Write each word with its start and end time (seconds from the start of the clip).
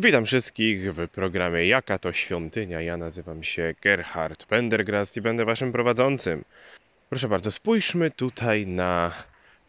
Witam 0.00 0.24
wszystkich 0.24 0.94
w 0.94 1.08
programie 1.08 1.66
Jaka 1.66 1.98
to 1.98 2.12
świątynia. 2.12 2.80
Ja 2.80 2.96
nazywam 2.96 3.42
się 3.42 3.74
Gerhard 3.82 4.44
Pendergrast 4.44 5.16
i 5.16 5.20
będę 5.20 5.44
waszym 5.44 5.72
prowadzącym. 5.72 6.44
Proszę 7.08 7.28
bardzo, 7.28 7.52
spójrzmy 7.52 8.10
tutaj 8.10 8.66
na 8.66 9.14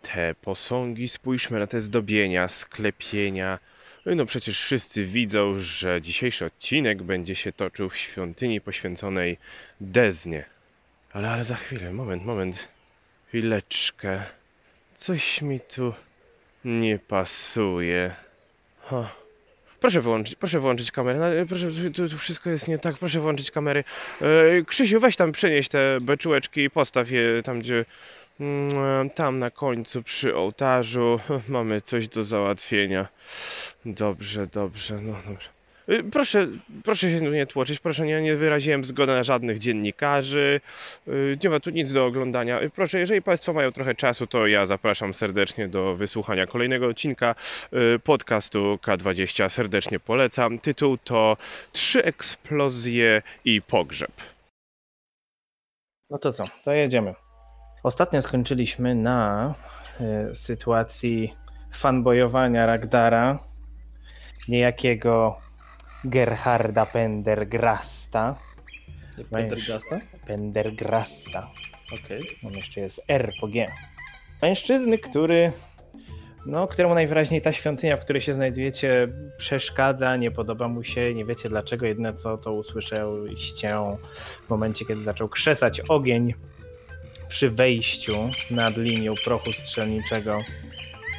te 0.02 0.36
posągi, 0.42 1.07
spójrzmy 1.07 1.60
na 1.60 1.68
te 1.68 1.82
zdobienia, 1.82 2.47
sklepienia. 2.47 3.60
No 4.06 4.25
przecież 4.25 4.61
wszyscy 4.61 5.06
widzą, 5.06 5.60
że 5.60 6.01
dzisiejszy 6.01 6.46
odcinek 6.46 7.04
będzie 7.04 7.36
się 7.36 7.51
toczył 7.51 7.89
w 7.89 7.98
świątyni 7.98 8.61
poświęconej 8.61 9.37
Deznie. 9.82 10.46
Ale, 11.14 11.29
ale 11.29 11.46
za 11.46 11.56
chwilę, 11.56 11.93
moment, 11.93 12.25
moment. 12.25 12.68
Chwileczkę. 13.28 14.23
Coś 14.96 15.42
mi 15.42 15.59
tu 15.59 15.93
nie 16.65 17.00
pasuje. 17.00 18.15
Ha. 18.82 19.29
Proszę 19.79 20.01
wyłączyć, 20.01 20.36
proszę 20.36 20.60
wyłączyć 20.60 20.92
kamerę. 20.92 21.19
No, 21.19 21.46
Proszę, 21.46 21.68
tu, 21.96 22.10
tu 22.10 22.18
wszystko 22.18 22.50
jest 22.50 22.68
nie 22.68 22.79
tak. 22.79 22.97
Proszę 22.97 23.20
wyłączyć 23.20 23.51
kamery. 23.51 23.83
E, 24.21 24.25
Krzysiu, 24.65 25.00
weź 25.00 25.15
tam 25.15 25.32
przenieś 25.32 25.70
te 25.70 25.97
beczułeczki 26.01 26.64
i 26.64 26.70
postaw 26.70 27.11
je 27.11 27.43
tam, 27.43 27.60
gdzie. 27.60 27.86
mm, 28.39 29.10
Tam 29.10 29.39
na 29.39 29.51
końcu 29.51 30.04
przy 30.04 30.36
ołtarzu 30.36 31.20
mamy 31.47 31.82
coś 31.82 32.08
do 32.08 32.23
załatwienia. 32.23 33.08
Dobrze, 33.86 34.48
dobrze, 34.48 35.02
no 35.02 35.14
dobrze. 35.28 35.59
E, 35.90 36.04
Proszę, 36.04 36.48
proszę 36.84 37.12
się 37.12 37.20
tu 37.20 37.26
nie 37.32 37.45
tłoczyć, 37.45 37.80
proszę, 37.80 38.06
nie, 38.06 38.22
nie 38.22 38.36
wyraziłem 38.36 38.86
zgody 38.86 39.12
na 39.12 39.23
żadnych 39.23 39.59
dziennikarzy. 39.59 40.62
E, 41.08 41.12
Nie 41.44 41.50
ma 41.50 41.59
tu 41.59 41.70
nic 41.70 41.94
do 41.94 42.06
oglądania. 42.06 42.59
E, 42.59 42.70
Proszę, 42.70 43.00
jeżeli 43.00 43.22
Państwo 43.22 43.54
mają 43.54 43.72
trochę 43.72 43.96
czasu, 43.96 44.28
to 44.28 44.48
ja 44.48 44.66
zapraszam 44.66 45.14
serdecznie 45.14 45.68
do 45.68 45.96
wysłuchania 45.96 46.48
kolejnego 46.48 46.88
odcinka 46.88 47.36
y, 47.96 48.00
podcastu 48.00 48.80
K20. 48.81 49.50
Serdecznie 49.50 50.00
polecam. 50.00 50.59
Tytuł 50.59 50.98
to 50.98 51.38
Trzy 51.72 52.03
eksplozje 52.03 53.22
i 53.46 53.62
pogrzeb. 53.62 54.12
No 56.09 56.18
to 56.18 56.34
co, 56.34 56.44
to 56.64 56.72
jedziemy. 56.74 57.14
Ostatnio 57.84 58.22
skończyliśmy 58.22 58.96
na 58.96 59.53
y, 60.31 60.36
sytuacji 60.36 61.34
fanboyowania 61.72 62.66
Ragdara, 62.66 63.40
niejakiego 64.48 65.38
Gerharda 66.05 66.86
Pendergrasta. 66.86 68.36
Pendergasta? 69.30 70.00
Pendergrasta. 70.28 71.47
Okej. 71.94 72.23
On 72.47 72.53
jeszcze 72.53 72.81
jest 72.81 73.03
R 73.08 73.31
po 73.41 73.47
G. 73.47 73.72
Mężczyzny, 74.41 74.97
który, 74.97 75.52
no, 76.45 76.67
któremu 76.67 76.94
najwyraźniej 76.94 77.41
ta 77.41 77.53
świątynia, 77.53 77.97
w 77.97 78.02
której 78.02 78.22
się 78.22 78.33
znajdujecie, 78.33 79.08
przeszkadza, 79.38 80.16
nie 80.16 80.31
podoba 80.31 80.67
mu 80.67 80.83
się, 80.83 81.14
nie 81.14 81.25
wiecie 81.25 81.50
dlaczego. 81.50 81.86
Jedyne 81.86 82.13
co 82.13 82.38
to 82.38 82.53
usłyszeliście 82.53 83.75
w 84.45 84.50
momencie, 84.50 84.86
kiedy 84.86 85.03
zaczął 85.03 85.30
krzesać 85.30 85.80
ogień 85.80 86.34
przy 87.28 87.50
wejściu 87.50 88.30
nad 88.52 88.78
linią 88.78 89.13
prochu 89.25 89.53
strzelniczego, 89.53 90.39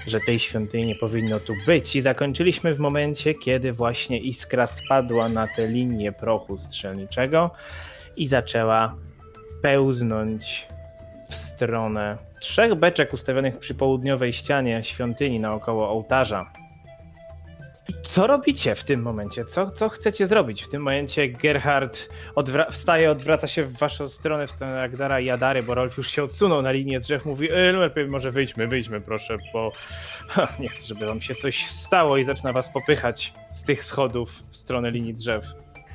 że 0.06 0.20
tej 0.20 0.38
świątyni 0.38 0.86
nie 0.86 0.94
powinno 0.94 1.40
tu 1.40 1.54
być. 1.66 1.96
I 1.96 2.00
zakończyliśmy 2.00 2.74
w 2.74 2.78
momencie, 2.78 3.34
kiedy 3.34 3.72
właśnie 3.72 4.18
iskra 4.18 4.66
spadła 4.66 5.28
na 5.28 5.48
tę 5.56 5.68
linię 5.68 6.12
prochu 6.12 6.56
strzelniczego 6.56 7.50
i 8.16 8.26
zaczęła 8.26 8.96
pełznąć 9.62 10.66
w 11.28 11.34
stronę 11.34 12.18
trzech 12.40 12.74
beczek 12.74 13.12
ustawionych 13.12 13.58
przy 13.58 13.74
południowej 13.74 14.32
ścianie 14.32 14.84
świątyni 14.84 15.40
naokoło 15.40 15.88
ołtarza. 15.88 16.52
I 17.90 17.94
co 18.02 18.26
robicie 18.26 18.74
w 18.74 18.84
tym 18.84 19.02
momencie? 19.02 19.44
Co, 19.44 19.70
co 19.70 19.88
chcecie 19.88 20.26
zrobić? 20.26 20.62
W 20.62 20.68
tym 20.68 20.82
momencie 20.82 21.28
Gerhard 21.28 22.08
odwra- 22.34 22.70
wstaje, 22.70 23.10
odwraca 23.10 23.46
się 23.46 23.64
w 23.64 23.78
waszą 23.78 24.08
stronę, 24.08 24.46
w 24.46 24.50
stronę 24.50 24.74
Ragdara 24.76 25.20
i 25.20 25.24
Jadary, 25.24 25.62
bo 25.62 25.74
Rolf 25.74 25.96
już 25.96 26.10
się 26.10 26.22
odsunął 26.22 26.62
na 26.62 26.72
linię 26.72 27.00
drzew, 27.00 27.24
mówi, 27.24 27.52
e, 27.52 27.72
no 27.72 27.80
lepiej 27.80 28.06
może 28.06 28.30
wyjdźmy, 28.30 28.66
wyjdźmy 28.66 29.00
proszę, 29.00 29.36
bo 29.52 29.72
ha, 30.28 30.48
nie 30.60 30.68
chcę, 30.68 30.86
żeby 30.86 31.06
wam 31.06 31.20
się 31.20 31.34
coś 31.34 31.66
stało 31.66 32.16
i 32.16 32.24
zaczyna 32.24 32.52
was 32.52 32.72
popychać 32.72 33.34
z 33.52 33.62
tych 33.62 33.84
schodów 33.84 34.42
w 34.50 34.56
stronę 34.56 34.90
linii 34.90 35.14
drzew. 35.14 35.44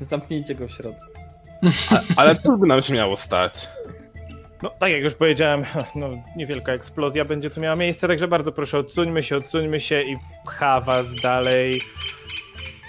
Zamknijcie 0.02 0.56
go 0.56 0.68
w 0.68 0.72
środku. 0.72 1.06
Ale 2.16 2.36
to 2.36 2.58
by 2.58 2.68
nam 2.68 2.82
się 2.82 2.94
miało 2.94 3.18
stać. 3.18 3.68
No, 4.66 4.72
tak 4.80 4.92
jak 4.92 5.02
już 5.02 5.14
powiedziałem, 5.14 5.64
no, 5.96 6.10
niewielka 6.36 6.74
eksplozja 6.74 7.26
będzie 7.26 7.50
tu 7.50 7.62
miała 7.62 7.76
miejsce, 7.76 8.08
także 8.08 8.28
bardzo 8.28 8.52
proszę, 8.52 8.78
odsuńmy 8.78 9.24
się, 9.24 9.38
odsuńmy 9.38 9.80
się 9.80 10.02
i 10.02 10.18
pcha 10.46 10.82
was 10.82 11.08
dalej. 11.24 11.82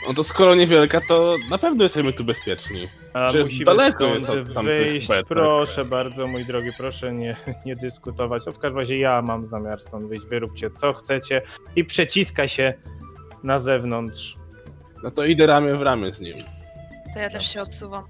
No 0.09 0.15
to 0.15 0.25
skoro 0.25 0.55
niewielka, 0.55 1.01
to 1.09 1.37
na 1.51 1.59
pewno 1.59 1.83
jesteśmy 1.85 2.13
tu 2.13 2.25
bezpieczni. 2.25 2.89
A 3.13 3.29
musimy 3.43 3.65
daleko 3.65 4.15
jest 4.15 4.31
wyjść. 4.63 5.09
betek. 5.09 5.27
Proszę 5.27 5.85
bardzo, 5.85 6.27
mój 6.27 6.45
drogi, 6.45 6.71
proszę 6.79 7.13
nie, 7.13 7.37
nie 7.67 7.77
dyskutować. 7.77 8.47
No, 8.47 8.53
w 8.53 8.59
każdym 8.59 8.79
razie 8.79 8.99
ja 8.99 9.23
mam 9.23 9.47
zamiar 9.47 9.81
stąd 9.81 10.09
wyjść, 10.09 10.27
wyróbcie 10.27 10.71
co 10.71 10.93
chcecie 10.93 11.43
i 11.77 11.85
przeciska 11.85 12.49
się 12.49 12.75
na 13.43 13.59
zewnątrz. 13.59 14.37
No 15.03 15.11
to 15.11 15.25
idę 15.25 15.47
ramię 15.47 15.75
w 15.75 15.83
ramię 15.83 16.13
z 16.13 16.21
nim. 16.21 16.37
To 17.15 17.21
ja 17.21 17.31
też 17.31 17.53
się 17.53 17.63
odsuwam. 17.63 18.05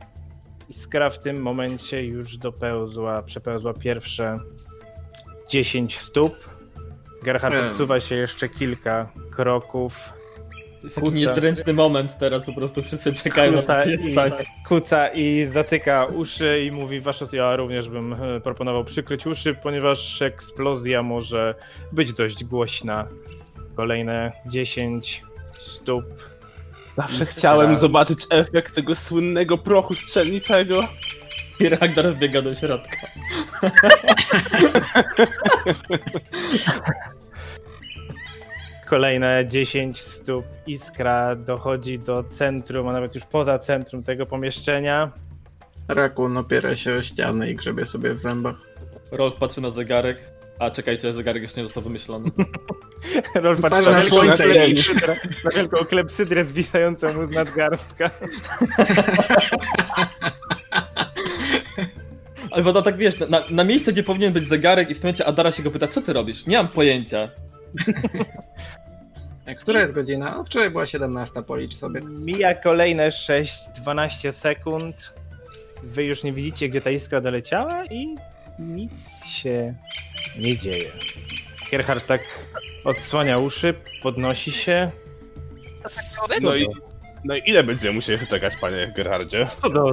Iskra 0.69 1.11
w 1.11 1.19
tym 1.19 1.43
momencie 1.43 2.05
już 2.05 2.37
dopełzła, 2.37 3.23
przepełzła 3.23 3.75
pierwsze 3.75 4.39
10 5.51 5.99
stóp. 5.99 6.35
Gerhard 7.23 7.55
Hmm. 7.55 7.71
odsuwa 7.71 8.01
się 8.01 8.15
jeszcze 8.15 8.49
kilka 8.49 9.13
kroków. 9.31 10.13
To 10.81 10.83
jest 10.87 10.95
taki 10.95 11.07
Kuca. 11.07 11.17
niezręczny 11.19 11.73
moment 11.73 12.19
teraz, 12.19 12.47
po 12.47 12.53
prostu 12.53 12.83
wszyscy 12.83 13.13
czekają 13.13 13.53
na 13.53 13.59
Kuca 13.61 13.83
to. 13.85 13.91
i, 13.91 14.15
Tak. 14.15 14.33
kuca 14.69 15.09
i 15.09 15.47
zatyka 15.47 16.05
uszy 16.05 16.65
i 16.65 16.71
mówi 16.73 17.01
wasza 17.01 17.25
ja 17.33 17.57
również 17.57 17.89
bym 17.89 18.13
e, 18.13 18.41
proponował 18.41 18.85
przykryć 18.85 19.27
uszy, 19.27 19.55
ponieważ 19.55 20.23
eksplozja 20.23 21.03
może 21.03 21.55
być 21.93 22.13
dość 22.13 22.45
głośna. 22.45 23.09
Kolejne 23.77 24.33
10 24.47 25.23
stóp. 25.57 26.05
Zawsze 26.97 27.19
Jest 27.19 27.39
chciałem 27.39 27.77
zobaczyć 27.77 28.27
efekt 28.31 28.75
tego 28.75 28.95
słynnego 28.95 29.59
prochu 29.59 29.95
strzelniczego. 29.95 30.81
I 31.61 31.69
Ragnar 31.69 32.15
wbiega 32.15 32.43
do 32.43 32.55
środka. 32.55 32.97
Kolejne 38.87 39.45
10 39.49 40.01
stóp. 40.01 40.45
Iskra 40.67 41.37
dochodzi 41.37 41.99
do 41.99 42.25
centrum, 42.25 42.89
a 42.89 42.93
nawet 42.93 43.15
już 43.15 43.25
poza 43.25 43.59
centrum 43.59 44.03
tego 44.03 44.27
pomieszczenia. 44.27 45.11
Rakun 45.89 46.37
opiera 46.37 46.77
się 46.77 46.95
o 46.95 47.03
ścianę 47.03 47.51
i 47.51 47.55
grzebie 47.55 47.87
sobie 47.87 48.15
w 48.15 48.19
zębach. 48.19 48.57
Rolf 49.11 49.35
patrzy 49.35 49.61
na 49.61 49.71
zegarek. 49.71 50.19
A 50.59 50.71
czekajcie, 50.71 51.13
zegarek 51.13 51.43
jeszcze 51.43 51.61
nie 51.61 51.67
został 51.67 51.83
wymyślony. 51.83 52.31
Rolf 53.35 53.61
patrzy 53.61 53.91
na 53.91 54.03
słońce 54.03 54.45
klepsydrę, 54.45 55.17
na 55.45 55.51
wielką 55.51 55.85
klepsydrę 55.85 56.45
zwisającą 56.45 57.13
mu 57.13 57.27
z 57.27 57.31
nadgarstka. 57.31 58.11
Ale 62.51 62.63
woda 62.63 62.83
tak 62.83 62.97
wiesz, 62.97 63.19
na, 63.19 63.43
na 63.51 63.65
miejsce, 63.65 63.93
gdzie 63.93 64.03
powinien 64.03 64.33
być 64.33 64.49
zegarek 64.49 64.91
i 64.91 64.95
w 64.95 64.99
tym 64.99 65.07
momencie 65.07 65.27
Adara 65.27 65.53
się 65.53 65.63
go 65.63 65.71
pyta, 65.71 65.89
co 65.89 66.03
ty 66.03 66.13
robisz? 66.13 66.47
Nie 66.47 66.57
mam 66.57 66.69
pojęcia. 66.69 67.29
A 69.47 69.55
Która 69.55 69.81
jest 69.81 69.93
godzina? 69.93 70.37
A 70.37 70.45
Wczoraj 70.45 70.71
była 70.71 70.87
17, 70.87 71.43
policz 71.43 71.75
sobie. 71.75 72.01
Mija 72.01 72.55
kolejne 72.55 73.09
6-12 73.09 74.33
sekund. 74.33 75.15
Wy 75.83 76.05
już 76.05 76.25
nie 76.25 76.33
widzicie, 76.33 76.69
gdzie 76.69 76.81
ta 76.81 76.91
iskra 76.91 77.21
doleciała 77.21 77.85
i 77.85 78.17
nic 78.59 79.27
się 79.27 79.75
nie 80.39 80.57
dzieje. 80.57 80.91
Gerhard 81.71 82.07
tak 82.07 82.21
odsłania 82.85 83.39
uszy, 83.39 83.75
podnosi 84.03 84.53
się. 84.53 84.91
To 85.83 86.29
tak? 86.29 86.41
No 86.43 86.55
i, 86.57 86.67
no 87.25 87.37
i 87.37 87.43
ile 87.47 87.63
będziemy 87.65 87.95
musieli 87.95 88.27
czekać, 88.27 88.57
panie 88.57 88.93
Gerhardzie? 88.97 89.47
Co 89.47 89.71
do... 89.71 89.93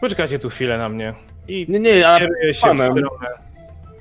Poczekajcie 0.00 0.38
tu 0.38 0.48
chwilę 0.50 0.78
na 0.78 0.88
mnie. 0.88 1.14
I 1.48 1.66
Nie, 1.68 1.80
nie, 1.80 1.90
ja 1.90 2.18
kieruje 2.18 2.54
się 2.54 2.58
w 2.58 2.62
panem. 2.62 2.92
stronę. 2.92 3.28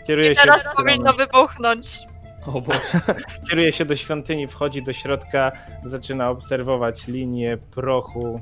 Kieruje 0.08 0.32
I 0.32 0.36
się, 0.36 0.42
w 0.42 0.44
teraz 0.44 0.76
powinno 0.76 1.14
wybuchnąć. 1.14 2.00
O 2.46 2.62
Boże. 2.62 2.80
kieruje 3.50 3.72
się 3.72 3.86
do 3.86 3.96
świątyni, 3.96 4.48
wchodzi 4.48 4.84
do 4.84 4.94
środka, 4.94 5.52
zaczyna 5.86 6.30
obserwować 6.30 7.08
linię 7.08 7.58
prochu 7.72 8.42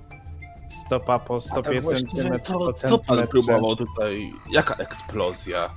stopa 0.86 1.20
po 1.20 1.40
stopie 1.40 1.82
centymetr 1.84 2.54
po 2.54 2.74
co, 2.74 2.88
co 2.88 2.98
pan 3.00 3.08
centymetrze. 3.18 3.28
próbował 3.28 3.76
tutaj? 3.76 4.30
Jaka 4.52 4.76
eksplozja? 4.76 5.70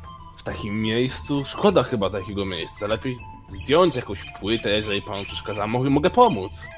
Takim 0.48 0.82
miejscu? 0.82 1.44
Szkoda 1.44 1.82
chyba 1.82 2.10
takiego 2.10 2.46
miejsca. 2.46 2.86
Lepiej 2.86 3.16
zdjąć 3.48 3.96
jakąś 3.96 4.24
płytę, 4.40 4.70
jeżeli 4.70 5.02
panu 5.02 5.24
przeszkadza. 5.24 5.66
Mogę, 5.66 5.90
mogę 5.90 6.10
pomóc. 6.10 6.68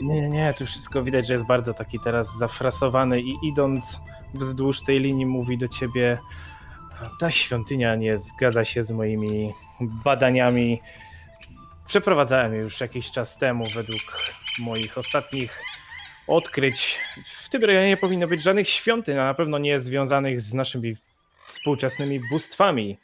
Nie, 0.00 0.20
nie, 0.20 0.28
nie, 0.28 0.54
tu 0.54 0.66
wszystko 0.66 1.02
widać, 1.02 1.26
że 1.26 1.32
jest 1.32 1.46
bardzo 1.46 1.74
taki 1.74 2.00
teraz 2.00 2.38
zafrasowany 2.38 3.20
i 3.20 3.36
idąc 3.42 4.00
wzdłuż 4.34 4.82
tej 4.82 5.00
linii 5.00 5.26
mówi 5.26 5.58
do 5.58 5.68
ciebie 5.68 6.18
ta 7.20 7.30
świątynia 7.30 7.96
nie 7.96 8.18
zgadza 8.18 8.64
się 8.64 8.82
z 8.82 8.92
moimi 8.92 9.52
badaniami. 9.80 10.80
Przeprowadzałem 11.86 12.54
je 12.54 12.60
już 12.60 12.80
jakiś 12.80 13.10
czas 13.10 13.38
temu 13.38 13.66
według 13.74 14.32
moich 14.58 14.98
ostatnich 14.98 15.62
odkryć. 16.26 16.98
W 17.26 17.48
tym 17.48 17.64
rejonie 17.64 17.88
nie 17.88 17.96
powinno 17.96 18.28
być 18.28 18.42
żadnych 18.42 18.68
świątyń, 18.68 19.18
a 19.18 19.24
na 19.24 19.34
pewno 19.34 19.58
nie 19.58 19.78
związanych 19.78 20.40
z 20.40 20.54
naszymi 20.54 20.96
współczesnymi 21.50 22.20
bóstwami. 22.30 22.98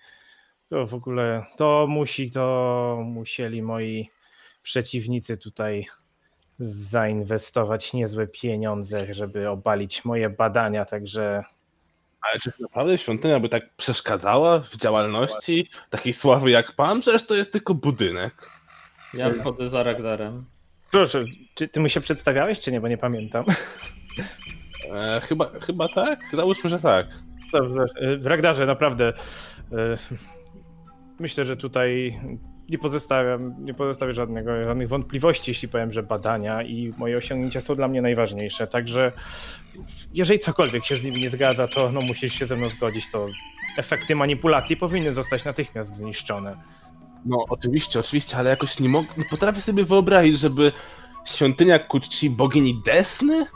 To 0.68 0.86
w 0.86 0.94
ogóle, 0.94 1.42
to 1.56 1.86
musi, 1.88 2.30
to 2.30 2.98
musieli 3.04 3.62
moi 3.62 4.10
przeciwnicy 4.62 5.36
tutaj 5.36 5.86
zainwestować 6.58 7.92
niezłe 7.92 8.26
pieniądze, 8.26 9.14
żeby 9.14 9.48
obalić 9.48 10.04
moje 10.04 10.30
badania, 10.30 10.84
także 10.84 11.42
Ale 12.20 12.40
czy 12.40 12.52
naprawdę 12.60 12.98
świątynia 12.98 13.40
by 13.40 13.48
tak 13.48 13.74
przeszkadzała 13.76 14.60
w 14.60 14.76
działalności 14.76 15.68
takiej 15.90 16.12
sławy 16.12 16.50
jak 16.50 16.72
pan? 16.72 17.00
Przecież 17.00 17.26
to 17.26 17.34
jest 17.34 17.52
tylko 17.52 17.74
budynek. 17.74 18.50
Ja 19.14 19.32
wchodzę 19.34 19.68
za 19.68 19.82
Ragdarem. 19.82 20.44
proszę, 20.90 21.24
czy 21.54 21.68
ty 21.68 21.80
mu 21.80 21.88
się 21.88 22.00
przedstawiałeś, 22.00 22.60
czy 22.60 22.72
nie, 22.72 22.80
bo 22.80 22.88
nie 22.88 22.98
pamiętam. 22.98 23.44
E, 24.92 25.20
chyba, 25.20 25.50
chyba 25.66 25.88
tak? 25.88 26.18
Załóżmy, 26.32 26.70
że 26.70 26.78
tak. 26.78 27.06
Dobrze, 27.52 27.84
w 28.18 28.26
Ragdarze 28.26 28.66
naprawdę 28.66 29.08
y, 29.08 29.74
myślę, 31.20 31.44
że 31.44 31.56
tutaj 31.56 32.20
nie 32.68 32.78
pozostawiam, 32.78 33.64
nie 33.64 33.74
pozostawię 33.74 34.14
żadnego, 34.14 34.64
żadnych 34.64 34.88
wątpliwości, 34.88 35.50
jeśli 35.50 35.68
powiem, 35.68 35.92
że 35.92 36.02
badania 36.02 36.62
i 36.62 36.92
moje 36.98 37.16
osiągnięcia 37.16 37.60
są 37.60 37.74
dla 37.74 37.88
mnie 37.88 38.02
najważniejsze. 38.02 38.66
Także 38.66 39.12
jeżeli 40.14 40.38
cokolwiek 40.38 40.84
się 40.84 40.96
z 40.96 41.04
nimi 41.04 41.20
nie 41.20 41.30
zgadza, 41.30 41.68
to 41.68 41.92
no, 41.92 42.00
musisz 42.00 42.32
się 42.32 42.46
ze 42.46 42.56
mną 42.56 42.68
zgodzić, 42.68 43.10
to 43.10 43.26
efekty 43.78 44.14
manipulacji 44.14 44.76
powinny 44.76 45.12
zostać 45.12 45.44
natychmiast 45.44 45.94
zniszczone. 45.94 46.56
No, 47.26 47.44
oczywiście, 47.48 48.00
oczywiście, 48.00 48.36
ale 48.36 48.50
jakoś 48.50 48.80
nie 48.80 48.88
mogę. 48.88 49.08
Nie 49.16 49.24
potrafię 49.24 49.60
sobie 49.60 49.84
wyobrazić, 49.84 50.38
żeby 50.38 50.72
świątynia 51.24 51.78
ku 51.78 52.00
czci 52.00 52.30
bogini 52.30 52.82
Desny 52.86 53.46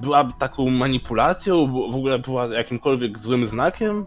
była 0.00 0.28
taką 0.38 0.70
manipulacją, 0.70 1.66
w 1.90 1.96
ogóle 1.96 2.18
była 2.18 2.46
jakimkolwiek 2.46 3.18
złym 3.18 3.46
znakiem. 3.46 4.06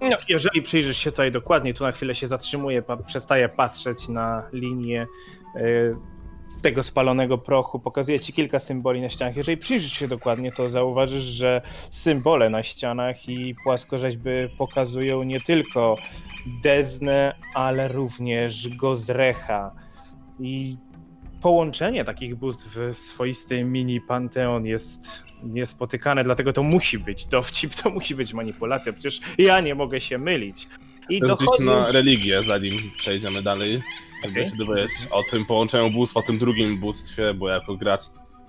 No, 0.00 0.16
jeżeli 0.28 0.62
przyjrzysz 0.62 0.96
się 0.96 1.10
tutaj 1.10 1.32
dokładnie, 1.32 1.74
tu 1.74 1.84
na 1.84 1.92
chwilę 1.92 2.14
się 2.14 2.26
zatrzymuję, 2.26 2.82
pa, 2.82 2.96
przestaję 2.96 3.48
patrzeć 3.48 4.08
na 4.08 4.42
linię 4.52 5.06
y, 5.56 5.96
tego 6.62 6.82
spalonego 6.82 7.38
prochu, 7.38 7.80
pokazuję 7.80 8.20
ci 8.20 8.32
kilka 8.32 8.58
symboli 8.58 9.00
na 9.00 9.08
ścianach. 9.08 9.36
Jeżeli 9.36 9.56
przyjrzysz 9.58 9.92
się 9.92 10.08
dokładnie, 10.08 10.52
to 10.52 10.68
zauważysz, 10.68 11.22
że 11.22 11.62
symbole 11.90 12.50
na 12.50 12.62
ścianach 12.62 13.28
i 13.28 13.54
płaskorzeźby 13.64 14.30
pokazują 14.58 15.22
nie 15.22 15.40
tylko 15.40 15.96
Deznę, 16.62 17.34
ale 17.54 17.88
również 17.88 18.68
Gozrecha. 18.68 19.72
I 20.40 20.76
połączenie 21.40 22.04
takich 22.04 22.36
bóstw 22.36 22.76
w 22.76 22.96
swoisty 22.96 23.64
mini 23.64 24.00
panteon 24.00 24.66
jest 24.66 25.27
niespotykane, 25.42 26.24
dlatego 26.24 26.52
to 26.52 26.62
musi 26.62 26.98
być 26.98 27.26
dowcip, 27.26 27.74
to 27.74 27.90
musi 27.90 28.14
być 28.14 28.34
manipulacja. 28.34 28.92
Przecież 28.92 29.20
ja 29.38 29.60
nie 29.60 29.74
mogę 29.74 30.00
się 30.00 30.18
mylić. 30.18 30.68
I 31.08 31.20
Dochodzi... 31.20 31.44
dochodzi... 31.44 31.64
na 31.64 31.92
religię, 31.92 32.42
zanim 32.42 32.72
przejdziemy 32.96 33.42
dalej. 33.42 33.82
Żeby 34.24 34.40
Okej. 34.40 34.50
się 34.50 34.56
dowiedzieć 34.56 34.90
o 35.10 35.22
tym 35.30 35.46
połączeniu 35.46 35.90
bóstw, 35.90 36.16
o 36.16 36.22
tym 36.22 36.38
drugim 36.38 36.80
bóstwie, 36.80 37.34
bo 37.34 37.48
jako 37.48 37.76
gracz 37.76 38.00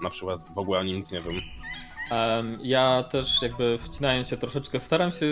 na 0.04 0.10
przykład 0.10 0.48
w 0.56 0.58
ogóle 0.58 0.80
o 0.80 0.84
nim 0.84 0.98
nic 0.98 1.12
nie 1.12 1.22
wiem. 1.22 1.42
Em, 2.12 2.58
ja 2.62 3.04
też 3.04 3.42
jakby 3.42 3.80
wcinając 3.82 4.28
się 4.28 4.38
troszeczkę, 4.38 4.80
staram 4.80 5.12
się 5.12 5.26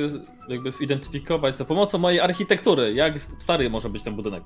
jakby 0.49 0.71
zidentyfikować 0.71 1.57
za 1.57 1.65
pomocą 1.65 1.97
mojej 1.97 2.19
architektury, 2.19 2.93
jak 2.93 3.13
stary 3.39 3.69
może 3.69 3.89
być 3.89 4.03
ten 4.03 4.15
budynek. 4.15 4.43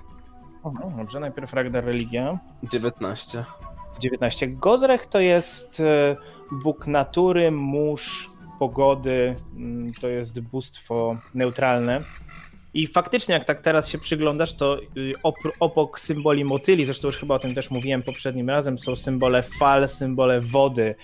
Aha, 0.63 0.91
Dobrze, 0.97 1.19
najpierw 1.19 1.53
Ragnar 1.53 1.85
Religia. 1.85 2.39
19. 2.71 3.43
19. 3.99 4.47
Gozrech 4.47 5.05
to 5.05 5.19
jest 5.19 5.79
e, 5.79 6.15
bóg 6.51 6.87
natury, 6.87 7.51
mórz, 7.51 8.29
pogody, 8.59 9.35
mm, 9.57 9.93
to 9.93 10.07
jest 10.07 10.39
bóstwo 10.39 11.17
neutralne. 11.33 12.03
I 12.73 12.87
faktycznie, 12.87 13.33
jak 13.33 13.45
tak 13.45 13.61
teraz 13.61 13.89
się 13.89 13.97
przyglądasz, 13.97 14.53
to 14.53 14.79
y, 14.97 15.13
obok 15.59 15.99
symboli 15.99 16.43
motyli, 16.43 16.85
zresztą 16.85 17.07
już 17.07 17.17
chyba 17.17 17.35
o 17.35 17.39
tym 17.39 17.55
też 17.55 17.71
mówiłem 17.71 18.03
poprzednim 18.03 18.49
razem, 18.49 18.77
są 18.77 18.95
symbole 18.95 19.41
fal, 19.41 19.87
symbole 19.87 20.41
wody, 20.41 20.95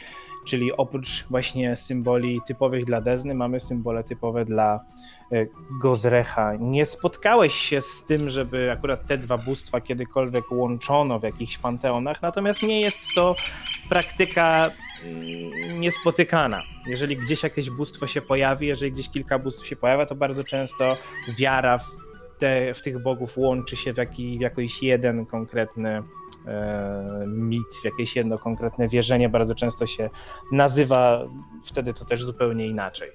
czyli 0.47 0.77
oprócz 0.77 1.25
właśnie 1.29 1.75
symboli 1.75 2.41
typowych 2.47 2.85
dla 2.85 3.01
Dezny, 3.01 3.33
mamy 3.33 3.59
symbole 3.59 4.03
typowe 4.03 4.45
dla 4.45 4.79
e, 5.31 5.45
Gozrecha. 5.81 6.55
Nie 6.59 6.85
spotkałeś 6.85 7.53
się 7.53 7.81
z 7.81 8.03
tym, 8.05 8.29
żeby 8.29 8.71
akurat 8.71 9.05
te 9.05 9.17
dwa 9.17 9.37
bóstwa 9.37 9.81
kiedykolwiek 9.81 10.51
łączono 10.51 11.19
w 11.19 11.23
jakichś 11.23 11.57
panteonach, 11.57 12.21
natomiast 12.21 12.63
nie 12.63 12.81
jest 12.81 13.01
to 13.15 13.35
praktyka 13.89 14.71
mm, 15.03 15.79
niespotykana. 15.79 16.61
Jeżeli 16.85 17.17
gdzieś 17.17 17.43
jakieś 17.43 17.69
bóstwo 17.69 18.07
się 18.07 18.21
pojawi, 18.21 18.67
jeżeli 18.67 18.91
gdzieś 18.91 19.09
kilka 19.09 19.39
bóstw 19.39 19.67
się 19.67 19.75
pojawia, 19.75 20.05
to 20.05 20.15
bardzo 20.15 20.43
często 20.43 20.97
wiara 21.37 21.77
w, 21.77 21.87
te, 22.37 22.73
w 22.73 22.81
tych 22.81 23.03
bogów 23.03 23.37
łączy 23.37 23.75
się 23.75 23.93
w, 23.93 23.97
jaki, 23.97 24.37
w 24.37 24.41
jakiś 24.41 24.83
jeden 24.83 25.25
konkretny 25.25 26.03
mit, 27.27 27.75
w 27.81 27.85
jakieś 27.85 28.15
jedno 28.15 28.37
konkretne 28.37 28.87
wierzenie. 28.87 29.29
Bardzo 29.29 29.55
często 29.55 29.87
się 29.87 30.09
nazywa 30.51 31.27
wtedy 31.65 31.93
to 31.93 32.05
też 32.05 32.23
zupełnie 32.23 32.67
inaczej. 32.67 33.09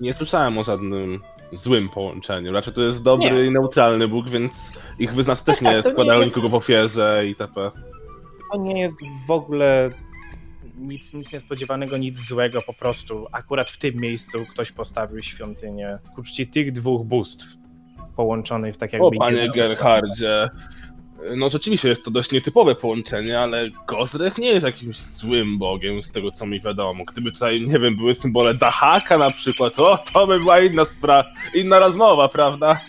Nie 0.00 0.14
słyszałem 0.14 0.58
o 0.58 0.64
żadnym 0.64 1.20
złym 1.52 1.88
połączeniu. 1.88 2.52
Raczej 2.52 2.74
to 2.74 2.82
jest 2.82 3.02
dobry 3.04 3.30
Nie. 3.30 3.44
i 3.44 3.50
neutralny 3.50 4.08
Bóg, 4.08 4.28
więc 4.28 4.82
ich 4.98 5.14
wyznawcy 5.14 5.44
też 5.44 5.58
Tak, 5.58 5.84
tak, 5.84 5.96
nie 5.98 6.14
jest- 6.14 6.26
nikogo 6.26 6.48
w 6.48 6.54
ofierze 6.54 7.22
itp. 7.26 7.70
To 8.52 8.58
nie 8.58 8.80
jest 8.80 8.96
w 9.26 9.30
ogóle 9.30 9.90
nic, 10.78 11.14
nic 11.14 11.32
niespodziewanego, 11.32 11.96
nic 11.96 12.18
złego, 12.18 12.62
po 12.62 12.74
prostu 12.74 13.26
akurat 13.32 13.70
w 13.70 13.78
tym 13.78 13.94
miejscu 13.94 14.38
ktoś 14.50 14.72
postawił 14.72 15.22
świątynię 15.22 15.98
ku 16.14 16.22
czci 16.22 16.46
tych 16.46 16.72
dwóch 16.72 17.06
bóstw 17.06 17.46
połączonych 18.16 18.74
w 18.74 18.78
tak 18.78 18.92
jakby... 18.92 19.06
O, 19.06 19.10
panie 19.18 19.50
Gerhardzie. 19.50 20.48
No 21.36 21.48
rzeczywiście 21.48 21.88
jest 21.88 22.04
to 22.04 22.10
dość 22.10 22.32
nietypowe 22.32 22.74
połączenie, 22.74 23.40
ale 23.40 23.70
Gozrech 23.86 24.38
nie 24.38 24.48
jest 24.48 24.66
jakimś 24.66 24.96
złym 24.96 25.58
bogiem, 25.58 26.02
z 26.02 26.12
tego 26.12 26.30
co 26.30 26.46
mi 26.46 26.60
wiadomo. 26.60 27.04
Gdyby 27.04 27.32
tutaj, 27.32 27.60
nie 27.60 27.78
wiem, 27.78 27.96
były 27.96 28.14
symbole 28.14 28.54
Dahaka 28.54 29.18
na 29.18 29.30
przykład, 29.30 29.78
o, 29.78 29.98
to 30.12 30.26
by 30.26 30.38
była 30.40 30.60
inna 30.60 30.82
spra- 30.82 31.24
inna 31.54 31.78
rozmowa, 31.78 32.28
prawda? 32.28 32.80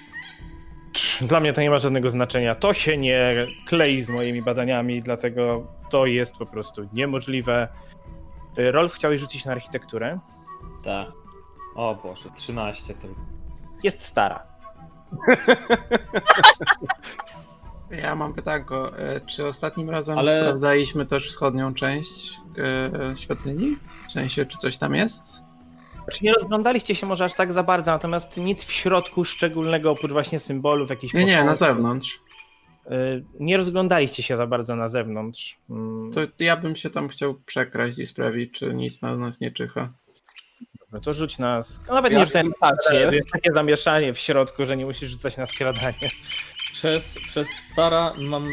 Dla 1.22 1.40
mnie 1.40 1.54
to 1.54 1.62
nie 1.62 1.70
ma 1.70 1.78
żadnego 1.78 2.10
znaczenia. 2.10 2.56
To 2.56 2.74
się 2.74 2.98
nie 2.98 3.46
klei 3.68 4.02
z 4.02 4.10
moimi 4.10 4.42
badaniami, 4.42 5.02
dlatego 5.02 5.68
to 5.90 6.06
jest 6.06 6.38
po 6.38 6.46
prostu 6.46 6.90
niemożliwe. 6.94 7.68
Y, 8.60 8.72
Rolf, 8.72 8.94
chciałeś 8.94 9.22
rzucić 9.22 9.46
na 9.46 9.52
architekturę? 9.52 10.20
Tak. 10.84 11.08
O 11.76 11.96
Boże, 12.04 12.30
13 12.36 12.94
tylko. 12.94 13.22
Jest 13.84 14.02
stara. 14.02 14.44
Ja 17.92 18.16
mam 18.16 18.34
pytanko, 18.34 18.98
e, 19.00 19.22
czy 19.22 19.46
ostatnim 19.46 19.90
razem 19.90 20.18
Ale- 20.18 20.42
sprawdzaliśmy 20.42 21.06
też 21.06 21.28
wschodnią 21.30 21.74
część 21.74 22.34
e, 22.58 23.18
świątyni? 23.18 23.78
W 24.10 24.12
sensie, 24.12 24.46
czy 24.46 24.58
coś 24.58 24.78
tam 24.78 24.96
jest? 24.96 25.42
Czy 26.12 26.26
nie 26.26 26.34
rozglądaliście 26.34 26.96
się 26.96 27.06
może 27.06 27.26
aż 27.26 27.34
tak 27.34 27.54
za 27.54 27.64
bardzo, 27.64 27.92
natomiast 27.92 28.38
nic 28.38 28.66
w 28.66 28.72
środku 28.72 29.26
szczególnego, 29.26 29.92
oprócz 29.92 30.12
właśnie 30.12 30.40
symbolów, 30.40 30.90
jakichś 30.90 31.14
Nie, 31.14 31.26
nie, 31.26 31.44
na 31.44 31.56
zewnątrz. 31.56 32.20
Y, 32.92 33.24
Nie 33.40 33.58
rozglądaliście 33.58 34.24
się 34.24 34.38
za 34.38 34.48
bardzo 34.48 34.76
na 34.76 34.88
zewnątrz. 34.88 35.58
Mm, 35.70 36.12
To 36.14 36.22
ja 36.40 36.58
bym 36.58 36.76
się 36.76 36.90
tam 36.90 37.10
chciał 37.10 37.36
przekraść 37.46 38.00
i 38.00 38.06
sprawdzić, 38.08 38.52
czy 38.54 38.74
nic 38.74 39.02
na 39.02 39.16
nas 39.18 39.40
nie 39.40 39.52
czyha. 39.52 39.90
Dobra, 40.80 41.00
to 41.02 41.14
rzuć 41.14 41.38
na. 41.40 41.60
sk- 41.60 41.80
a 41.90 41.94
Nawet 41.94 42.12
Ja 42.12 42.20
nie 42.20 42.26
rzucaj 42.26 42.44
na 42.44 42.52
skradanie, 42.82 43.16
jest 43.16 43.30
takie 43.32 43.54
zamieszanie 43.54 44.14
w 44.14 44.20
środku, 44.20 44.66
że 44.66 44.78
nie 44.78 44.86
musisz 44.86 45.10
rzucać 45.10 45.38
na 45.38 45.46
skradanie. 45.46 46.10
Przez, 46.82 47.16
przez 47.28 47.48
stara 47.72 48.14
mam 48.18 48.48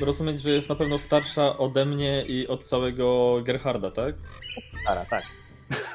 rozumieć, 0.00 0.40
że 0.40 0.50
jest 0.50 0.68
na 0.68 0.74
pewno 0.74 0.98
starsza 0.98 1.58
ode 1.58 1.84
mnie 1.84 2.24
i 2.28 2.48
od 2.48 2.64
całego 2.64 3.36
Gerharda, 3.42 3.90
tak? 3.90 4.14
Stara, 4.82 5.04
tak. 5.04 5.24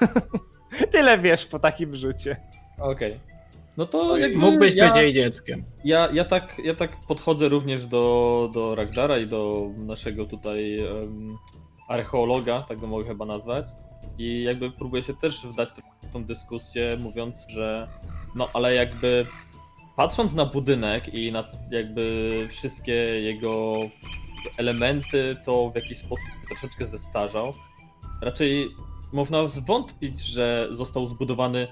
Tyle 0.91 1.17
wiesz 1.17 1.45
po 1.45 1.59
takim 1.59 1.95
rzucie. 1.95 2.37
Okej. 2.79 3.19
No 3.77 3.85
to 3.85 4.17
jakby 4.17 4.37
Mógłbyś 4.37 4.73
ja, 4.75 4.87
być 4.87 4.97
jej 4.97 5.13
dzieckiem. 5.13 5.63
ja, 5.83 6.09
ja, 6.13 6.25
tak, 6.25 6.61
ja 6.63 6.75
tak 6.75 6.91
podchodzę 7.07 7.49
również 7.49 7.85
do, 7.85 8.49
do 8.53 8.75
Ragdara 8.75 9.17
i 9.17 9.27
do 9.27 9.69
naszego 9.77 10.25
tutaj 10.25 10.79
em, 10.79 11.37
archeologa, 11.87 12.61
tak 12.61 12.79
go 12.79 12.87
mogę 12.87 13.05
chyba 13.07 13.25
nazwać. 13.25 13.65
I 14.17 14.43
jakby 14.43 14.71
próbuję 14.71 15.03
się 15.03 15.13
też 15.13 15.47
wdać 15.47 15.69
w 16.03 16.13
tą 16.13 16.23
dyskusję, 16.23 16.97
mówiąc, 16.99 17.45
że 17.47 17.87
no 18.35 18.49
ale 18.53 18.75
jakby 18.75 19.25
patrząc 19.99 20.33
na 20.33 20.45
budynek 20.45 21.13
i 21.13 21.31
na 21.31 21.43
jakby 21.71 22.47
wszystkie 22.51 22.93
jego 23.21 23.75
elementy, 24.57 25.35
to 25.45 25.69
w 25.69 25.75
jakiś 25.75 25.97
sposób 25.97 26.27
troszeczkę 26.47 26.85
zestarzał. 26.85 27.53
Raczej 28.21 28.69
można 29.13 29.47
zwątpić, 29.47 30.19
że 30.19 30.67
został 30.71 31.07
zbudowany 31.07 31.67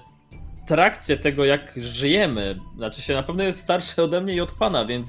w 0.64 0.68
trakcie 0.68 1.16
tego, 1.16 1.44
jak 1.44 1.74
żyjemy. 1.76 2.58
Znaczy 2.76 3.02
się 3.02 3.14
na 3.14 3.22
pewno 3.22 3.44
jest 3.44 3.60
starszy 3.60 4.02
ode 4.02 4.20
mnie 4.20 4.34
i 4.34 4.40
od 4.40 4.52
pana, 4.52 4.86
więc 4.86 5.08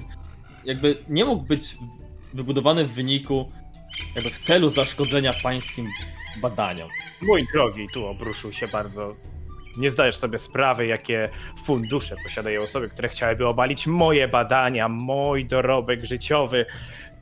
jakby 0.64 1.04
nie 1.08 1.24
mógł 1.24 1.44
być 1.44 1.76
wybudowany 2.34 2.86
w 2.86 2.92
wyniku, 2.92 3.52
jakby 4.14 4.30
w 4.30 4.38
celu 4.38 4.70
zaszkodzenia 4.70 5.32
pańskim 5.42 5.88
badaniom. 6.42 6.88
Mój 7.22 7.46
drogi, 7.52 7.86
tu 7.92 8.06
obruszył 8.06 8.52
się 8.52 8.68
bardzo. 8.68 9.14
Nie 9.80 9.90
zdajesz 9.90 10.16
sobie 10.16 10.38
sprawy, 10.38 10.86
jakie 10.86 11.28
fundusze 11.64 12.16
posiadają 12.24 12.62
osoby, 12.62 12.88
które 12.88 13.08
chciałyby 13.08 13.46
obalić 13.46 13.86
moje 13.86 14.28
badania, 14.28 14.88
mój 14.88 15.46
dorobek 15.46 16.04
życiowy. 16.04 16.66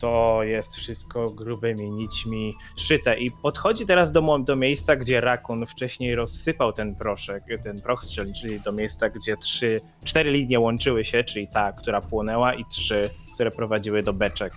To 0.00 0.42
jest 0.42 0.76
wszystko 0.76 1.30
grubymi 1.30 1.90
nićmi 1.90 2.54
szyte. 2.76 3.18
I 3.18 3.30
podchodzi 3.30 3.86
teraz 3.86 4.12
do, 4.12 4.38
do 4.38 4.56
miejsca, 4.56 4.96
gdzie 4.96 5.20
Rakun 5.20 5.66
wcześniej 5.66 6.14
rozsypał 6.14 6.72
ten 6.72 6.94
proszek, 6.94 7.44
ten 7.62 7.82
proch 7.82 8.04
strzelniczy, 8.04 8.40
czyli 8.40 8.60
do 8.60 8.72
miejsca, 8.72 9.08
gdzie 9.08 9.36
trzy, 9.36 9.80
cztery 10.04 10.30
linie 10.30 10.60
łączyły 10.60 11.04
się, 11.04 11.24
czyli 11.24 11.48
ta, 11.48 11.72
która 11.72 12.00
płonęła, 12.00 12.54
i 12.54 12.64
trzy, 12.64 13.10
które 13.34 13.50
prowadziły 13.50 14.02
do 14.02 14.12
beczek. 14.12 14.52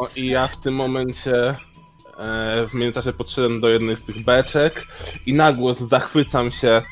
No 0.00 0.06
i 0.16 0.26
ja 0.26 0.46
w 0.46 0.60
tym 0.60 0.74
momencie 0.74 1.54
w 2.68 2.74
międzyczasie 2.74 3.12
podszedłem 3.12 3.60
do 3.60 3.68
jednej 3.68 3.96
z 3.96 4.04
tych 4.04 4.24
beczek 4.24 4.86
i 5.26 5.34
na 5.34 5.52
głos 5.52 5.78
zachwycam 5.78 6.50
się. 6.50 6.82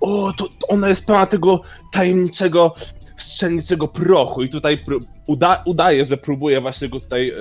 O, 0.00 0.32
to, 0.38 0.44
to 0.44 0.66
ona 0.68 0.88
jest 0.88 1.06
pełna 1.06 1.26
tego 1.26 1.62
tajemniczego 1.92 2.74
strzelniczego 3.16 3.88
prochu 3.88 4.42
i 4.42 4.48
tutaj 4.48 4.84
uda, 5.26 5.62
udaje, 5.66 6.04
że 6.04 6.16
próbuje 6.16 6.60
właśnie 6.60 6.88
go 6.88 7.00
tutaj 7.00 7.30
e, 7.30 7.34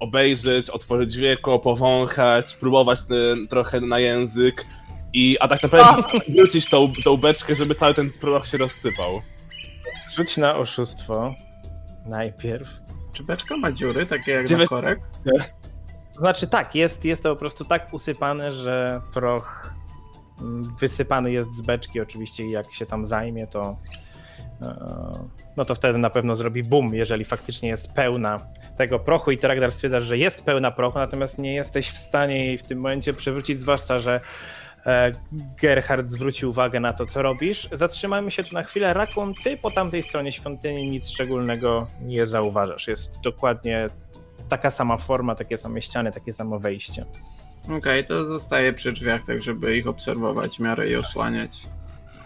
obejrzeć, 0.00 0.70
otworzyć 0.70 1.16
wieko, 1.16 1.58
powąchać, 1.58 2.50
spróbować 2.50 3.02
ten, 3.02 3.48
trochę 3.48 3.80
na 3.80 3.98
język 3.98 4.66
i 5.12 5.36
a 5.40 5.48
tak 5.48 5.62
naprawdę 5.62 6.02
wrócić 6.28 6.70
tą, 6.70 6.92
tą 7.04 7.16
beczkę, 7.16 7.56
żeby 7.56 7.74
cały 7.74 7.94
ten 7.94 8.10
proch 8.10 8.46
się 8.46 8.58
rozsypał. 8.58 9.22
Rzuć 10.10 10.36
na 10.36 10.56
oszustwo. 10.56 11.34
Najpierw. 12.06 12.68
Czy 13.12 13.22
beczka 13.22 13.56
ma 13.56 13.72
dziury, 13.72 14.06
takie 14.06 14.32
jak 14.32 14.48
wy- 14.48 14.66
korek? 14.66 14.98
Znaczy 16.18 16.46
tak, 16.46 16.74
jest, 16.74 17.04
jest 17.04 17.22
to 17.22 17.30
po 17.30 17.36
prostu 17.36 17.64
tak 17.64 17.94
usypane, 17.94 18.52
że 18.52 19.00
proch 19.12 19.74
mm, 20.40 20.74
wysypany 20.80 21.32
jest 21.32 21.54
z 21.54 21.60
beczki 21.60 22.00
oczywiście 22.00 22.46
i 22.46 22.50
jak 22.50 22.72
się 22.72 22.86
tam 22.86 23.04
zajmie, 23.04 23.46
to 23.46 23.76
e, 24.62 25.44
no 25.56 25.64
to 25.64 25.74
wtedy 25.74 25.98
na 25.98 26.10
pewno 26.10 26.36
zrobi 26.36 26.62
boom, 26.62 26.94
jeżeli 26.94 27.24
faktycznie 27.24 27.68
jest 27.68 27.92
pełna 27.92 28.40
tego 28.76 28.98
prochu 28.98 29.30
i 29.30 29.38
Terakdar 29.38 29.72
stwierdza, 29.72 30.00
że 30.00 30.18
jest 30.18 30.44
pełna 30.44 30.70
prochu, 30.70 30.98
natomiast 30.98 31.38
nie 31.38 31.54
jesteś 31.54 31.90
w 31.90 31.96
stanie 31.96 32.46
jej 32.46 32.58
w 32.58 32.62
tym 32.62 32.78
momencie 32.78 33.14
przywrócić, 33.14 33.58
zwłaszcza, 33.58 33.98
że 33.98 34.20
e, 34.86 35.12
Gerhard 35.60 36.06
zwróci 36.06 36.46
uwagę 36.46 36.80
na 36.80 36.92
to, 36.92 37.06
co 37.06 37.22
robisz. 37.22 37.68
Zatrzymajmy 37.72 38.30
się 38.30 38.44
tu 38.44 38.54
na 38.54 38.62
chwilę. 38.62 38.94
Rakun, 38.94 39.34
ty 39.44 39.56
po 39.56 39.70
tamtej 39.70 40.02
stronie 40.02 40.32
świątyni 40.32 40.90
nic 40.90 41.08
szczególnego 41.08 41.86
nie 42.00 42.26
zauważasz. 42.26 42.88
Jest 42.88 43.20
dokładnie 43.20 43.88
taka 44.48 44.70
sama 44.70 44.96
forma, 44.96 45.34
takie 45.34 45.58
same 45.58 45.82
ściany, 45.82 46.12
takie 46.12 46.32
samo 46.32 46.58
wejście. 46.58 47.04
Okej, 47.78 48.04
to 48.04 48.26
zostaje 48.26 48.72
przy 48.72 48.92
drzwiach, 48.92 49.26
tak 49.26 49.42
żeby 49.42 49.76
ich 49.76 49.86
obserwować 49.86 50.56
w 50.56 50.60
miarę 50.60 50.88
i 50.88 50.96
osłaniać. 50.96 51.66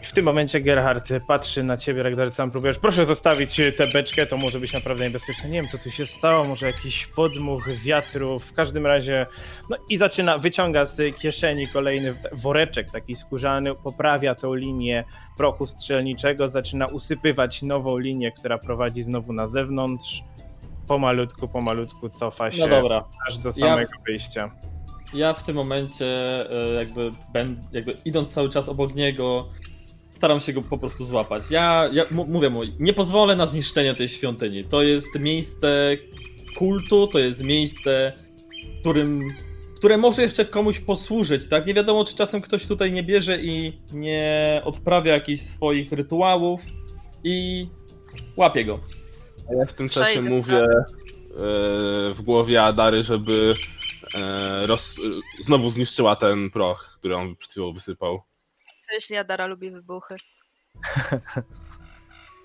W 0.02 0.12
tym 0.12 0.24
momencie 0.24 0.60
Gerhard 0.60 1.08
patrzy 1.26 1.62
na 1.62 1.76
ciebie, 1.76 2.02
Ragnar, 2.02 2.30
sam 2.30 2.50
próbujesz. 2.50 2.78
Proszę 2.78 3.04
zostawić 3.04 3.60
tę 3.76 3.86
beczkę, 3.86 4.26
to 4.26 4.36
może 4.36 4.60
być 4.60 4.72
naprawdę 4.72 5.04
niebezpieczne. 5.04 5.48
Nie 5.48 5.60
wiem, 5.62 5.68
co 5.68 5.78
tu 5.78 5.90
się 5.90 6.06
stało, 6.06 6.44
może 6.44 6.66
jakiś 6.66 7.06
podmuch 7.06 7.68
wiatru. 7.68 8.38
W 8.38 8.52
każdym 8.52 8.86
razie, 8.86 9.26
no 9.70 9.76
i 9.88 9.96
zaczyna, 9.96 10.38
wyciąga 10.38 10.86
z 10.86 11.16
kieszeni 11.16 11.68
kolejny 11.68 12.14
woreczek 12.32 12.90
taki 12.90 13.16
skórzany, 13.16 13.74
poprawia 13.74 14.34
tą 14.34 14.54
linię 14.54 15.04
prochu 15.36 15.66
strzelniczego, 15.66 16.48
zaczyna 16.48 16.86
usypywać 16.86 17.62
nową 17.62 17.98
linię, 17.98 18.32
która 18.32 18.58
prowadzi 18.58 19.02
znowu 19.02 19.32
na 19.32 19.46
zewnątrz. 19.46 20.22
Pomalutku, 20.88 21.48
pomalutku 21.48 22.08
cofa 22.08 22.52
się 22.52 22.62
No 22.62 22.68
dobra. 22.68 23.04
aż 23.28 23.38
do 23.38 23.48
Ja- 23.48 23.52
samego 23.52 23.92
wyjścia. 24.06 24.50
Ja 25.14 25.34
w 25.34 25.42
tym 25.42 25.56
momencie 25.56 26.06
e, 26.50 26.74
jakby, 26.74 27.12
ben, 27.32 27.62
jakby 27.72 27.96
idąc 28.04 28.28
cały 28.30 28.50
czas 28.50 28.68
obok 28.68 28.94
niego, 28.94 29.48
staram 30.14 30.40
się 30.40 30.52
go 30.52 30.62
po 30.62 30.78
prostu 30.78 31.04
złapać. 31.04 31.42
Ja, 31.50 31.88
ja 31.92 32.04
mówię 32.10 32.50
mu, 32.50 32.60
nie 32.78 32.92
pozwolę 32.92 33.36
na 33.36 33.46
zniszczenie 33.46 33.94
tej 33.94 34.08
świątyni. 34.08 34.64
To 34.64 34.82
jest 34.82 35.18
miejsce 35.18 35.96
kultu, 36.58 37.06
to 37.06 37.18
jest 37.18 37.42
miejsce, 37.44 38.12
którym, 38.80 39.22
które 39.76 39.96
może 39.96 40.22
jeszcze 40.22 40.44
komuś 40.44 40.80
posłużyć, 40.80 41.48
tak? 41.48 41.66
Nie 41.66 41.74
wiadomo, 41.74 42.04
czy 42.04 42.16
czasem 42.16 42.40
ktoś 42.40 42.66
tutaj 42.66 42.92
nie 42.92 43.02
bierze 43.02 43.38
i 43.42 43.72
nie 43.92 44.62
odprawia 44.64 45.12
jakichś 45.12 45.42
swoich 45.42 45.92
rytuałów 45.92 46.60
i 47.24 47.66
łapie 48.36 48.64
go. 48.64 48.80
A 49.50 49.54
ja 49.54 49.66
w 49.66 49.72
tym 49.72 49.88
czasie 49.88 50.10
Przejdę, 50.10 50.30
mówię 50.30 50.58
e, 50.58 50.66
w 52.14 52.22
głowie 52.22 52.62
Adary, 52.62 53.02
żeby 53.02 53.54
e, 54.14 54.66
roz, 54.66 54.96
znowu 55.40 55.70
zniszczyła 55.70 56.16
ten 56.16 56.50
proch, 56.50 56.96
który 56.98 57.16
on 57.16 57.34
przed 57.34 57.50
chwilą 57.50 57.72
wysypał. 57.72 58.22
Co 58.86 58.94
jeśli 58.94 59.16
Adara 59.16 59.46
lubi 59.46 59.70
wybuchy? 59.70 60.16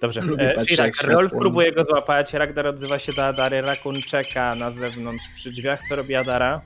Dobrze, 0.02 0.22
Lubię 0.22 0.52
e, 0.52 0.54
patrzeć, 0.54 0.72
Irak, 0.72 0.96
jak 1.02 1.12
Rolf 1.12 1.32
próbuje 1.32 1.72
go 1.72 1.84
złapać, 1.84 2.34
Ragnar 2.34 2.68
odzywa 2.68 3.00
się 3.00 3.14
do 3.14 3.26
Adary, 3.26 3.62
Rakun 3.62 4.02
czeka 4.02 4.56
na 4.56 4.72
zewnątrz 4.72 5.26
przy 5.34 5.52
drzwiach. 5.52 5.88
Co 5.88 5.96
robi 5.96 6.16
Adara? 6.16 6.62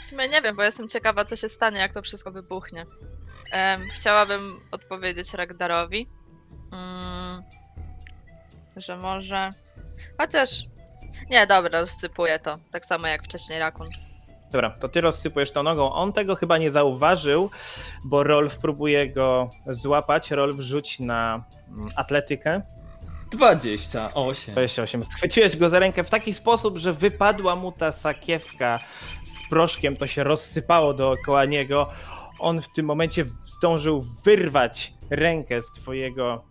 W 0.00 0.04
sumie 0.04 0.28
nie 0.28 0.42
wiem, 0.42 0.56
bo 0.56 0.62
jestem 0.62 0.88
ciekawa, 0.88 1.24
co 1.24 1.36
się 1.36 1.48
stanie, 1.48 1.78
jak 1.78 1.94
to 1.94 2.02
wszystko 2.02 2.30
wybuchnie. 2.30 2.86
Em, 3.52 3.88
chciałabym 3.94 4.60
odpowiedzieć 4.70 5.34
Ragdarowi, 5.34 6.08
mm, 6.72 7.42
że 8.76 8.96
może... 8.96 9.52
Chociaż... 10.18 10.64
Nie, 11.30 11.46
dobra, 11.46 11.80
rozsypuję 11.80 12.38
to. 12.38 12.58
Tak 12.72 12.86
samo 12.86 13.06
jak 13.06 13.24
wcześniej 13.24 13.58
Rakun. 13.58 13.88
Dobra, 14.52 14.70
to 14.70 14.88
ty 14.88 15.00
rozsypujesz 15.00 15.52
to 15.52 15.62
nogą. 15.62 15.92
On 15.92 16.12
tego 16.12 16.34
chyba 16.34 16.58
nie 16.58 16.70
zauważył, 16.70 17.50
bo 18.04 18.22
Rolf 18.22 18.58
próbuje 18.58 19.12
go 19.12 19.50
złapać. 19.66 20.30
Rolf 20.30 20.60
rzuć 20.60 21.00
na 21.00 21.44
mm, 21.68 21.90
atletykę. 21.96 22.62
28. 23.30 24.54
28. 24.54 25.04
Schwyciłeś 25.04 25.56
go 25.56 25.70
za 25.70 25.78
rękę 25.78 26.04
w 26.04 26.10
taki 26.10 26.32
sposób, 26.32 26.78
że 26.78 26.92
wypadła 26.92 27.56
mu 27.56 27.72
ta 27.72 27.92
sakiewka 27.92 28.80
z 29.26 29.48
proszkiem, 29.48 29.96
to 29.96 30.06
się 30.06 30.24
rozsypało 30.24 30.94
dookoła 30.94 31.44
niego. 31.44 31.90
On 32.38 32.60
w 32.60 32.72
tym 32.72 32.86
momencie 32.86 33.24
zdążył 33.44 34.04
wyrwać 34.24 34.92
rękę 35.10 35.62
z 35.62 35.70
twojego 35.70 36.44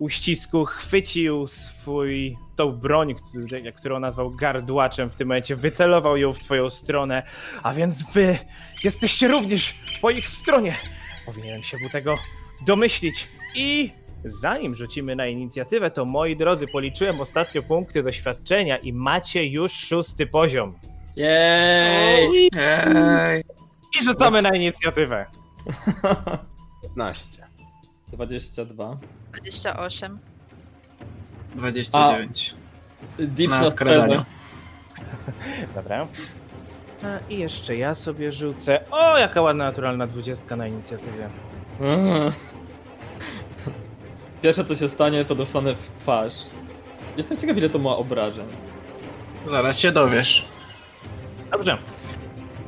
uścisku, 0.00 0.64
chwycił 0.64 1.46
swój, 1.46 2.36
tą 2.56 2.72
broń, 2.72 3.14
który- 3.14 3.72
którą 3.72 4.00
nazwał 4.00 4.30
gardłaczem, 4.30 5.10
w 5.10 5.16
tym 5.16 5.28
momencie 5.28 5.56
wycelował 5.56 6.16
ją 6.16 6.32
w 6.32 6.40
twoją 6.40 6.70
stronę, 6.70 7.22
a 7.62 7.72
więc 7.74 8.12
wy 8.12 8.38
jesteście 8.84 9.28
również 9.28 9.74
po 10.02 10.10
ich 10.10 10.28
stronie. 10.28 10.74
Powinienem 11.26 11.62
się 11.62 11.76
był 11.78 11.88
tego 11.88 12.16
domyślić 12.66 13.28
i 13.56 13.92
Zanim 14.24 14.74
rzucimy 14.74 15.16
na 15.16 15.26
inicjatywę, 15.26 15.90
to 15.90 16.04
moi 16.04 16.36
drodzy, 16.36 16.66
policzyłem 16.66 17.20
ostatnio 17.20 17.62
punkty 17.62 18.02
doświadczenia 18.02 18.76
i 18.78 18.92
macie 18.92 19.46
już 19.46 19.72
szósty 19.72 20.26
poziom. 20.26 20.78
Jej! 21.16 22.48
Ej, 22.56 23.44
I 24.00 24.04
rzucamy 24.04 24.42
na 24.42 24.56
inicjatywę. 24.56 25.26
15. 26.82 27.42
22. 28.08 28.98
28. 29.32 30.18
29. 31.54 32.54
Dips 33.18 33.50
Na 33.50 33.62
na 33.62 33.70
skradaniu. 33.70 34.24
Dobra. 35.74 36.06
A, 37.02 37.18
I 37.28 37.38
jeszcze 37.38 37.76
ja 37.76 37.94
sobie 37.94 38.32
rzucę. 38.32 38.80
O, 38.90 39.18
jaka 39.18 39.40
ładna 39.42 39.64
naturalna 39.64 40.06
dwudziestka 40.06 40.56
na 40.56 40.66
inicjatywie. 40.66 41.28
Mm. 41.80 42.32
Pierwsze 44.42 44.64
co 44.64 44.76
się 44.76 44.88
stanie, 44.88 45.24
to 45.24 45.34
dostanę 45.34 45.74
w 45.74 45.90
twarz. 46.00 46.34
Jestem 47.16 47.36
ciekaw, 47.38 47.56
ile 47.56 47.70
to 47.70 47.78
ma 47.78 47.96
obrażeń. 47.96 48.46
Zaraz 49.46 49.78
się 49.78 49.92
dowiesz. 49.92 50.44
Dobrze. 51.50 51.78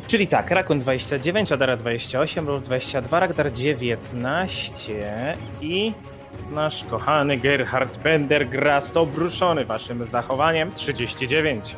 Czyli 0.07 0.29
tak, 0.29 0.51
Rakun 0.51 0.81
29, 0.81 1.53
Adara 1.53 1.77
28, 1.77 2.49
Rolf 2.49 2.63
22, 2.63 3.21
Ragdar 3.21 3.53
19 3.53 5.37
i 5.61 5.93
nasz 6.53 6.85
kochany 6.85 7.37
Gerhard 7.37 7.99
Pendergrast 7.99 8.97
obruszony 8.97 9.65
waszym 9.65 10.07
zachowaniem 10.07 10.73
39. 10.73 11.77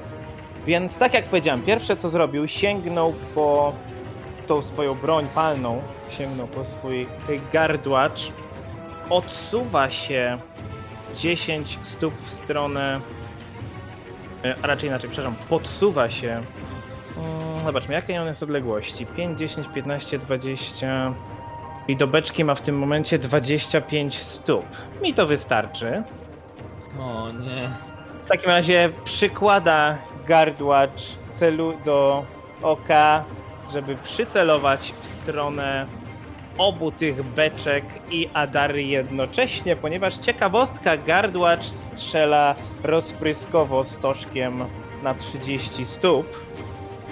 Więc 0.66 0.96
tak 0.96 1.14
jak 1.14 1.24
powiedziałem, 1.24 1.62
pierwsze 1.62 1.96
co 1.96 2.08
zrobił, 2.08 2.48
sięgnął 2.48 3.14
po 3.34 3.72
tą 4.46 4.62
swoją 4.62 4.94
broń 4.94 5.26
palną, 5.34 5.82
sięgnął 6.08 6.46
po 6.46 6.64
swój 6.64 7.06
gardłacz, 7.52 8.32
odsuwa 9.10 9.90
się 9.90 10.38
10 11.14 11.78
stóp 11.82 12.14
w 12.24 12.30
stronę, 12.30 13.00
e, 14.44 14.54
a 14.62 14.66
raczej 14.66 14.88
inaczej, 14.88 15.10
przepraszam, 15.10 15.36
podsuwa 15.48 16.10
się 16.10 16.40
Mm, 17.16 17.60
Zobaczmy, 17.60 17.94
jakie 17.94 18.20
on 18.20 18.26
jest 18.26 18.42
odległości. 18.42 19.06
5, 19.06 19.38
10, 19.38 19.68
15, 19.68 20.18
20. 20.18 21.14
I 21.88 21.96
do 21.96 22.06
beczki 22.06 22.44
ma 22.44 22.54
w 22.54 22.60
tym 22.60 22.78
momencie 22.78 23.18
25 23.18 24.18
stóp. 24.18 24.64
Mi 25.02 25.14
to 25.14 25.26
wystarczy. 25.26 26.02
O 27.00 27.32
nie. 27.32 27.70
W 28.24 28.28
takim 28.28 28.50
razie 28.50 28.92
przykłada 29.04 29.98
gardłacz 30.26 31.02
celu 31.32 31.72
do 31.84 32.24
oka, 32.62 33.24
żeby 33.72 33.96
przycelować 33.96 34.94
w 35.00 35.06
stronę 35.06 35.86
obu 36.58 36.92
tych 36.92 37.22
beczek 37.22 37.84
i 38.10 38.28
Adary 38.34 38.82
jednocześnie, 38.82 39.76
ponieważ 39.76 40.18
ciekawostka, 40.18 40.96
gardłacz 40.96 41.66
strzela 41.66 42.54
rozpryskowo 42.82 43.84
stożkiem 43.84 44.64
na 45.02 45.14
30 45.14 45.86
stóp. 45.86 46.26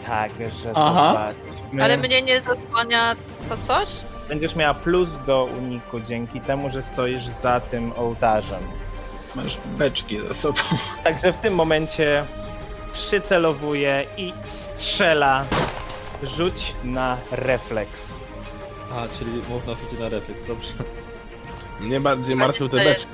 Także 0.07 0.73
Aha. 0.75 1.33
zobaczmy. 1.49 1.85
Ale 1.85 1.97
mnie 1.97 2.23
nie 2.23 2.41
zasłania 2.41 3.17
to 3.49 3.57
coś? 3.57 3.89
Będziesz 4.33 4.57
miała 4.57 4.75
plus 4.75 5.19
do 5.27 5.45
uniku 5.45 6.01
dzięki 6.01 6.41
temu, 6.41 6.71
że 6.71 6.83
stoisz 6.83 7.27
za 7.27 7.61
tym 7.61 7.93
ołtarzem. 7.97 8.63
Masz 9.35 9.59
beczki 9.79 10.19
za 10.29 10.35
sobą. 10.35 10.61
Także 11.05 11.33
w 11.33 11.37
tym 11.37 11.55
momencie 11.55 12.25
przycelowuje 12.93 14.07
i 14.17 14.33
strzela. 14.43 15.45
Rzuć 16.23 16.75
na 16.85 17.17
refleks. 17.31 18.15
A, 18.93 19.19
czyli 19.19 19.31
można 19.51 19.75
rzucić 19.75 19.99
na 19.99 20.09
refleks, 20.09 20.43
dobrze. 20.49 20.73
Mnie 21.81 22.01
bardziej 22.01 22.37
martwią 22.37 22.69
te 22.69 22.77
beczki. 22.77 23.13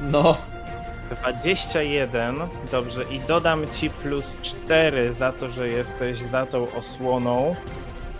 No, 0.00 0.36
21, 1.10 2.36
dobrze, 2.72 3.02
i 3.10 3.20
dodam 3.20 3.70
ci 3.70 3.90
plus 3.90 4.36
4 4.42 5.12
za 5.12 5.32
to, 5.32 5.50
że 5.50 5.68
jesteś 5.68 6.18
za 6.18 6.46
tą 6.46 6.72
osłoną. 6.72 7.56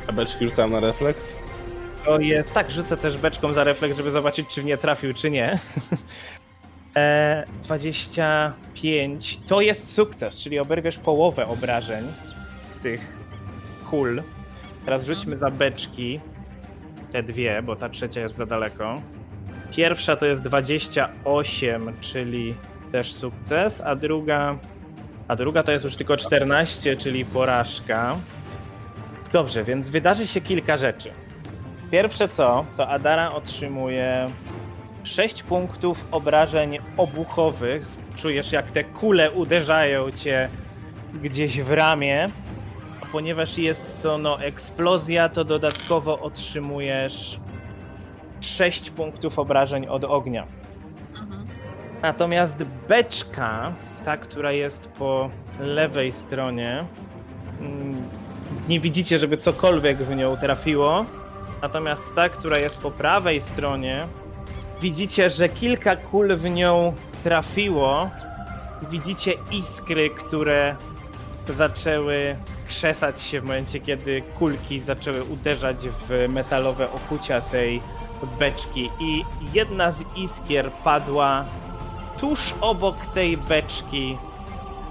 A 0.06 0.12
beczki 0.12 0.48
rzucałem 0.48 0.72
na 0.72 0.80
refleks? 0.80 1.36
To 2.06 2.20
jest, 2.20 2.54
tak, 2.54 2.70
rzucę 2.70 2.96
też 2.96 3.18
beczką 3.18 3.52
za 3.52 3.64
refleks, 3.64 3.96
żeby 3.96 4.10
zobaczyć, 4.10 4.48
czy 4.48 4.60
w 4.60 4.64
nie 4.64 4.78
trafił, 4.78 5.14
czy 5.14 5.30
nie. 5.30 5.58
E, 6.96 7.44
25 7.62 9.38
to 9.46 9.60
jest 9.60 9.94
sukces, 9.94 10.38
czyli 10.38 10.58
oberwiesz 10.58 10.98
połowę 10.98 11.46
obrażeń 11.46 12.04
z 12.60 12.78
tych 12.78 13.16
kul. 13.90 14.22
Teraz 14.84 15.04
rzućmy 15.04 15.36
za 15.36 15.50
beczki. 15.50 16.20
Te 17.12 17.22
dwie, 17.22 17.62
bo 17.62 17.76
ta 17.76 17.88
trzecia 17.88 18.20
jest 18.20 18.36
za 18.36 18.46
daleko. 18.46 19.00
Pierwsza 19.72 20.16
to 20.16 20.26
jest 20.26 20.42
28, 20.42 21.92
czyli 22.00 22.54
też 22.92 23.12
sukces, 23.12 23.80
a 23.80 23.94
druga. 23.94 24.58
A 25.28 25.36
druga 25.36 25.62
to 25.62 25.72
jest 25.72 25.84
już 25.84 25.96
tylko 25.96 26.16
14, 26.16 26.96
czyli 26.96 27.24
porażka. 27.24 28.16
Dobrze, 29.32 29.64
więc 29.64 29.88
wydarzy 29.88 30.26
się 30.26 30.40
kilka 30.40 30.76
rzeczy. 30.76 31.10
Pierwsze 31.90 32.28
co, 32.28 32.64
to 32.76 32.88
Adara 32.88 33.32
otrzymuje 33.32 34.30
6 35.04 35.42
punktów 35.42 36.04
obrażeń 36.10 36.78
obuchowych. 36.96 37.86
Czujesz 38.16 38.52
jak 38.52 38.72
te 38.72 38.84
kule 38.84 39.30
uderzają 39.30 40.10
cię 40.10 40.48
gdzieś 41.22 41.60
w 41.60 41.70
ramię. 41.70 42.28
A 43.02 43.06
ponieważ 43.06 43.58
jest 43.58 44.02
to 44.02 44.18
no 44.18 44.40
eksplozja, 44.40 45.28
to 45.28 45.44
dodatkowo 45.44 46.18
otrzymujesz 46.20 47.40
6 48.40 48.90
punktów 48.90 49.38
obrażeń 49.38 49.86
od 49.86 50.04
ognia. 50.04 50.46
Mhm. 51.20 51.46
Natomiast 52.02 52.64
beczka, 52.88 53.72
ta, 54.04 54.16
która 54.16 54.52
jest 54.52 54.92
po 54.92 55.30
lewej 55.60 56.12
stronie, 56.12 56.84
mm, 57.60 58.08
nie 58.68 58.80
widzicie, 58.80 59.18
żeby 59.18 59.36
cokolwiek 59.36 59.98
w 59.98 60.16
nią 60.16 60.36
trafiło. 60.36 61.04
Natomiast 61.62 62.14
ta, 62.14 62.28
która 62.28 62.58
jest 62.58 62.80
po 62.80 62.90
prawej 62.90 63.40
stronie, 63.40 64.06
widzicie, 64.80 65.30
że 65.30 65.48
kilka 65.48 65.96
kul 65.96 66.36
w 66.36 66.50
nią 66.50 66.94
trafiło. 67.24 68.10
Widzicie 68.90 69.32
iskry, 69.50 70.10
które 70.10 70.76
zaczęły 71.48 72.36
krzesać 72.68 73.22
się 73.22 73.40
w 73.40 73.44
momencie, 73.44 73.80
kiedy 73.80 74.22
kulki 74.22 74.80
zaczęły 74.80 75.24
uderzać 75.24 75.76
w 76.08 76.26
metalowe 76.28 76.92
okucia 76.92 77.40
tej 77.40 77.82
beczki. 78.38 78.90
I 79.00 79.24
jedna 79.52 79.90
z 79.90 80.04
iskier 80.16 80.70
padła 80.84 81.44
tuż 82.20 82.54
obok 82.60 83.06
tej 83.06 83.36
beczki. 83.36 84.18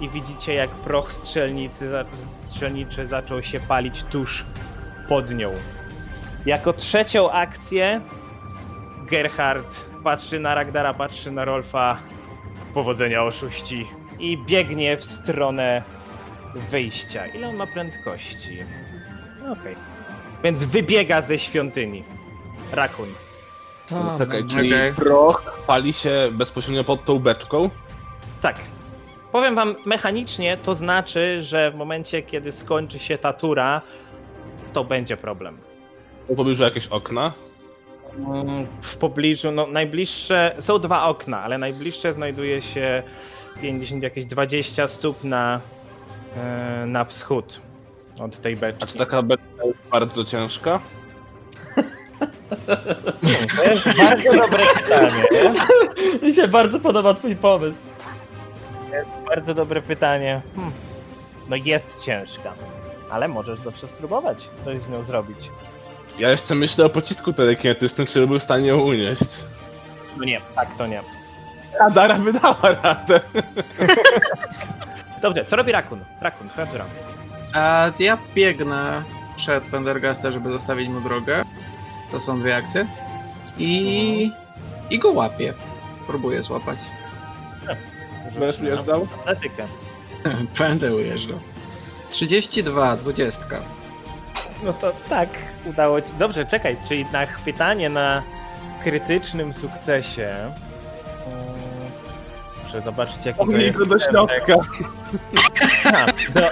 I 0.01 0.09
widzicie, 0.09 0.53
jak 0.53 0.69
proch 0.69 1.11
strzelnicy, 1.11 1.89
strzelniczy 2.33 3.07
zaczął 3.07 3.43
się 3.43 3.59
palić 3.59 4.03
tuż 4.03 4.45
pod 5.09 5.31
nią. 5.31 5.51
Jako 6.45 6.73
trzecią 6.73 7.31
akcję 7.31 8.01
Gerhard 9.09 9.85
patrzy 10.03 10.39
na 10.39 10.55
Ragdara, 10.55 10.93
patrzy 10.93 11.31
na 11.31 11.45
Rolfa. 11.45 11.97
Powodzenia 12.73 13.23
oszuści. 13.23 13.87
I 14.19 14.37
biegnie 14.37 14.97
w 14.97 15.03
stronę 15.03 15.81
wyjścia. 16.71 17.27
Ile 17.27 17.47
on 17.47 17.55
ma 17.55 17.67
prędkości? 17.67 18.63
Okej. 19.51 19.75
Więc 20.43 20.63
wybiega 20.63 21.21
ze 21.21 21.39
świątyni. 21.39 22.03
Rakun. 22.71 23.09
tam. 23.89 24.17
Czekaj, 24.17 24.43
czyli 24.43 24.73
okej. 24.73 24.93
proch 24.93 25.63
pali 25.67 25.93
się 25.93 26.29
bezpośrednio 26.31 26.83
pod 26.83 27.05
tą 27.05 27.19
beczką? 27.19 27.69
Tak. 28.41 28.55
Powiem 29.31 29.55
wam 29.55 29.75
mechanicznie, 29.85 30.57
to 30.57 30.75
znaczy, 30.75 31.41
że 31.41 31.71
w 31.71 31.75
momencie, 31.75 32.21
kiedy 32.21 32.51
skończy 32.51 32.99
się 32.99 33.17
ta 33.17 33.33
tura, 33.33 33.81
to 34.73 34.83
będzie 34.83 35.17
problem. 35.17 35.64
W 36.29 36.35
pobliżu 36.35 36.63
jakieś 36.63 36.87
okna? 36.87 37.31
Mm, 38.17 38.67
W 38.81 38.95
pobliżu, 38.97 39.51
no 39.51 39.67
najbliższe, 39.67 40.55
są 40.59 40.79
dwa 40.79 41.05
okna, 41.05 41.41
ale 41.43 41.57
najbliższe 41.57 42.13
znajduje 42.13 42.61
się 42.61 43.03
50, 43.61 44.03
jakieś 44.03 44.25
20 44.25 44.87
stóp 44.87 45.23
na, 45.23 45.59
e, 46.37 46.85
na 46.85 47.05
wschód 47.05 47.59
od 48.19 48.37
tej 48.41 48.53
A 48.53 48.55
czy 48.55 48.61
beczki. 48.61 48.97
taka 48.99 49.21
beczka 49.21 49.65
jest 49.65 49.83
bardzo 49.91 50.23
ciężka? 50.23 50.79
To 53.55 53.63
jest 53.63 53.85
bardzo 53.97 54.33
dobre 54.33 54.63
pytanie. 54.75 55.23
Mi 56.21 56.33
się 56.35 56.47
bardzo 56.47 56.79
podoba 56.79 57.13
twój 57.13 57.35
pomysł. 57.35 57.77
Bardzo 59.29 59.53
dobre 59.53 59.81
pytanie. 59.81 60.41
Hmm. 60.55 60.73
No 61.49 61.55
jest 61.55 62.03
ciężka, 62.03 62.53
ale 63.11 63.27
możesz 63.27 63.59
zawsze 63.59 63.87
spróbować 63.87 64.49
coś 64.63 64.79
z 64.81 64.89
nią 64.89 65.03
zrobić. 65.03 65.51
Ja 66.19 66.31
jeszcze 66.31 66.55
myślę 66.55 66.85
o 66.85 66.89
pocisku 66.89 67.33
telekinetycznym, 67.33 68.07
który 68.07 68.27
był 68.27 68.39
w 68.39 68.43
stanie 68.43 68.67
ją 68.67 68.77
unieść. 68.79 69.43
No 70.17 70.25
nie, 70.25 70.41
tak 70.55 70.75
to 70.75 70.87
nie. 70.87 71.01
A 71.79 71.89
Dara 71.89 72.15
wydała 72.15 72.71
radę. 72.83 73.19
Dobrze, 75.21 75.45
co 75.45 75.55
robi 75.55 75.71
Rakun? 75.71 75.99
Rakun, 76.21 76.49
twoja 76.49 76.67
tura. 76.67 76.85
A 77.53 77.91
ja 77.99 78.17
biegnę 78.35 79.03
przed 79.35 79.63
Pendergasta, 79.63 80.31
żeby 80.31 80.53
zostawić 80.53 80.89
mu 80.89 81.01
drogę. 81.01 81.43
To 82.11 82.19
są 82.19 82.39
dwie 82.39 82.55
akcje. 82.55 82.87
I, 83.57 84.31
i 84.89 84.99
go 84.99 85.11
łapię. 85.11 85.53
Próbuję 86.07 86.43
złapać. 86.43 86.79
Będziesz 88.39 88.61
ujeżdżał? 88.61 89.07
Atletykę. 89.19 89.67
Będę 90.59 90.95
ujeżdżał. 90.95 91.39
32, 92.09 92.97
20. 92.97 93.41
No 94.63 94.73
to 94.73 94.91
tak, 95.09 95.29
udało 95.65 96.01
ci. 96.01 96.13
Dobrze, 96.19 96.45
czekaj, 96.45 96.77
czyli 96.89 97.05
na 97.11 97.25
chwytanie 97.25 97.89
na 97.89 98.21
krytycznym 98.83 99.53
sukcesie. 99.53 100.35
Muszę 102.63 102.81
zobaczyć, 102.81 103.25
jaki 103.25 103.39
to 103.51 103.57
jest. 103.57 103.83
do 103.83 103.99
środka. 103.99 104.53
A, 105.85 106.05
do... 106.39 106.41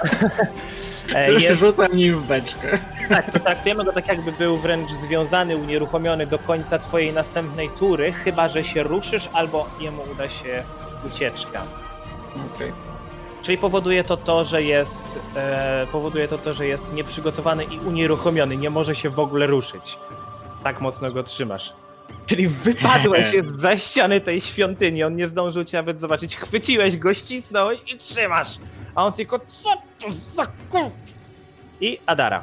E, 1.14 1.32
jest, 1.32 1.60
Rzucam 1.60 1.92
nim 1.92 2.20
w 2.20 2.26
beczkę. 2.26 2.78
tak, 3.08 3.32
to 3.32 3.38
traktujemy 3.40 3.84
go 3.84 3.92
tak, 3.92 4.08
jakby 4.08 4.32
był 4.32 4.56
wręcz 4.56 4.90
związany, 4.90 5.56
unieruchomiony 5.56 6.26
do 6.26 6.38
końca 6.38 6.78
twojej 6.78 7.12
następnej 7.12 7.68
tury, 7.78 8.12
chyba 8.12 8.48
że 8.48 8.64
się 8.64 8.82
ruszysz, 8.82 9.28
albo 9.32 9.66
jemu 9.80 10.02
uda 10.12 10.28
się 10.28 10.62
ucieczka. 11.06 11.62
Okej. 12.54 12.72
Czyli 13.44 13.58
powoduje 13.58 14.04
to 14.04 14.16
to, 14.16 14.44
że 14.44 14.62
jest 14.62 15.18
e, 15.36 15.86
powoduje 15.92 16.28
to 16.28 16.38
to, 16.38 16.54
że 16.54 16.66
jest 16.66 16.92
nieprzygotowany 16.92 17.64
i 17.64 17.78
unieruchomiony, 17.78 18.56
nie 18.56 18.70
może 18.70 18.94
się 18.94 19.10
w 19.10 19.18
ogóle 19.18 19.46
ruszyć. 19.46 19.98
Tak 20.62 20.80
mocno 20.80 21.10
go 21.10 21.22
trzymasz. 21.22 21.72
Czyli 22.26 22.48
wypadłeś 22.48 23.26
za 23.58 23.76
ściany 23.76 24.20
tej 24.20 24.40
świątyni, 24.40 25.04
on 25.04 25.16
nie 25.16 25.26
zdążył 25.26 25.64
cię 25.64 25.76
nawet 25.78 26.00
zobaczyć, 26.00 26.36
chwyciłeś 26.36 26.96
go, 26.96 27.14
ścisnąłeś 27.14 27.80
i 27.94 27.98
trzymasz. 27.98 28.48
A 28.94 29.04
on 29.04 29.12
tylko, 29.12 29.38
co 29.38 29.70
to 30.00 30.12
za 30.12 30.46
kur... 30.46 30.90
I 31.80 31.98
Adara. 32.06 32.42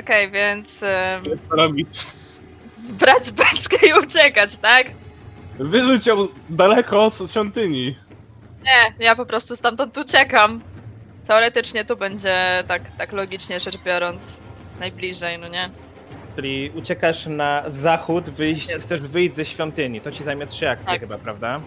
Okej, 0.00 0.30
więc 0.30 0.82
em, 0.82 1.22
Co 1.48 1.56
robić? 1.56 1.88
brać 2.78 3.30
beczkę 3.30 3.86
i 3.86 3.92
uciekać, 4.04 4.56
tak? 4.56 4.86
Wyrzuć 5.58 6.06
ją 6.06 6.28
daleko 6.50 7.04
od 7.04 7.14
świątyni. 7.30 7.96
Nie, 8.64 9.04
ja 9.06 9.16
po 9.16 9.26
prostu 9.26 9.56
stamtąd 9.56 9.98
uciekam. 9.98 10.60
Teoretycznie 11.26 11.84
tu 11.84 11.96
będzie 11.96 12.64
tak, 12.68 12.90
tak 12.90 13.12
logicznie 13.12 13.60
rzecz 13.60 13.76
biorąc 13.78 14.42
najbliżej, 14.80 15.38
no 15.38 15.48
nie? 15.48 15.70
Czyli 16.36 16.70
uciekasz 16.74 17.26
na 17.26 17.62
zachód, 17.66 18.30
wyjść, 18.30 18.68
Jest. 18.68 18.80
chcesz 18.86 19.00
wyjść 19.00 19.36
ze 19.36 19.44
świątyni. 19.44 20.00
To 20.00 20.12
ci 20.12 20.24
zajmie 20.24 20.46
trzy 20.46 20.68
akcje 20.70 20.86
Tak. 20.86 21.00
chyba, 21.00 21.18
prawda? 21.18 21.60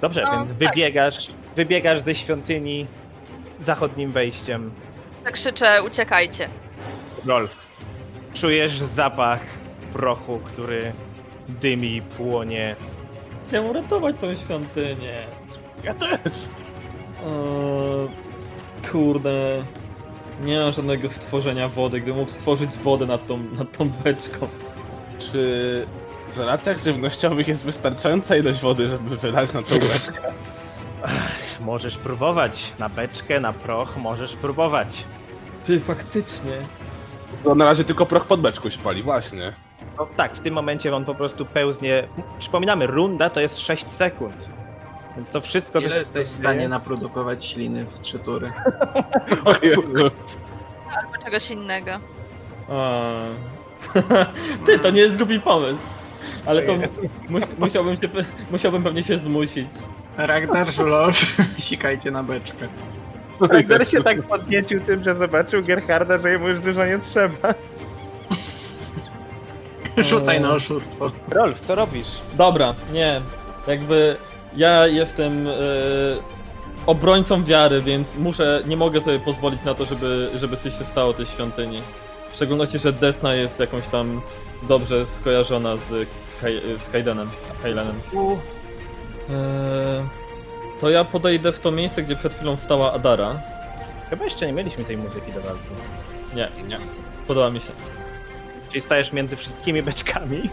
Dobrze, 0.00 0.22
No, 0.22 0.32
więc 0.32 0.48
tak. 0.48 0.58
wybiegasz, 0.58 1.30
wybiegasz 1.56 2.00
ze 2.00 2.14
świątyni 2.14 2.86
zachodnim 3.58 4.12
wejściem. 4.12 4.70
Tak 5.24 5.34
krzyczę, 5.34 5.82
uciekajcie. 5.82 6.48
Rolf. 7.26 7.56
Czujesz 8.34 8.78
zapach 8.80 9.42
prochu, 9.92 10.38
który 10.38 10.92
dymi, 11.48 12.02
płonie. 12.02 12.76
Chciałem 13.48 13.70
uratować 13.70 14.16
tą 14.20 14.34
świątynię. 14.34 15.26
Ja 15.84 15.94
też. 15.94 16.48
Eee, 17.26 18.08
kurde. 18.92 19.62
Nie 20.44 20.60
mam 20.60 20.72
żadnego 20.72 21.08
stworzenia 21.08 21.68
wody. 21.68 22.00
Gdybym 22.00 22.20
mógł 22.20 22.32
stworzyć 22.32 22.70
wodę 22.70 23.06
nad 23.06 23.26
tą, 23.26 23.38
nad 23.38 23.76
tą 23.78 23.88
beczką. 24.04 24.48
Czy 25.18 25.86
w 26.30 26.38
relacjach 26.38 26.78
żywnościowych 26.78 27.48
jest 27.48 27.64
wystarczająca 27.64 28.36
ilość 28.36 28.60
wody, 28.60 28.88
żeby 28.88 29.16
wylać 29.16 29.52
na 29.52 29.62
tą 29.62 29.78
beczkę? 29.78 30.20
Możesz 31.60 31.96
próbować. 31.96 32.72
Na 32.78 32.88
beczkę, 32.88 33.40
na 33.40 33.52
proch 33.52 33.96
możesz 33.96 34.36
próbować. 34.36 35.04
Ty, 35.64 35.80
faktycznie. 35.80 36.52
To 37.44 37.54
na 37.54 37.64
razie 37.64 37.84
tylko 37.84 38.06
proch 38.06 38.26
pod 38.26 38.40
beczką 38.40 38.68
się 38.68 38.78
pali, 38.78 39.02
właśnie. 39.02 39.52
No 39.98 40.06
tak, 40.16 40.34
w 40.36 40.40
tym 40.40 40.54
momencie 40.54 40.96
on 40.96 41.04
po 41.04 41.14
prostu 41.14 41.46
pełznie. 41.46 42.08
Przypominamy, 42.38 42.86
runda 42.86 43.30
to 43.30 43.40
jest 43.40 43.58
6 43.58 43.88
sekund. 43.88 44.48
Więc 45.16 45.30
to 45.30 45.40
wszystko. 45.40 45.80
Ile 45.80 45.98
jesteś 45.98 46.28
w 46.28 46.38
stanie 46.38 46.68
naprodukować 46.68 47.44
śliny 47.44 47.84
w 47.84 48.00
trzy 48.00 48.18
tury? 48.18 48.52
Albo 50.96 51.18
czegoś 51.24 51.50
innego. 51.50 51.90
A. 52.68 53.12
Ty, 54.66 54.78
to 54.78 54.90
nie 54.90 55.00
jest 55.00 55.18
głupi 55.18 55.40
pomysł. 55.40 55.80
Ale 56.46 56.62
to 56.62 56.72
mus, 57.28 57.44
musiałbym, 57.58 57.96
się, 57.96 58.08
musiałbym 58.50 58.82
pewnie 58.82 59.02
się 59.02 59.18
zmusić. 59.18 59.68
Ragnar, 60.16 60.72
Żulosz, 60.72 61.26
sikajcie 61.58 62.10
na 62.10 62.22
beczkę. 62.22 62.68
Ragnar 63.40 63.86
się 63.86 64.02
tak 64.02 64.22
podniecił 64.22 64.80
tym, 64.80 65.04
że 65.04 65.14
zobaczył 65.14 65.62
Gerharda, 65.62 66.18
że 66.18 66.30
jemu 66.30 66.48
już 66.48 66.60
dużo 66.60 66.86
nie 66.86 66.98
trzeba. 66.98 67.54
Rzucaj 69.96 70.40
na 70.40 70.50
oszustwo. 70.50 71.10
Rolf, 71.28 71.60
co 71.60 71.74
robisz? 71.74 72.20
Dobra, 72.34 72.74
nie. 72.92 73.20
Jakby 73.66 74.16
ja 74.56 74.86
jestem 74.86 75.46
e, 75.48 75.50
obrońcą 76.86 77.44
wiary, 77.44 77.80
więc 77.82 78.16
muszę, 78.16 78.62
nie 78.66 78.76
mogę 78.76 79.00
sobie 79.00 79.18
pozwolić 79.18 79.64
na 79.64 79.74
to, 79.74 79.84
żeby, 79.84 80.30
żeby 80.34 80.56
coś 80.56 80.78
się 80.78 80.84
stało 80.84 81.12
tej 81.12 81.26
świątyni. 81.26 81.82
W 82.30 82.34
szczególności, 82.34 82.78
że 82.78 82.92
Desna 82.92 83.34
jest 83.34 83.60
jakąś 83.60 83.86
tam 83.86 84.20
dobrze 84.68 85.06
skojarzona 85.06 85.76
z, 85.76 86.08
Kaj, 86.40 86.60
z 86.88 86.90
Kaidenem, 86.92 87.30
Kailenem. 87.62 88.00
E, 89.30 90.08
to 90.80 90.90
ja 90.90 91.04
podejdę 91.04 91.52
w 91.52 91.60
to 91.60 91.70
miejsce, 91.70 92.02
gdzie 92.02 92.16
przed 92.16 92.34
chwilą 92.34 92.56
stała 92.56 92.92
Adara. 92.92 93.40
Chyba 94.10 94.24
jeszcze 94.24 94.46
nie 94.46 94.52
mieliśmy 94.52 94.84
tej 94.84 94.96
muzyki 94.96 95.32
do 95.32 95.40
walki. 95.40 95.68
Nie, 96.34 96.48
Nie. 96.68 96.78
podoba 97.26 97.50
mi 97.50 97.60
się. 97.60 97.70
Czyli 98.68 98.80
stajesz 98.80 99.12
między 99.12 99.36
wszystkimi 99.36 99.82
beczkami. 99.82 100.42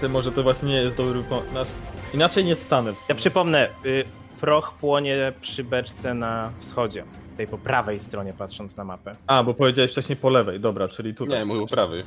Ty, 0.00 0.08
może 0.08 0.32
to 0.32 0.42
właśnie 0.42 0.68
nie 0.68 0.76
jest 0.76 0.96
dobry 0.96 1.22
pomysł. 1.22 1.70
Inaczej 2.14 2.44
nie 2.44 2.56
stanę 2.56 2.92
w 2.92 2.96
sumie. 2.96 3.06
Ja 3.08 3.14
przypomnę, 3.14 3.68
y, 3.86 4.04
proch 4.40 4.74
płonie 4.80 5.28
przy 5.40 5.64
beczce 5.64 6.14
na 6.14 6.50
wschodzie. 6.60 7.04
Tej 7.36 7.46
po 7.46 7.58
prawej 7.58 8.00
stronie, 8.00 8.32
patrząc 8.38 8.76
na 8.76 8.84
mapę. 8.84 9.16
A, 9.26 9.42
bo 9.42 9.54
powiedziałeś 9.54 9.90
wcześniej 9.90 10.16
po 10.16 10.30
lewej, 10.30 10.60
dobra, 10.60 10.88
czyli 10.88 11.14
tutaj. 11.14 11.38
Nie, 11.38 11.44
mówił 11.44 11.66
prawy. 11.66 12.04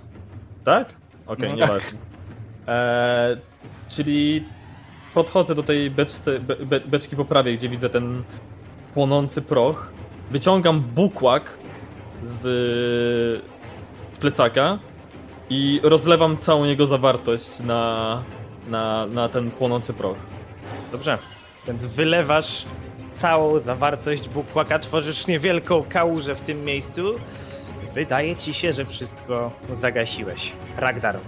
Tak? 0.65 0.89
Okej, 1.27 1.49
No. 1.49 1.55
nieważne. 1.55 1.99
Eee, 2.67 3.37
czyli 3.89 4.43
podchodzę 5.13 5.55
do 5.55 5.63
tej 5.63 5.91
beczce, 5.91 6.39
be, 6.39 6.55
be, 6.55 6.79
beczki 6.79 7.15
po 7.15 7.25
prawej, 7.25 7.57
gdzie 7.57 7.69
widzę 7.69 7.89
ten 7.89 8.23
płonący 8.93 9.41
proch. 9.41 9.87
Wyciągam 10.31 10.79
bukłak 10.81 11.57
z 12.23 13.43
plecaka 14.19 14.79
i 15.53 15.79
rozlewam 15.83 16.37
całą 16.37 16.65
jego 16.65 16.87
zawartość 16.87 17.59
na, 17.59 18.23
na, 18.69 19.05
na 19.05 19.29
ten 19.29 19.51
płonący 19.51 19.93
proch. 19.93 20.17
Dobrze. 20.91 21.17
Więc 21.67 21.85
wylewasz 21.85 22.65
całą 23.17 23.59
zawartość 23.59 24.29
bukłaka, 24.29 24.79
tworzysz 24.79 25.27
niewielką 25.27 25.83
kałużę 25.89 26.35
w 26.35 26.41
tym 26.41 26.65
miejscu. 26.65 27.13
Wydaje 27.93 28.35
ci 28.35 28.53
się, 28.53 28.73
że 28.73 28.85
wszystko 28.85 29.51
zagasiłeś. 29.71 30.53
Ragdar. 30.77 31.19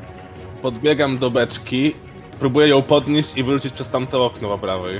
Podbiegam 0.61 1.17
do 1.17 1.31
beczki, 1.31 1.95
próbuję 2.39 2.67
ją 2.67 2.81
podnieść 2.81 3.37
i 3.37 3.43
wyrzucić 3.43 3.73
przez 3.73 3.89
tamte 3.89 4.17
okno 4.17 4.49
po 4.49 4.57
prawej. 4.57 4.99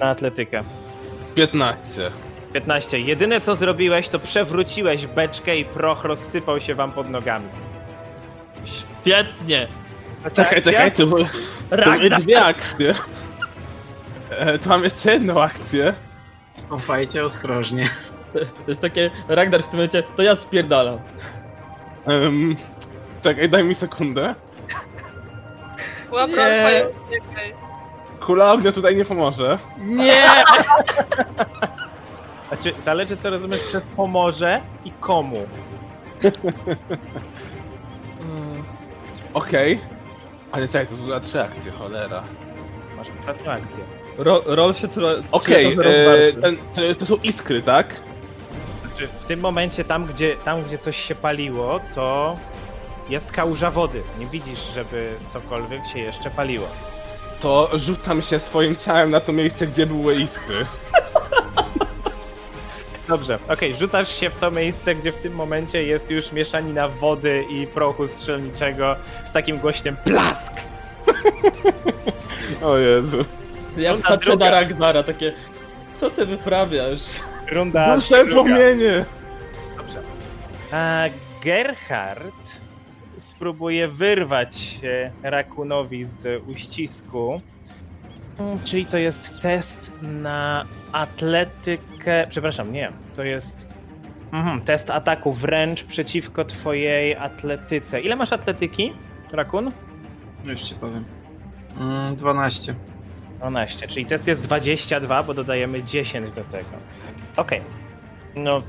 Na 0.00 0.06
atletykę. 0.06 0.62
15. 1.34 2.10
15. 2.52 3.00
Jedyne 3.00 3.40
co 3.40 3.56
zrobiłeś, 3.56 4.08
to 4.08 4.18
przewróciłeś 4.18 5.06
beczkę 5.06 5.58
i 5.58 5.64
proch 5.64 6.04
rozsypał 6.04 6.60
się 6.60 6.74
wam 6.74 6.92
pod 6.92 7.10
nogami. 7.10 7.46
Świetnie! 9.04 9.68
Czekaj, 10.32 10.62
czekaj, 10.62 10.92
to 10.92 11.06
były, 11.06 11.24
to 11.84 11.90
były 11.90 12.10
dwie 12.10 12.44
akcje. 12.44 12.94
E, 14.30 14.58
to 14.58 14.70
mam 14.70 14.84
jeszcze 14.84 15.12
jedną 15.12 15.42
akcję. 15.42 15.94
Stąpajcie 16.54 17.24
ostrożnie. 17.24 17.88
To 18.32 18.38
jest 18.68 18.80
takie, 18.80 19.10
Ragnar 19.28 19.62
w 19.62 19.68
tym 19.68 19.76
momencie, 19.76 20.02
to 20.02 20.22
ja 20.22 20.36
spierdalam. 20.36 20.98
Um, 22.06 22.56
czekaj, 23.22 23.48
daj 23.48 23.64
mi 23.64 23.74
sekundę. 23.74 24.34
Łap 26.10 26.30
Nie. 26.30 26.86
Uciekaj. 27.08 27.54
Kula 28.20 28.52
ognia 28.52 28.72
tutaj 28.72 28.96
nie 28.96 29.04
pomoże. 29.04 29.58
Nie! 29.78 30.24
Znaczy, 32.48 32.72
zależy 32.84 33.16
co 33.16 33.30
rozumiesz 33.30 33.60
przez 33.60 33.82
pomoże 33.96 34.60
i 34.84 34.90
komu. 34.90 35.46
Okej. 39.34 39.78
A 40.52 40.60
nie, 40.60 40.68
czekaj, 40.68 40.86
to 41.10 41.20
trzy 41.20 41.40
akcje, 41.42 41.72
cholera. 41.72 42.22
Masz 42.96 43.06
ostatnią 43.20 43.50
akcję. 43.52 43.84
Ro, 44.18 44.42
Rolf 44.46 44.78
się 44.78 44.88
tro, 44.88 45.08
Okej, 45.32 45.74
trochę 45.74 46.14
e, 46.28 46.32
ten- 46.32 46.56
to, 46.56 46.80
to 46.98 47.06
są 47.06 47.16
iskry, 47.22 47.62
tak? 47.62 48.00
Znaczy, 48.86 49.08
w 49.20 49.24
tym 49.24 49.40
momencie, 49.40 49.84
tam 49.84 50.06
gdzie, 50.06 50.36
tam 50.44 50.62
gdzie 50.62 50.78
coś 50.78 50.96
się 50.96 51.14
paliło, 51.14 51.80
to 51.94 52.36
jest 53.08 53.32
kałuża 53.32 53.70
wody. 53.70 54.02
Nie 54.18 54.26
widzisz, 54.26 54.60
żeby 54.74 55.14
cokolwiek 55.32 55.86
się 55.86 55.98
jeszcze 55.98 56.30
paliło. 56.30 56.66
To 57.40 57.70
rzucam 57.74 58.22
się 58.22 58.38
swoim 58.38 58.76
ciałem 58.76 59.10
na 59.10 59.20
to 59.20 59.32
miejsce, 59.32 59.66
gdzie 59.66 59.86
były 59.86 60.14
iskry. 60.14 60.66
Dobrze, 63.08 63.38
okej, 63.48 63.74
rzucasz 63.76 64.20
się 64.20 64.30
w 64.30 64.36
to 64.36 64.50
miejsce, 64.50 64.94
gdzie 64.94 65.12
w 65.12 65.16
tym 65.16 65.34
momencie 65.34 65.84
jest 65.84 66.10
już 66.10 66.32
mieszanina 66.32 66.88
wody 66.88 67.44
i 67.50 67.66
prochu 67.66 68.06
strzelniczego 68.08 68.96
z 69.26 69.32
takim 69.32 69.58
głośnym 69.58 69.96
plask! 70.04 70.52
O 72.62 72.76
Jezu. 72.78 73.18
Ja 73.76 73.94
patrzę 73.96 74.36
na 74.36 74.50
Ragnara, 74.50 75.02
takie, 75.02 75.32
co 76.00 76.10
ty 76.10 76.26
wyprawiasz? 76.26 77.00
Runda 77.52 77.94
Dusze 77.94 78.24
druga. 78.24 78.34
płomienie! 78.42 79.04
Dobrze. 79.76 79.98
A 80.72 81.04
Gerhard 81.44 82.60
spróbuje 83.18 83.88
wyrwać 83.88 84.56
się 84.58 85.10
Rakunowi 85.22 86.04
z 86.04 86.42
uścisku. 86.48 87.40
Mm, 88.38 88.58
Czyli 88.64 88.86
to 88.86 88.98
jest 88.98 89.40
test 89.40 89.92
na 90.02 90.64
atletykę. 90.94 92.26
Przepraszam, 92.30 92.72
nie. 92.72 92.92
To 93.16 93.22
jest 93.22 93.72
mhm, 94.32 94.60
test 94.60 94.90
ataku 94.90 95.32
wręcz 95.32 95.84
przeciwko 95.84 96.44
twojej 96.44 97.16
atletyce. 97.16 98.00
Ile 98.00 98.16
masz 98.16 98.32
atletyki, 98.32 98.92
Rakun? 99.32 99.72
Już 100.44 100.62
ci 100.62 100.74
powiem. 100.74 101.04
Mm, 101.80 102.16
12. 102.16 102.74
12, 103.38 103.88
czyli 103.88 104.06
test 104.06 104.26
jest 104.26 104.40
22, 104.40 105.22
bo 105.22 105.34
dodajemy 105.34 105.82
10 105.82 106.32
do 106.32 106.44
tego. 106.44 106.68
Okej. 107.36 107.60
No. 108.36 108.62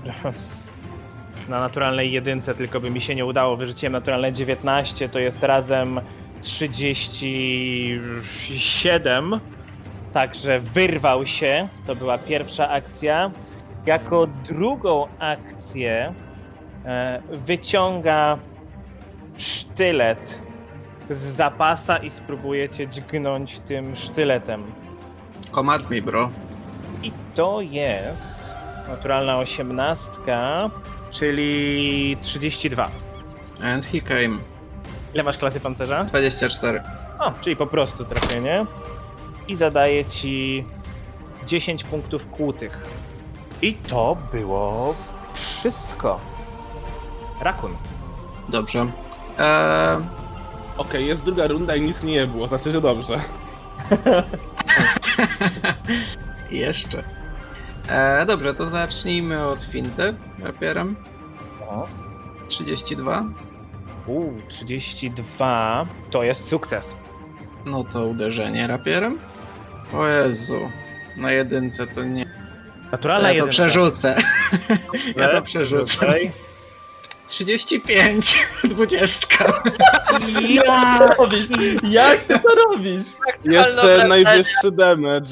Na 1.49 1.59
naturalnej 1.59 2.11
jedynce 2.11 2.55
tylko 2.55 2.79
by 2.79 2.91
mi 2.91 3.01
się 3.01 3.15
nie 3.15 3.25
udało. 3.25 3.57
Wyrzuciłem 3.57 3.93
naturalne 3.93 4.33
19, 4.33 5.09
to 5.09 5.19
jest 5.19 5.43
razem 5.43 6.01
37. 6.41 9.39
Także 10.15 10.60
wyrwał 10.60 11.25
się. 11.25 11.67
To 11.88 11.95
była 11.95 12.17
pierwsza 12.17 12.69
akcja. 12.69 13.32
Jako 13.86 14.28
drugą 14.28 15.08
akcję 15.19 16.13
e, 16.86 17.21
wyciąga 17.32 18.38
sztylet 19.38 20.39
z 21.10 21.17
zapasa 21.17 21.97
i 21.97 22.12
spróbujecie 22.12 22.88
dźgnąć 22.88 23.60
tym 23.60 23.95
sztyletem. 23.95 24.63
Komat 25.51 25.89
mi, 25.89 26.01
bro. 26.01 26.30
I 27.04 27.12
to 27.36 27.62
jest 27.62 28.54
naturalna 28.88 29.38
osiemnastka, 29.38 30.69
czyli 31.12 32.17
32. 32.21 32.89
And 33.63 33.86
he 33.86 34.01
came. 34.01 34.38
Ile 35.13 35.23
masz 35.23 35.38
klasy 35.38 35.60
pancerza? 35.60 36.04
24. 36.04 36.82
O, 37.19 37.32
czyli 37.41 37.56
po 37.56 37.67
prostu 37.67 38.06
trafienie. 38.06 38.65
I 39.47 39.55
zadaje 39.55 40.05
ci 40.05 40.65
10 41.47 41.84
punktów 41.84 42.29
kłutych. 42.29 42.88
I 43.62 43.73
to 43.73 44.17
było 44.31 44.95
wszystko. 45.34 46.19
Rakun. 47.41 47.75
Dobrze. 48.49 48.88
Eee, 49.39 50.01
Okej, 50.77 51.08
jest 51.08 51.23
druga 51.23 51.47
runda 51.47 51.75
i 51.75 51.81
nic 51.81 52.03
nie 52.03 52.27
było, 52.27 52.47
znaczy, 52.47 52.71
że 52.71 52.81
dobrze. 52.81 53.17
jeszcze. 56.51 57.03
Eee, 57.89 58.25
dobrze, 58.25 58.53
to 58.53 58.69
zacznijmy 58.69 59.47
od 59.47 59.63
finty 59.63 60.13
rapierem. 60.43 60.95
O. 61.69 61.88
32. 62.47 63.23
Uuu, 64.08 64.34
32 64.47 65.86
to 66.12 66.23
jest 66.23 66.47
sukces. 66.47 66.95
No 67.65 67.84
to 67.84 68.05
uderzenie 68.05 68.67
rapierem. 68.67 69.19
O 69.97 70.08
Jezu. 70.08 70.71
Na 71.17 71.31
jedynce 71.31 71.88
to 71.88 72.03
nie. 72.03 72.25
Naturalna 72.91 73.31
Ja 73.31 73.43
to 73.43 73.49
przerzucę. 73.49 74.15
Ja 75.15 75.29
to 75.29 75.41
przerzucę. 75.41 76.08
Okej. 76.08 76.31
35. 77.27 78.45
20. 78.63 79.27
Ja! 80.49 81.08
robisz? 81.17 81.47
Jak 81.84 82.23
ty 82.23 82.39
to 82.39 82.55
robisz? 82.55 83.03
Jeszcze 83.45 84.08
najwyższy 84.08 84.71
damage. 84.71 85.25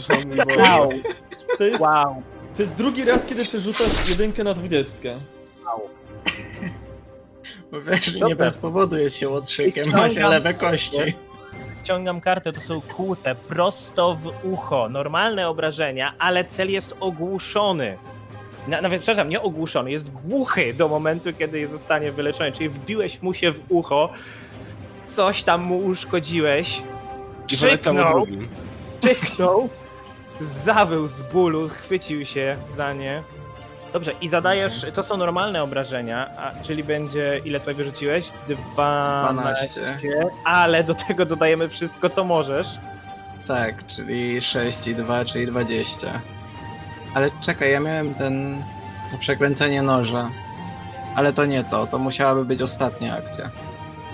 Wow, 0.58 0.90
To 1.58 1.64
jest, 1.64 1.80
wow. 1.82 2.24
to 2.58 2.62
jest 2.62 2.76
drugi 2.76 3.06
raz, 3.06 3.26
kiedy 3.26 3.46
przerzucasz 3.46 4.10
jedynkę 4.10 4.44
na 4.44 4.54
dwudziestkę. 4.54 5.16
Bo 7.72 7.82
wiesz, 7.82 8.06
że 8.06 8.20
nie 8.20 8.36
bez 8.36 8.54
powodu 8.54 8.98
jest 8.98 9.16
się 9.16 9.30
łotrzykiem, 9.30 9.90
ma 9.92 10.10
się 10.10 10.28
lewe 10.28 10.54
kości. 10.54 11.14
Ciągam 11.84 12.22
kartę, 12.22 12.54
to 12.54 12.62
są 12.62 12.82
kłute 12.82 13.36
prosto 13.36 14.16
w 14.16 14.46
ucho. 14.46 14.90
Normalne 14.90 15.50
obrażenia, 15.50 16.14
ale 16.20 16.46
cel 16.46 16.72
jest 16.72 16.96
ogłuszony. 17.00 17.98
Na, 18.68 18.82
nawet, 18.82 19.02
przepraszam, 19.02 19.30
nie 19.30 19.42
ogłuszony, 19.42 19.92
jest 19.92 20.12
głuchy 20.12 20.74
do 20.74 20.88
momentu, 20.88 21.30
kiedy 21.40 21.68
zostanie 21.68 22.12
wyleczony. 22.12 22.52
Czyli 22.52 22.70
wbiłeś 22.70 23.22
mu 23.22 23.34
się 23.34 23.52
w 23.52 23.60
ucho, 23.70 24.10
coś 25.08 25.44
tam 25.44 25.62
mu 25.62 25.78
uszkodziłeś, 25.78 26.82
krzyknął, 27.48 28.28
krzyknął, 29.02 29.70
zawył 30.42 31.08
z 31.08 31.22
bólu, 31.22 31.70
chwycił 31.70 32.26
się 32.26 32.58
za 32.76 32.94
nie. 32.94 33.24
Dobrze, 33.94 34.12
i 34.22 34.30
zadajesz, 34.30 34.86
to 34.94 35.04
są 35.04 35.18
normalne 35.18 35.64
obrażenia, 35.64 36.30
a, 36.38 36.52
czyli 36.64 36.84
będzie, 36.84 37.42
ile 37.46 37.60
tutaj 37.60 37.76
wyrzuciłeś? 37.76 38.26
12, 38.48 39.82
12. 39.82 40.08
ale 40.46 40.84
do 40.84 40.96
tego 40.96 41.26
dodajemy 41.26 41.70
wszystko, 41.70 42.10
co 42.10 42.24
możesz. 42.24 42.68
Tak, 43.48 43.88
czyli 43.88 44.42
6 44.42 44.88
i 44.88 44.96
2, 44.96 45.26
czyli 45.26 45.48
20. 45.48 46.08
Ale 47.16 47.30
czekaj, 47.42 47.72
ja 47.72 47.80
miałem 47.80 48.16
ten. 48.16 48.64
to 49.12 49.18
przekręcenie 49.18 49.82
noża. 49.82 50.30
Ale 51.16 51.34
to 51.34 51.46
nie 51.46 51.64
to, 51.64 51.88
to 51.88 52.00
musiałaby 52.00 52.46
być 52.46 52.62
ostatnia 52.62 53.18
akcja. 53.18 53.50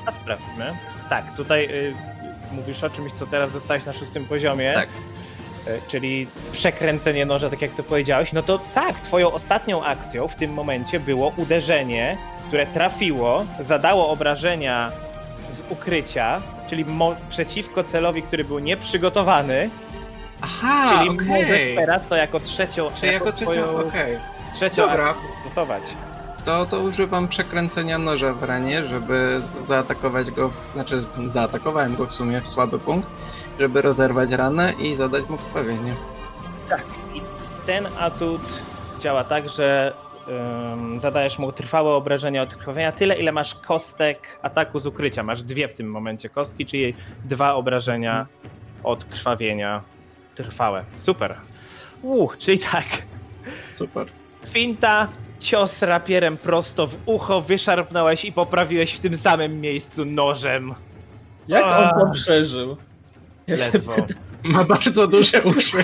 A 0.05 0.11
sprawdźmy. 0.11 0.73
Tak, 1.09 1.35
tutaj 1.35 1.65
y, 1.65 1.93
mówisz 2.51 2.83
o 2.83 2.89
czymś, 2.89 3.11
co 3.11 3.27
teraz 3.27 3.51
dostałeś 3.51 3.85
na 3.85 3.93
szóstym 3.93 4.25
poziomie. 4.25 4.73
Tak. 4.75 4.89
Y, 5.77 5.81
czyli 5.87 6.27
przekręcenie 6.51 7.25
noża, 7.25 7.49
tak 7.49 7.61
jak 7.61 7.71
to 7.73 7.83
powiedziałeś. 7.83 8.33
No 8.33 8.43
to 8.43 8.59
tak, 8.73 8.99
twoją 8.99 9.31
ostatnią 9.31 9.83
akcją 9.83 10.27
w 10.27 10.35
tym 10.35 10.53
momencie 10.53 10.99
było 10.99 11.31
uderzenie, 11.37 12.17
które 12.47 12.67
trafiło, 12.67 13.45
zadało 13.59 14.09
obrażenia 14.09 14.91
z 15.51 15.71
ukrycia, 15.71 16.41
czyli 16.67 16.85
przeciwko 17.29 17.83
celowi, 17.83 18.23
który 18.23 18.43
był 18.43 18.59
nieprzygotowany. 18.59 19.69
Aha, 20.41 20.89
czyli 21.03 21.27
możesz 21.27 21.75
teraz 21.75 22.01
to 22.09 22.15
jako 22.15 22.39
trzecią, 22.39 22.91
Czyli 22.99 23.13
jako 23.13 23.31
trzecią, 23.31 23.45
twoją 23.45 23.87
okej. 23.87 24.17
trzecią 24.53 24.87
Dobra. 24.87 25.09
akcję 25.09 25.29
stosować. 25.41 25.83
To, 26.45 26.65
to 26.65 26.79
używam 26.79 27.27
przekręcenia 27.27 27.97
noża 27.97 28.33
w 28.33 28.43
ranie, 28.43 28.87
żeby 28.87 29.41
zaatakować 29.67 30.31
go, 30.31 30.51
znaczy 30.73 31.03
zaatakowałem 31.29 31.95
go 31.95 32.05
w 32.05 32.11
sumie 32.11 32.41
w 32.41 32.47
słaby 32.47 32.79
punkt, 32.79 33.09
żeby 33.59 33.81
rozerwać 33.81 34.31
ranę 34.31 34.73
i 34.79 34.95
zadać 34.95 35.29
mu 35.29 35.37
krwawienie. 35.37 35.95
Tak. 36.69 36.83
I 37.13 37.21
ten 37.65 37.87
atut 37.99 38.61
działa 38.99 39.23
tak, 39.23 39.49
że 39.49 39.93
ym, 40.73 41.01
zadajesz 41.01 41.39
mu 41.39 41.51
trwałe 41.51 41.91
obrażenia 41.91 42.41
od 42.41 42.55
krwawienia 42.55 42.91
tyle, 42.91 43.19
ile 43.19 43.31
masz 43.31 43.55
kostek 43.55 44.39
ataku 44.41 44.79
z 44.79 44.87
ukrycia. 44.87 45.23
Masz 45.23 45.43
dwie 45.43 45.67
w 45.67 45.75
tym 45.75 45.91
momencie 45.91 46.29
kostki, 46.29 46.65
czyli 46.65 46.93
dwa 47.25 47.53
obrażenia 47.53 48.25
od 48.83 49.05
krwawienia 49.05 49.81
trwałe. 50.35 50.83
Super. 50.95 51.35
Uh, 52.01 52.37
czyli 52.37 52.59
tak. 52.59 52.85
Super. 53.75 54.07
Finta, 54.47 55.07
cios 55.39 55.81
rapierem 55.81 56.37
prosto 56.37 56.87
w 56.87 56.97
ucho, 57.05 57.41
wyszarpnąłeś 57.41 58.25
i 58.25 58.31
poprawiłeś 58.31 58.93
w 58.93 58.99
tym 58.99 59.17
samym 59.17 59.61
miejscu 59.61 60.05
nożem. 60.05 60.73
Jak 61.47 61.65
on 61.65 61.99
to 61.99 62.11
przeżył? 62.13 62.77
Ledwo. 63.57 63.95
Ma 64.43 64.63
bardzo 64.63 65.07
duże 65.07 65.41
uszy. 65.41 65.83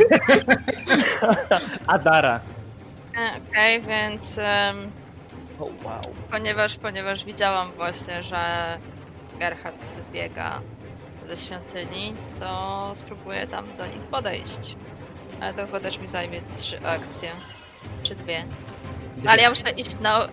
Adara. 1.87 2.39
E, 3.17 3.29
Okej, 3.49 3.81
więc 3.81 4.37
em, 4.37 4.75
O, 5.59 5.63
wow. 5.63 6.01
ponieważ, 6.31 6.75
ponieważ 6.75 7.25
widziałam 7.25 7.71
właśnie, 7.71 8.23
że 8.23 8.37
Gerhard 9.39 9.75
wybiega 9.95 10.61
ze 11.27 11.37
świątyni, 11.37 12.13
to 12.39 12.91
spróbuję 12.93 13.47
tam 13.47 13.65
do 13.77 13.85
nich 13.87 14.01
podejść. 14.11 14.75
Ale 15.41 15.53
to 15.53 15.65
chyba 15.65 15.79
też 15.79 15.99
mi 15.99 16.07
zajmie 16.07 16.41
trzy 16.55 16.85
akcje. 16.87 17.29
Czy 18.03 18.15
dwie. 18.15 18.43
Ale 19.27 19.41
ja 19.41 19.49
muszę 19.49 19.69
iść 19.69 19.99
na. 19.99 20.27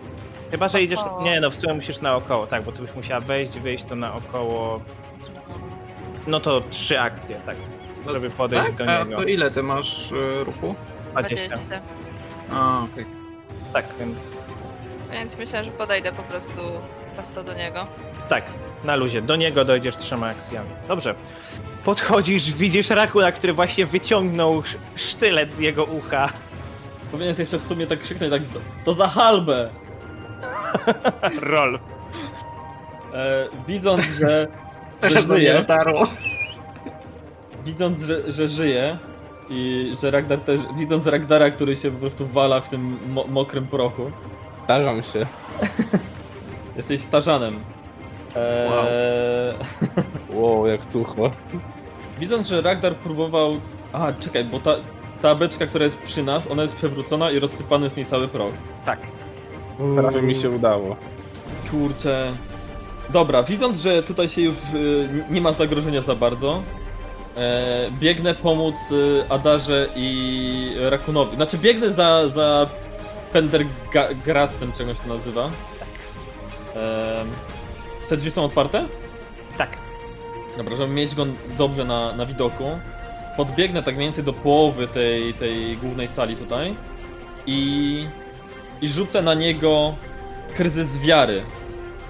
Chyba, 0.51 0.67
że 0.67 0.81
idziesz. 0.83 0.99
Około. 0.99 1.23
Nie, 1.23 1.39
no 1.41 1.49
w 1.51 1.55
sumie 1.55 1.73
musisz 1.73 2.01
naokoło, 2.01 2.47
tak, 2.47 2.63
bo 2.63 2.71
ty 2.71 2.81
byś 2.81 2.95
musiała 2.95 3.19
wejść, 3.19 3.59
wyjść 3.59 3.83
to 3.83 3.95
naokoło. 3.95 4.81
No 6.27 6.39
to 6.39 6.61
trzy 6.69 6.99
akcje, 6.99 7.35
tak. 7.45 7.55
Żeby 8.11 8.29
podejść 8.29 8.65
Tak? 8.65 8.75
do 8.75 8.83
A 8.99 9.03
niego. 9.03 9.15
to 9.21 9.23
ile 9.27 9.51
ty 9.51 9.63
masz 9.63 10.11
y, 10.11 10.43
ruchu? 10.43 10.75
20. 11.11 11.47
20. 11.47 11.81
A, 12.53 12.79
okej. 12.83 13.05
Tak, 13.73 13.85
więc. 13.99 14.39
Więc 15.11 15.37
myślę, 15.37 15.63
że 15.63 15.71
podejdę 15.71 16.11
po 16.11 16.23
prostu 16.23 16.59
prosto 17.15 17.43
do 17.43 17.53
niego. 17.53 17.87
Tak, 18.29 18.43
na 18.83 18.95
luzie. 18.95 19.21
Do 19.21 19.35
niego 19.35 19.65
dojdziesz 19.65 19.97
trzema 19.97 20.27
akcjami. 20.27 20.69
Dobrze. 20.87 21.15
Podchodzisz, 21.85 22.51
widzisz 22.53 22.89
Rakula, 22.89 23.31
który 23.31 23.53
właśnie 23.53 23.85
wyciągnął 23.85 24.59
sz- 24.59 24.77
sztylet 24.95 25.53
z 25.53 25.59
jego 25.59 25.83
ucha. 25.83 26.29
Powinieneś 27.11 27.39
jeszcze 27.39 27.57
w 27.59 27.63
sumie 27.63 27.87
tak 27.87 27.99
krzyknąć 27.99 28.31
tak, 28.31 28.43
z- 28.45 28.85
to 28.85 28.93
za 28.93 29.07
halbę! 29.07 29.69
Roll. 31.41 31.79
E, 33.13 33.47
widząc, 33.67 34.05
że, 34.19 34.47
że 35.09 35.21
żyje, 35.21 35.53
dotarło. 35.53 36.07
widząc, 37.65 37.99
że, 37.99 38.31
że 38.31 38.49
żyje 38.49 38.97
i 39.49 39.91
że 40.01 40.11
Ragnar 40.11 40.39
też, 40.39 40.59
widząc 40.77 41.07
Ragdara, 41.07 41.51
który 41.51 41.75
się 41.75 41.91
po 41.91 41.97
prostu 41.99 42.27
wala 42.27 42.61
w 42.61 42.69
tym 42.69 42.97
mo 43.13 43.25
mokrym 43.29 43.67
prochu, 43.67 44.11
Starzam 44.63 45.03
się. 45.03 45.25
jesteś 46.77 47.01
starzanem. 47.01 47.59
Eee, 48.35 49.53
Wow, 50.39 50.67
jak 50.67 50.85
cuchło. 50.85 51.31
Widząc, 52.19 52.47
że 52.47 52.61
Ragnar 52.61 52.95
próbował... 52.95 53.57
A, 53.93 54.13
czekaj, 54.19 54.43
bo 54.45 54.59
ta, 54.59 54.75
ta 55.21 55.35
beczka, 55.35 55.67
która 55.67 55.85
jest 55.85 55.97
przy 55.97 56.23
nas, 56.23 56.43
ona 56.51 56.63
jest 56.63 56.75
przewrócona 56.75 57.31
i 57.31 57.39
rozsypany 57.39 57.83
jest 57.83 57.93
w 57.95 57.97
niej 57.97 58.05
cały 58.05 58.27
proch. 58.27 58.53
Tak. 58.85 58.99
Prawie 59.95 60.21
mi 60.21 60.35
się 60.35 60.49
udało. 60.49 60.95
Kurczę. 61.71 62.33
Dobra, 63.09 63.43
widząc, 63.43 63.79
że 63.79 64.03
tutaj 64.03 64.29
się 64.29 64.41
już 64.41 64.55
y, 64.73 65.07
nie 65.29 65.41
ma 65.41 65.53
zagrożenia 65.53 66.01
za 66.01 66.15
bardzo, 66.15 66.63
e, 67.37 67.91
biegnę 67.99 68.35
pomóc 68.35 68.75
y, 68.91 69.23
Adarze 69.29 69.87
i 69.95 70.75
Rakunowi. 70.89 71.35
Znaczy 71.35 71.57
biegnę 71.57 71.93
za, 71.93 72.27
za 72.27 72.69
Pendergrastem, 73.33 74.71
czegoś 74.71 74.99
to 74.99 75.07
nazywa. 75.07 75.49
Tak. 75.79 75.87
Te 78.09 78.17
drzwi 78.17 78.31
są 78.31 78.45
otwarte? 78.45 78.85
Tak. 79.57 79.77
Dobra, 80.57 80.75
żeby 80.75 80.93
mieć 80.93 81.15
go 81.15 81.25
dobrze 81.57 81.85
na, 81.85 82.13
na 82.13 82.25
widoku. 82.25 82.63
Podbiegnę 83.37 83.83
tak 83.83 83.95
mniej 83.95 84.07
więcej 84.07 84.23
do 84.23 84.33
połowy 84.33 84.87
tej, 84.87 85.33
tej 85.33 85.77
głównej 85.77 86.07
sali 86.07 86.35
tutaj 86.35 86.75
i, 87.45 88.07
i 88.81 88.87
rzucę 88.87 89.21
na 89.21 89.33
niego 89.33 89.95
kryzys 90.55 90.99
wiary. 90.99 91.41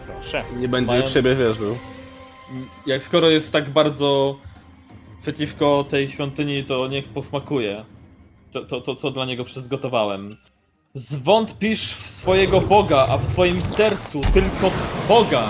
Proszę. 0.07 0.43
Nie 0.57 0.67
będzie 0.67 0.91
Mają- 0.91 1.07
w 1.07 1.09
siebie 1.09 1.35
wierzył. 1.35 1.77
Jak 2.85 3.01
skoro 3.01 3.29
jest 3.29 3.51
tak 3.51 3.69
bardzo 3.69 4.35
przeciwko 5.21 5.83
tej 5.83 6.07
świątyni, 6.07 6.63
to 6.63 6.87
niech 6.87 7.07
posmakuje 7.07 7.83
to, 8.53 8.65
to, 8.65 8.81
to 8.81 8.95
co 8.95 9.11
dla 9.11 9.25
niego 9.25 9.43
przygotowałem. 9.45 10.37
Zwątpisz 10.93 11.93
w 11.95 12.09
swojego 12.09 12.61
Boga, 12.61 13.07
a 13.09 13.17
w 13.17 13.27
twoim 13.27 13.61
sercu 13.61 14.21
tylko 14.33 14.71
Boga. 15.09 15.43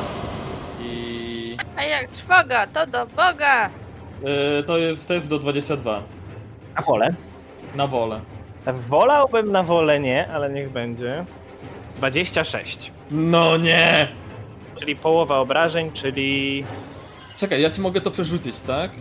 I 0.82 1.58
A 1.76 1.84
jak 1.84 2.08
trwoga, 2.10 2.68
to 2.68 2.88
do 2.88 3.06
Boga! 3.06 3.70
e, 4.60 4.64
to 4.64 4.78
jest 4.78 5.08
to 5.08 5.14
jest 5.14 5.28
do 5.28 5.40
22 5.40 6.02
A 6.76 6.82
wolę? 6.82 7.14
na 7.76 7.88
wolę. 7.88 8.20
Wolałbym 8.90 9.52
na 9.52 9.64
wolę 9.64 10.00
nie, 10.00 10.28
ale 10.28 10.50
niech 10.54 10.70
będzie. 10.72 11.26
26. 11.96 12.92
No 13.12 13.58
nie! 13.58 14.08
Czyli 14.84 14.96
połowa 14.96 15.38
obrażeń, 15.38 15.92
czyli 15.92 16.64
Czekaj, 17.38 17.62
ja 17.62 17.70
ci 17.70 17.82
mogę 17.82 18.02
to 18.02 18.12
przerzucić, 18.12 18.60
tak? 18.60 18.92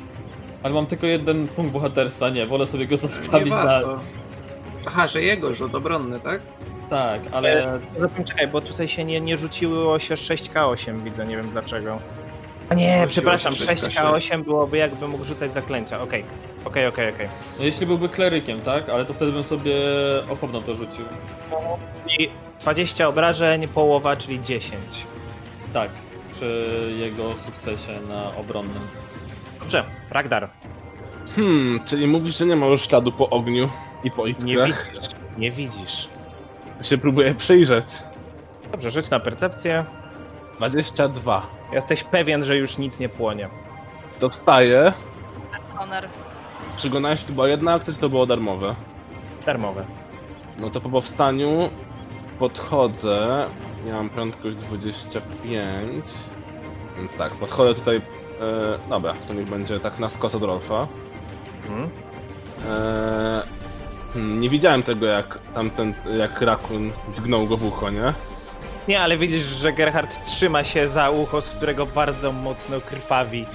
Ale 0.63 0.75
mam 0.75 0.87
tylko 0.87 1.07
jeden 1.07 1.49
punkt 1.49 1.73
bohaterstwa, 1.73 2.29
nie, 2.29 2.47
wolę 2.47 2.67
sobie 2.67 2.87
go 2.87 2.93
Nie 2.95 2.99
zostawić 2.99 3.51
na... 3.51 3.65
warto. 3.65 3.99
Aha, 4.87 5.07
że 5.07 5.23
jego 5.23 5.55
rzut 5.55 5.75
obronny, 5.75 6.21
tak? 6.21 6.41
Tak, 6.91 7.21
ale... 7.33 7.79
Zatem 7.99 8.25
czekaj, 8.25 8.49
bo 8.49 8.61
tutaj 8.61 8.89
się 8.89 9.05
nie, 9.05 9.21
nie 9.21 9.37
rzuciło 9.37 9.99
się 9.99 10.15
6K8, 10.15 11.03
widzę, 11.03 11.27
nie 11.27 11.37
wiem 11.37 11.51
dlaczego. 11.51 11.99
A 12.69 12.75
nie, 12.75 12.93
Rzuciło 12.93 13.09
przepraszam, 13.09 13.55
się 13.55 13.65
6K6. 13.65 13.91
6K8 13.91 14.45
byłoby 14.45 14.77
jakby 14.77 15.09
mógł 15.09 15.25
rzucać 15.25 15.55
zaklęcia, 15.55 16.03
okej. 16.03 16.25
Okej, 16.65 16.87
okej, 16.87 17.15
okej. 17.15 17.29
No 17.59 17.65
jeśli 17.65 17.87
byłby 17.87 18.09
klerykiem, 18.09 18.61
tak? 18.61 18.89
Ale 18.89 19.05
to 19.05 19.15
wtedy 19.15 19.33
bym 19.33 19.45
sobie 19.45 19.75
osobno 20.31 20.61
to 20.61 20.77
rzucił. 20.77 21.05
I 22.19 22.29
20 22.61 23.09
obrażeń, 23.09 23.69
połowa, 23.69 24.17
czyli 24.17 24.43
10. 24.43 24.73
Tak, 25.73 25.91
przy 26.33 26.91
jego 26.99 27.37
sukcesie 27.37 27.93
na 28.09 28.37
obronnym. 28.37 28.83
Dobrze, 29.61 29.85
Ragdar, 30.11 30.49
Hmm, 31.37 31.81
czyli 31.85 32.07
mówisz, 32.07 32.39
że 32.39 32.47
nie 32.47 32.57
ma 32.57 32.67
już 32.67 32.83
śladu 32.89 33.13
po 33.13 33.31
ogniu 33.31 33.69
i 34.05 34.11
po 34.11 34.25
nie 34.25 34.31
iskrach? 34.31 34.91
widzisz, 34.93 35.09
nie 35.39 35.51
widzisz. 35.51 36.09
To 36.79 36.85
się 36.85 36.99
próbuję 36.99 37.35
przyjrzeć. 37.35 37.87
Dobrze, 38.73 38.91
rzuć 38.91 39.11
na 39.11 39.21
percepcję. 39.21 39.85
22. 40.57 41.47
Jesteś 41.73 42.05
pewien, 42.05 42.45
że 42.45 42.57
już 42.57 42.79
nic 42.79 42.99
nie 42.99 43.09
płonie. 43.09 43.49
To 44.19 44.29
wstaję. 44.29 44.93
Honor. 45.75 46.05
Przygonałeś, 46.77 47.25
była 47.25 47.49
jedna 47.49 47.75
akcja, 47.75 47.95
czy 47.95 48.01
to 48.01 48.09
było 48.09 48.27
darmowe? 48.27 48.75
Darmowe. 49.47 49.85
No 50.59 50.71
to 50.71 50.81
po 50.81 50.89
powstaniu 50.89 51.71
podchodzę. 52.39 53.47
Ja 53.87 53.95
mam 53.95 54.11
prędkość 54.11 54.57
25. 54.57 56.05
Więc 56.97 57.15
tak, 57.17 57.33
podchodzę 57.33 57.75
tutaj. 57.75 57.97
E, 57.97 58.01
dobra, 58.91 59.15
to 59.29 59.35
niech 59.35 59.51
będzie 59.51 59.81
tak 59.81 59.99
na 59.99 60.11
skos 60.11 60.35
od 60.35 60.43
Rolfa. 60.43 60.87
Mhm. 61.69 61.91
E, 62.69 63.43
hmm, 64.13 64.41
nie 64.41 64.51
widziałem 64.51 64.83
tego, 64.83 65.07
jak 65.07 65.39
tamten, 65.55 65.95
jak 66.19 66.41
rakun 66.41 66.91
dźgnął 67.15 67.47
go 67.47 67.57
w 67.57 67.65
ucho, 67.65 67.91
nie? 67.91 68.15
Nie, 68.89 69.01
ale 69.01 69.17
widzisz, 69.17 69.43
że 69.43 69.73
Gerhard 69.73 70.25
trzyma 70.25 70.65
się 70.65 70.89
za 70.89 71.11
ucho, 71.11 71.41
z 71.41 71.49
którego 71.49 71.87
bardzo 71.87 72.33
mocno 72.33 72.81
krwawi. 72.81 73.47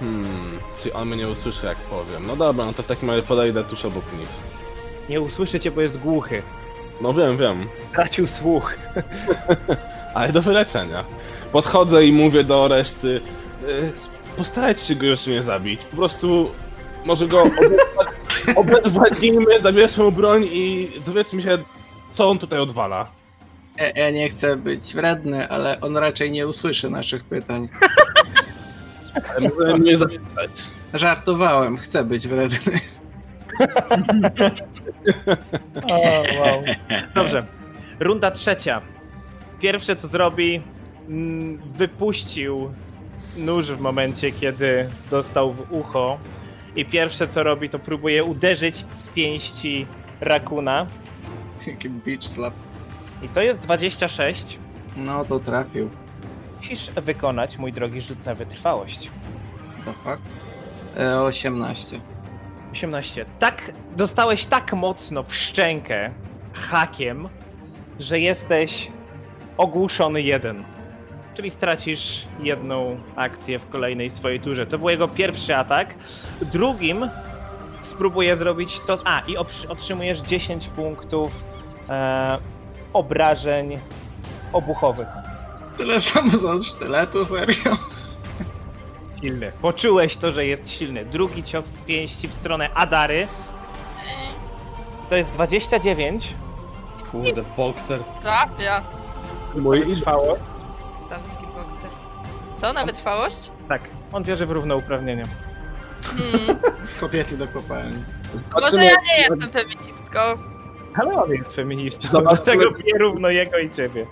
Hmm, 0.00 0.58
czy 0.78 0.94
on 0.94 1.08
mnie 1.08 1.16
nie 1.16 1.28
usłyszy, 1.28 1.66
jak 1.66 1.78
powiem. 1.78 2.26
No 2.26 2.36
dobra, 2.36 2.64
no 2.64 2.72
to 2.72 2.82
w 2.82 2.86
takim 2.86 3.10
razie 3.10 3.22
podejdę 3.22 3.64
tuż 3.64 3.84
obok 3.84 4.04
nich. 4.18 4.28
Nie 5.08 5.20
usłyszy 5.20 5.60
cię, 5.60 5.70
bo 5.70 5.80
jest 5.80 5.98
głuchy. 5.98 6.42
No 7.00 7.14
wiem, 7.14 7.36
wiem. 7.36 7.66
Stracił 7.90 8.26
słuch. 8.26 8.74
Ale 10.14 10.32
do 10.32 10.42
wyleczenia. 10.42 11.04
Podchodzę 11.52 12.04
i 12.04 12.12
mówię 12.12 12.44
do 12.44 12.68
reszty. 12.68 13.20
e, 13.62 14.36
Postarajcie 14.36 14.80
się 14.84 14.94
go 14.94 15.06
jeszcze 15.06 15.30
nie 15.30 15.42
zabić. 15.42 15.84
Po 15.84 15.96
prostu 15.96 16.50
może 17.04 17.26
go 17.26 17.44
obezwład- 17.44 18.12
obezwładnijmy, 18.60 19.60
zabierzmy 19.60 20.12
broń 20.12 20.44
i 20.52 20.88
dowiedzmy 21.06 21.42
się, 21.42 21.58
co 22.10 22.30
on 22.30 22.38
tutaj 22.38 22.58
odwala. 22.58 23.06
Ja, 23.76 23.90
ja 23.90 24.10
nie 24.10 24.28
chcę 24.28 24.56
być 24.56 24.94
wredny, 24.94 25.48
ale 25.48 25.80
on 25.80 25.96
raczej 25.96 26.30
nie 26.30 26.46
usłyszy 26.46 26.90
naszych 26.90 27.24
pytań. 27.24 27.68
Ale 29.36 29.48
Możemy 29.48 29.78
mnie 29.78 29.98
zapisać. 29.98 30.50
Żartowałem, 30.94 31.78
chcę 31.78 32.04
być 32.04 32.28
wredny. 32.28 32.80
O, 35.90 36.00
wow. 36.40 36.62
Dobrze. 37.14 37.46
Runda 38.00 38.30
trzecia. 38.30 38.80
Pierwsze 39.60 39.96
co 39.96 40.08
zrobi, 40.08 40.60
mm, 41.08 41.58
wypuścił 41.76 42.70
nóż 43.36 43.66
w 43.70 43.80
momencie, 43.80 44.32
kiedy 44.32 44.88
dostał 45.10 45.52
w 45.52 45.72
ucho. 45.72 46.18
I 46.76 46.84
pierwsze 46.84 47.28
co 47.28 47.42
robi, 47.42 47.68
to 47.70 47.78
próbuje 47.78 48.24
uderzyć 48.24 48.84
z 48.92 49.08
pięści 49.08 49.86
rakuna. 50.20 50.86
Jaki 51.66 51.90
beach 51.90 52.24
slap. 52.24 52.54
I 53.22 53.28
to 53.28 53.40
jest 53.40 53.60
26. 53.60 54.58
No 54.96 55.24
to 55.24 55.40
trafił. 55.40 55.90
Musisz 56.56 56.90
wykonać, 56.90 57.58
mój 57.58 57.72
drogi, 57.72 58.00
rzut 58.00 58.26
na 58.26 58.34
wytrwałość. 58.34 59.10
The 59.84 59.92
fuck? 59.92 60.22
E, 60.96 61.20
18. 61.20 62.00
18. 62.72 63.24
Tak, 63.38 63.72
dostałeś 63.96 64.46
tak 64.46 64.72
mocno 64.72 65.22
w 65.22 65.34
szczękę 65.34 66.10
hakiem, 66.52 67.28
że 68.00 68.20
jesteś 68.20 68.90
ogłuszony 69.56 70.22
jeden. 70.22 70.64
Czyli 71.36 71.50
stracisz 71.50 72.26
jedną 72.42 73.00
akcję 73.16 73.58
w 73.58 73.68
kolejnej 73.68 74.10
swojej 74.10 74.40
turze. 74.40 74.66
To 74.66 74.78
był 74.78 74.88
jego 74.88 75.08
pierwszy 75.08 75.56
atak. 75.56 75.94
Drugim 76.40 77.08
spróbuję 77.80 78.36
zrobić 78.36 78.80
to. 78.86 78.98
A, 79.04 79.20
i 79.20 79.36
otrzymujesz 79.68 80.20
10 80.20 80.68
punktów 80.68 81.44
e, 81.88 82.38
obrażeń 82.92 83.78
obuchowych. 84.52 85.08
Tyle 85.78 86.00
samo 86.00 86.38
za 86.38 86.62
sztyletu, 86.64 87.24
serio? 87.24 87.76
Silny. 89.20 89.52
Poczułeś 89.62 90.16
to, 90.16 90.32
że 90.32 90.46
jest 90.46 90.70
silny. 90.70 91.04
Drugi 91.04 91.42
cios 91.42 91.64
z 91.66 91.80
pięści 91.80 92.28
w 92.28 92.32
stronę 92.32 92.70
Adary. 92.74 93.28
To 95.08 95.16
jest 95.16 95.30
29. 95.30 96.34
Kurde, 97.12 97.42
bokser. 97.56 98.00
Trafia. 98.22 98.82
Mój 99.56 99.96
Trwało. 99.96 100.36
Damski 101.10 101.44
bokser. 101.56 101.90
Co, 102.56 102.72
na 102.72 102.86
wytrwałość? 102.86 103.50
Tak, 103.68 103.82
on 104.12 104.22
wierzy 104.22 104.46
w 104.46 104.50
równouprawnienie. 104.50 105.24
Hmm. 106.04 106.58
Kobiety 107.00 107.36
do 107.36 107.48
kopalni. 107.48 108.04
Może 108.60 108.84
ja 108.84 108.94
nie 108.94 109.18
jestem 109.18 109.50
feministką. 109.50 110.18
Ale 110.94 111.14
on 111.22 111.30
jest 111.30 111.52
feministą, 111.56 112.08
Zobaczmy- 112.08 112.44
dlatego 112.44 112.70
bije 112.70 112.98
równo 112.98 113.28
jego 113.28 113.58
i 113.58 113.70
ciebie. 113.70 114.06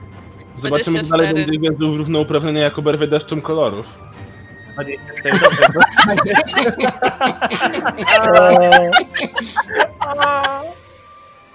Zobaczymy, 0.57 1.03
czy 1.03 1.11
dalej 1.11 1.27
24. 1.27 1.35
będzie 1.35 1.61
wierzył 1.61 1.93
w 1.95 1.97
równouprawnienie 1.97 2.61
jako 2.61 2.83
berwy 2.83 3.07
deszczem 3.07 3.41
kolorów. 3.43 3.99
24, 4.75 5.39
dobrze. 5.39 5.63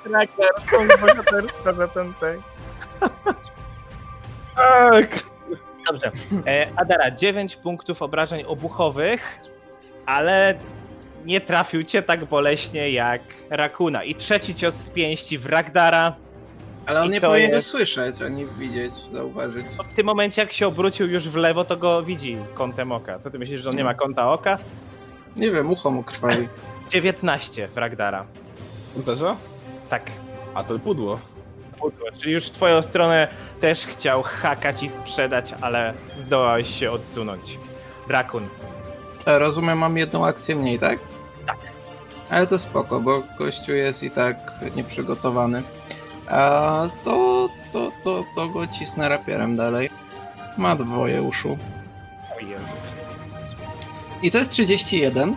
Tracker, 0.03 0.49
punkt 0.71 0.99
bohaterstwa 1.01 1.73
za 1.73 1.87
ten 1.87 2.13
tekst. 2.13 2.77
Tak! 4.55 5.23
Dobrze. 5.87 6.11
E, 6.47 6.67
Adara, 6.75 7.11
9 7.11 7.55
punktów 7.55 8.01
obrażeń 8.01 8.43
obuchowych, 8.47 9.39
ale 10.05 10.55
nie 11.25 11.41
trafił 11.41 11.83
cię 11.83 12.01
tak 12.01 12.25
boleśnie 12.25 12.91
jak 12.91 13.21
Rakuna. 13.49 14.03
I 14.03 14.15
trzeci 14.15 14.55
cios 14.55 14.75
z 14.75 14.89
pięści 14.89 15.37
w 15.37 15.45
Ragdara. 15.45 16.13
Ale 16.89 17.01
on 17.01 17.07
I 17.07 17.09
nie 17.09 17.21
powinien 17.21 17.51
jest- 17.51 17.67
go 17.67 17.77
słyszeć, 17.77 18.21
ani 18.21 18.45
widzieć, 18.45 18.91
zauważyć. 19.13 19.65
W 19.91 19.93
tym 19.93 20.05
momencie, 20.05 20.41
jak 20.41 20.51
się 20.51 20.67
obrócił 20.67 21.07
już 21.07 21.29
w 21.29 21.35
lewo, 21.35 21.65
to 21.65 21.77
go 21.77 22.01
widzi 22.03 22.37
kątem 22.53 22.91
oka. 22.91 23.19
Co 23.19 23.31
ty 23.31 23.39
myślisz, 23.39 23.61
że 23.61 23.69
on 23.69 23.75
nie 23.75 23.83
ma 23.83 23.93
kąta 23.93 24.31
oka? 24.33 24.57
Nie 25.35 25.51
wiem, 25.51 25.71
ucho 25.71 25.91
mu 25.91 26.03
krwawi. 26.03 26.47
19 26.89 27.67
w 27.67 27.77
Ragdara. 27.77 28.25
Uderza? 28.95 29.35
Tak. 29.89 30.03
A 30.53 30.63
to 30.63 30.79
pudło. 30.79 31.19
pudło. 31.79 32.05
Czyli 32.19 32.33
już 32.33 32.45
w 32.47 32.51
twoją 32.51 32.81
stronę 32.81 33.27
też 33.61 33.85
chciał 33.85 34.23
hakać 34.23 34.83
i 34.83 34.89
sprzedać, 34.89 35.53
ale 35.61 35.93
zdołałeś 36.15 36.79
się 36.79 36.91
odsunąć. 36.91 37.59
Rakun. 38.07 38.47
E, 39.25 39.39
Rozumiem, 39.39 39.77
mam 39.77 39.97
jedną 39.97 40.25
akcję 40.25 40.55
mniej, 40.55 40.79
tak? 40.79 40.99
Tak. 41.45 41.57
Ale 42.29 42.47
to 42.47 42.59
spoko, 42.59 42.99
bo 42.99 43.23
gościu 43.37 43.71
jest 43.71 44.03
i 44.03 44.11
tak 44.11 44.35
nieprzygotowany. 44.75 45.63
A 46.29 46.87
to, 47.03 47.49
to, 47.73 47.91
to, 48.03 48.23
to 48.35 48.47
go 48.47 48.67
cisnę 48.67 49.09
rapierem 49.09 49.55
dalej. 49.55 49.89
Ma 50.57 50.75
dwoje 50.75 51.21
uszu. 51.21 51.57
O 52.37 52.39
Jezu. 52.39 52.77
I 54.21 54.31
to 54.31 54.37
jest 54.37 54.51
31. 54.51 55.35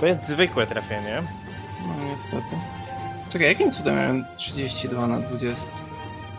To 0.00 0.06
jest 0.06 0.26
zwykłe 0.26 0.66
trafienie. 0.66 1.22
No 1.86 2.04
niestety. 2.04 2.56
Czekaj, 3.30 3.48
jakim 3.48 3.72
cudem 3.72 3.96
miałem 3.96 4.24
32 4.36 5.06
na 5.06 5.18
20? 5.18 5.62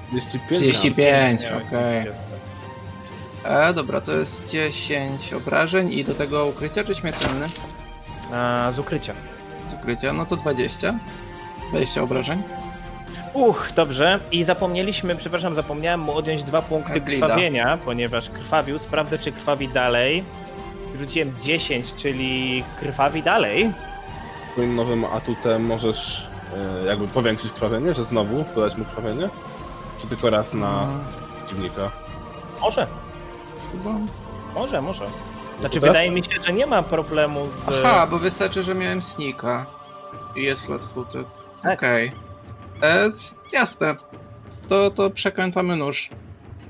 35. 0.07 0.61
35, 0.61 1.41
Nie, 1.41 1.47
okej. 1.57 2.05
jest. 2.05 2.35
E, 3.43 3.73
dobra, 3.73 4.01
to 4.01 4.11
jest 4.11 4.45
10 4.47 5.33
obrażeń 5.33 5.93
i 5.93 6.03
do 6.05 6.15
tego 6.15 6.45
ukrycia 6.45 6.83
czy 6.83 6.95
śmiertelny? 6.95 7.45
A, 8.33 8.71
z 8.71 8.79
ukrycia. 8.79 9.13
Z 9.71 9.73
ukrycia, 9.73 10.13
no 10.13 10.25
to 10.25 10.35
20. 10.35 10.93
20 11.69 12.01
obrażeń. 12.01 12.43
Uch, 13.33 13.69
dobrze. 13.75 14.19
I 14.31 14.43
zapomnieliśmy, 14.43 15.15
przepraszam, 15.15 15.53
zapomniałem 15.55 15.99
mu 15.99 16.13
odjąć 16.17 16.43
dwa 16.43 16.61
punkty 16.61 17.01
Glida. 17.01 17.25
krwawienia, 17.27 17.77
ponieważ 17.85 18.29
krwawił. 18.29 18.79
Sprawdzę, 18.79 19.19
czy 19.19 19.31
krwawi 19.31 19.67
dalej. 19.67 20.23
Rzuciłem 20.99 21.33
10, 21.41 21.93
czyli 21.95 22.63
krwawi 22.79 23.23
dalej. 23.23 23.71
Twoim 24.53 24.75
nowym 24.75 25.05
atutem 25.05 25.65
możesz 25.65 26.29
e, 26.83 26.85
jakby 26.85 27.07
powiększyć 27.07 27.51
krwawienie, 27.51 27.93
że 27.93 28.03
znowu 28.03 28.45
dodać 28.55 28.77
mu 28.77 28.85
krwawienie? 28.85 29.29
Czy 30.01 30.07
tylko 30.07 30.29
raz 30.29 30.53
na 30.53 30.87
przeciwnika? 31.45 31.91
Może. 32.61 32.87
Chyba. 33.71 33.89
Może, 34.55 34.81
może. 34.81 35.05
Znaczy, 35.59 35.75
Dobra. 35.75 35.89
wydaje 35.91 36.11
mi 36.11 36.23
się, 36.23 36.41
że 36.43 36.53
nie 36.53 36.65
ma 36.65 36.83
problemu 36.83 37.47
z... 37.47 37.69
Aha, 37.85 38.07
bo 38.11 38.19
wystarczy, 38.19 38.63
że 38.63 38.75
miałem 38.75 39.01
sneaka. 39.01 39.65
I 40.35 40.43
jest 40.43 40.61
flat 40.65 40.81
footed. 40.93 41.27
Tak. 41.63 41.79
Okej. 41.79 42.11
E, 42.83 43.09
Jasne. 43.53 43.95
To, 44.69 44.91
to 44.91 45.09
przekręcamy 45.09 45.75
nóż. 45.75 46.09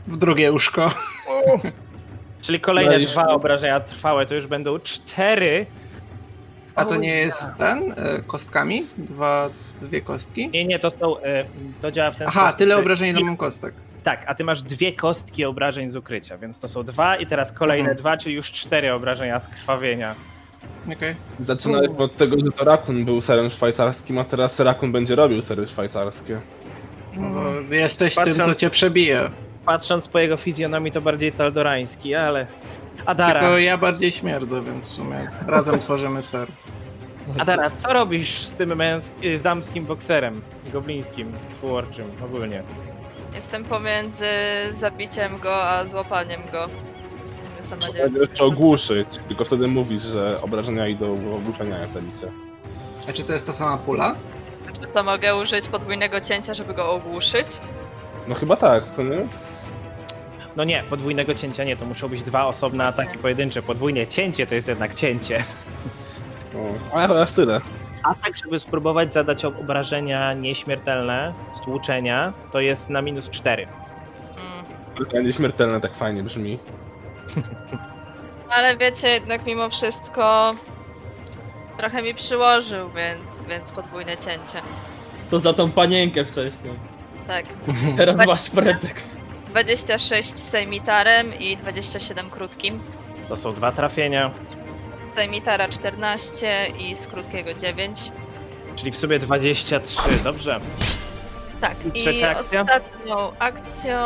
W 0.08 0.18
drugie 0.18 0.52
łóżko. 0.52 0.92
Czyli 2.42 2.60
kolejne 2.60 3.00
No 3.00 3.06
dwa 3.06 3.28
obrażenia 3.28 3.80
trwałe, 3.80 4.26
to 4.26 4.36
już 4.36 4.48
będą 4.48 4.80
cztery. 4.80 5.66
A 6.76 6.86
to 6.86 6.96
nie 6.96 7.16
jest 7.16 7.46
ten? 7.58 7.92
E, 7.98 8.22
kostkami? 8.28 8.86
Dwa, 8.98 9.50
dwie 9.82 10.02
kostki? 10.02 10.50
Nie, 10.50 10.66
nie, 10.66 10.80
to 10.80 10.90
są... 10.92 11.18
e, 11.20 11.46
To 11.82 11.92
działa 11.92 12.12
w 12.12 12.16
ten 12.16 12.28
Aha, 12.28 12.40
sposób. 12.40 12.58
tyle 12.58 12.76
że- 12.76 12.82
obrażeń 12.82 13.10
ile 13.10 13.22
mam 13.24 13.38
kostek. 13.38 13.74
Tak, 14.04 14.24
a 14.28 14.36
ty 14.36 14.44
masz 14.44 14.62
dwie 14.62 14.94
kostki 14.94 15.46
obrażeń 15.46 15.90
z 15.90 15.96
ukrycia, 15.96 16.38
więc 16.38 16.60
to 16.60 16.68
są 16.68 16.84
dwa 16.84 17.16
i 17.16 17.26
teraz 17.26 17.52
kolejne 17.52 17.80
Mhm. 17.90 17.98
dwa, 17.98 18.18
czyli 18.18 18.36
już 18.36 18.52
cztery 18.52 18.94
obrażenia 18.94 19.40
z 19.40 19.48
krwawienia. 19.48 20.16
Okej. 20.98 21.16
Zaczynaliśmy 21.40 21.98
od 21.98 22.16
tego, 22.18 22.36
że 22.46 22.52
to 22.52 22.66
Rakun 22.66 23.06
był 23.06 23.22
serem 23.22 23.50
szwajcarskim, 23.50 24.18
a 24.18 24.24
teraz 24.24 24.60
Rakun 24.60 24.92
będzie 24.92 25.16
robił 25.16 25.42
sery 25.42 25.68
szwajcarskie. 25.68 26.40
No 27.18 27.30
bo 27.30 27.76
jesteś 27.76 28.16
Patrząc- 28.16 28.38
tym, 28.38 28.46
co 28.46 28.56
cię 28.56 28.70
przebije. 28.70 29.30
Patrząc 29.66 30.08
po 30.08 30.20
jego 30.20 30.38
fizjonomii, 30.38 30.92
to 30.92 31.02
bardziej 31.02 31.32
taldorański, 31.32 32.16
ale... 32.16 32.48
Adara, 33.06 33.40
Tylko 33.40 33.58
ja 33.58 33.78
bardziej 33.78 34.12
śmierdzę, 34.12 34.62
więc 34.62 34.86
w 34.90 34.94
sumie 34.96 35.28
razem 35.48 35.80
tworzymy 35.86 36.22
ser. 36.22 36.48
Adara, 37.40 37.72
co 37.78 37.94
robisz 37.94 38.42
z 38.42 38.52
tym 38.52 38.70
męsk- 38.70 39.38
z 39.38 39.42
damskim 39.42 39.86
bokserem? 39.86 40.42
Goblińskim, 40.74 41.32
półorczym, 41.62 42.06
ogólnie. 42.26 42.64
Jestem 43.36 43.64
pomiędzy 43.64 44.26
zabiciem 44.72 45.40
go 45.40 45.64
a 45.64 45.86
złapaniem 45.86 46.42
go. 46.52 46.70
W. 47.42 47.78
Trzeba 47.94 48.20
jeszcze 48.20 48.46
ogłuszyć, 48.46 49.08
tylko 49.28 49.46
wtedy 49.46 49.68
mówisz, 49.68 50.02
że 50.02 50.42
obrażenia 50.42 50.88
idą 50.88 51.16
w 51.16 51.34
ogłuszenia, 51.34 51.78
jak 51.78 51.90
zabicie. 51.90 52.28
A 53.10 53.14
czy 53.14 53.24
to 53.24 53.34
jest 53.34 53.46
ta 53.46 53.54
sama 53.54 53.78
pula? 53.78 54.16
Znaczy 54.64 54.94
co, 54.94 55.04
mogę 55.04 55.36
użyć 55.36 55.68
podwójnego 55.68 56.22
cięcia, 56.22 56.54
żeby 56.54 56.74
go 56.74 56.92
ogłuszyć? 56.92 57.48
No 58.28 58.36
chyba 58.36 58.56
tak, 58.56 58.88
co 58.88 59.04
nie? 59.04 59.18
No 60.56 60.64
nie, 60.64 60.84
podwójnego 60.90 61.36
cięcia 61.36 61.64
nie, 61.64 61.78
to 61.78 61.86
muszą 61.86 62.08
być 62.08 62.24
dwa 62.24 62.46
osobne 62.46 62.86
ataki 62.86 63.18
pojedyncze. 63.18 63.62
Podwójne 63.62 64.08
cięcie 64.08 64.48
to 64.48 64.56
jest 64.56 64.68
jednak 64.68 64.94
cięcie. 64.94 65.44
O, 66.56 66.98
ale 66.98 67.22
aż 67.22 67.32
tyle. 67.32 67.62
Atak, 68.04 68.38
żeby 68.38 68.60
spróbować 68.60 69.14
zadać 69.14 69.46
obrażenia 69.46 70.34
nieśmiertelne, 70.34 71.34
stłuczenia, 71.54 72.34
to 72.52 72.60
jest 72.60 72.90
na 72.90 73.02
minus 73.02 73.30
4. 73.30 73.68
Mm. 75.14 75.26
Nieśmiertelne 75.26 75.82
tak 75.82 75.96
fajnie 75.96 76.24
brzmi. 76.24 76.60
Ale 78.56 78.78
wiecie, 78.78 79.08
jednak 79.08 79.46
mimo 79.46 79.70
wszystko 79.70 80.56
trochę 81.78 82.02
mi 82.02 82.14
przyłożył, 82.14 82.90
więc, 82.90 83.46
więc 83.46 83.72
podwójne 83.72 84.18
cięcie. 84.18 84.62
To 85.30 85.40
za 85.40 85.54
tą 85.54 85.72
panienkę 85.72 86.26
wcześniej. 86.26 86.74
Tak. 87.28 87.46
Teraz 87.98 88.16
masz 88.28 88.50
pretekst. 88.50 89.18
26 89.48 90.30
z 90.36 90.50
sejmitarem 90.50 91.40
i 91.40 91.58
27 91.58 92.30
krótkim. 92.30 92.80
To 93.30 93.38
są 93.38 93.54
dwa 93.54 93.72
trafienia, 93.72 94.32
Z 95.04 95.14
sejmitara 95.16 95.68
14 95.68 96.68
i 96.80 96.96
z 96.96 97.08
krótkiego 97.08 97.54
9. 97.54 98.12
czyli 98.76 98.92
w 98.92 98.98
sobie 98.98 99.20
23, 99.20 100.24
dobrze. 100.24 100.60
Tak, 101.62 101.76
I 101.86 101.88
i 101.88 101.92
trzecia 101.92 102.30
akcja? 102.30 102.62
ostatnią 102.62 103.32
akcją 103.40 103.98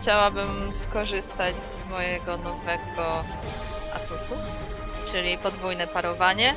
chciałabym 0.00 0.72
skorzystać 0.72 1.62
z 1.62 1.82
mojego 1.90 2.36
nowego 2.36 3.24
atutu, 3.94 4.34
czyli 5.06 5.38
podwójne 5.38 5.86
parowanie, 5.86 6.54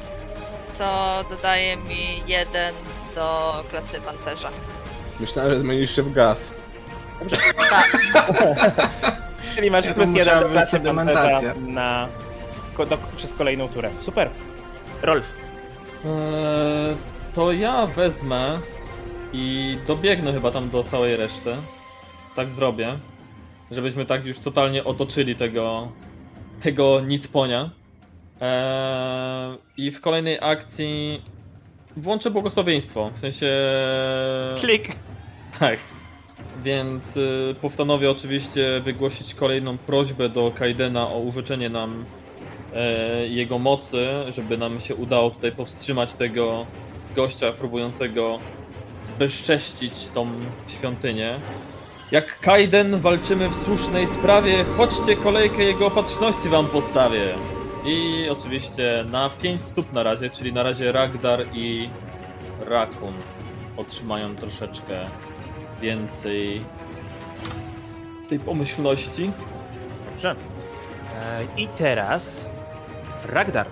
co 0.69 0.85
dodaje 1.29 1.77
mi 1.77 2.23
jeden 2.27 2.75
do 3.15 3.53
klasy 3.69 4.01
pancerza. 4.01 4.49
Myślałem, 5.19 5.53
że 5.53 5.59
zmienisz 5.59 5.95
się 5.95 6.03
w 6.03 6.13
gaz. 6.13 6.53
Tak, 7.69 7.97
Czyli 9.55 9.71
masz 9.71 9.85
Ja 9.85 9.93
to 9.93 9.95
plus 10.03 10.15
jeden 10.15 10.39
do 10.39 10.45
być 10.45 10.53
klasy 10.53 10.79
pancerza 10.79 11.41
na, 11.67 12.07
ko- 12.73 12.85
do, 12.85 12.97
przez 13.17 13.33
kolejną 13.33 13.67
turę. 13.69 13.89
Super. 13.99 14.29
Rolf, 15.01 15.33
Eee, 16.05 16.95
to 17.33 17.51
ja 17.51 17.85
wezmę 17.85 18.59
i 19.33 19.77
dobiegnę 19.87 20.33
chyba 20.33 20.51
tam 20.51 20.69
do 20.69 20.83
całej 20.83 21.17
reszty. 21.17 21.55
Tak 22.35 22.47
zrobię. 22.47 22.97
Żebyśmy 23.71 24.05
tak 24.05 24.25
już 24.25 24.39
totalnie 24.39 24.83
otoczyli 24.83 25.35
tego, 25.35 25.91
tego 26.63 27.01
nicponia. 27.01 27.69
Eee, 28.41 29.57
I 29.77 29.91
w 29.91 30.01
kolejnej 30.01 30.37
akcji 30.41 31.21
włączę 31.97 32.31
błogosławieństwo. 32.31 33.11
W 33.15 33.19
sensie. 33.19 33.47
klik. 34.59 34.95
Tak. 35.59 35.79
Więc 36.63 37.17
y, 37.17 37.55
postanowię 37.61 38.11
oczywiście 38.11 38.81
wygłosić 38.83 39.35
kolejną 39.35 39.77
prośbę 39.77 40.29
do 40.29 40.51
Kaidena 40.55 41.07
o 41.07 41.19
użyczenie 41.19 41.69
nam 41.69 42.05
e, 42.75 43.27
jego 43.27 43.59
mocy, 43.59 44.07
żeby 44.29 44.57
nam 44.57 44.81
się 44.81 44.95
udało 44.95 45.31
tutaj 45.31 45.51
powstrzymać 45.51 46.13
tego 46.13 46.63
gościa 47.15 47.51
próbującego 47.51 48.39
zbezcześcić 49.07 49.93
tą 50.13 50.27
świątynię. 50.67 51.39
Jak 52.11 52.39
Kaiden 52.39 52.99
walczymy 52.99 53.49
w 53.49 53.55
słusznej 53.55 54.07
sprawie, 54.07 54.63
chodźcie 54.77 55.15
kolejkę 55.15 55.63
jego 55.63 55.87
opatrzności 55.87 56.49
wam 56.49 56.67
postawię. 56.67 57.35
I 57.85 58.27
oczywiście 58.29 59.05
na 59.11 59.29
5 59.29 59.65
stóp 59.65 59.93
na 59.93 60.03
razie, 60.03 60.29
czyli 60.29 60.53
na 60.53 60.63
razie 60.63 60.91
Ragdar 60.91 61.45
i 61.53 61.89
Rakun 62.65 63.13
otrzymają 63.77 64.35
troszeczkę 64.35 65.07
więcej 65.81 66.61
tej 68.29 68.39
pomyślności. 68.39 69.31
Dobrze. 70.11 70.35
E, 71.21 71.43
I 71.57 71.67
teraz 71.67 72.49
Ragdar. 73.25 73.67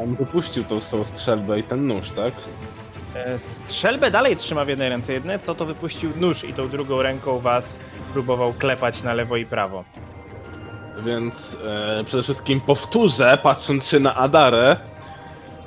On 0.00 0.14
wypuścił 0.14 0.64
tą 0.64 0.80
swoją 0.80 1.04
strzelbę 1.04 1.58
i 1.58 1.62
ten 1.62 1.86
nóż, 1.86 2.10
tak? 2.10 2.34
E, 3.14 3.38
Strzelbę 3.38 4.10
dalej 4.10 4.36
trzyma 4.36 4.64
w 4.64 4.68
jednej 4.68 4.88
ręce. 4.88 5.12
Jedne 5.12 5.38
co 5.38 5.54
to 5.54 5.66
wypuścił 5.66 6.10
nóż 6.16 6.44
i 6.44 6.54
tą 6.54 6.68
drugą 6.68 7.02
ręką 7.02 7.38
was 7.38 7.78
próbował 8.12 8.52
klepać 8.52 9.02
na 9.02 9.14
lewo 9.14 9.36
i 9.36 9.46
prawo. 9.46 9.84
Więc 11.04 11.58
e, 11.66 12.04
przede 12.04 12.22
wszystkim 12.22 12.60
powtórzę, 12.60 13.38
patrząc 13.42 13.88
się 13.88 14.00
na 14.00 14.14
Adarę, 14.14 14.76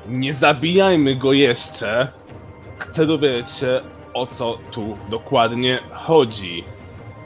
nie 0.09 0.33
zabijajmy 0.33 1.15
go 1.15 1.33
jeszcze. 1.33 2.07
Chcę 2.77 3.05
dowiedzieć 3.05 3.51
się, 3.51 3.81
o 4.13 4.25
co 4.25 4.57
tu 4.71 4.97
dokładnie 5.09 5.79
chodzi. 5.91 6.63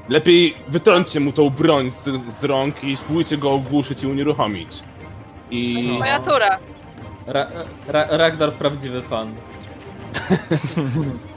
Lepiej 0.09 0.55
wytrąćcie 0.67 1.19
mu 1.19 1.31
tą 1.31 1.49
broń 1.49 1.89
z, 1.89 2.09
z 2.29 2.43
rąk 2.43 2.83
i 2.83 2.97
spróbujcie 2.97 3.37
go 3.37 3.51
ogłuszyć 3.51 4.03
i 4.03 4.07
unieruchomić. 4.07 4.83
I 5.51 5.95
moja 5.99 6.19
tura. 6.19 6.57
Ra 7.27 7.47
Ra 7.87 8.07
Ragdar 8.09 8.53
prawdziwy 8.53 9.01
fan. 9.01 9.35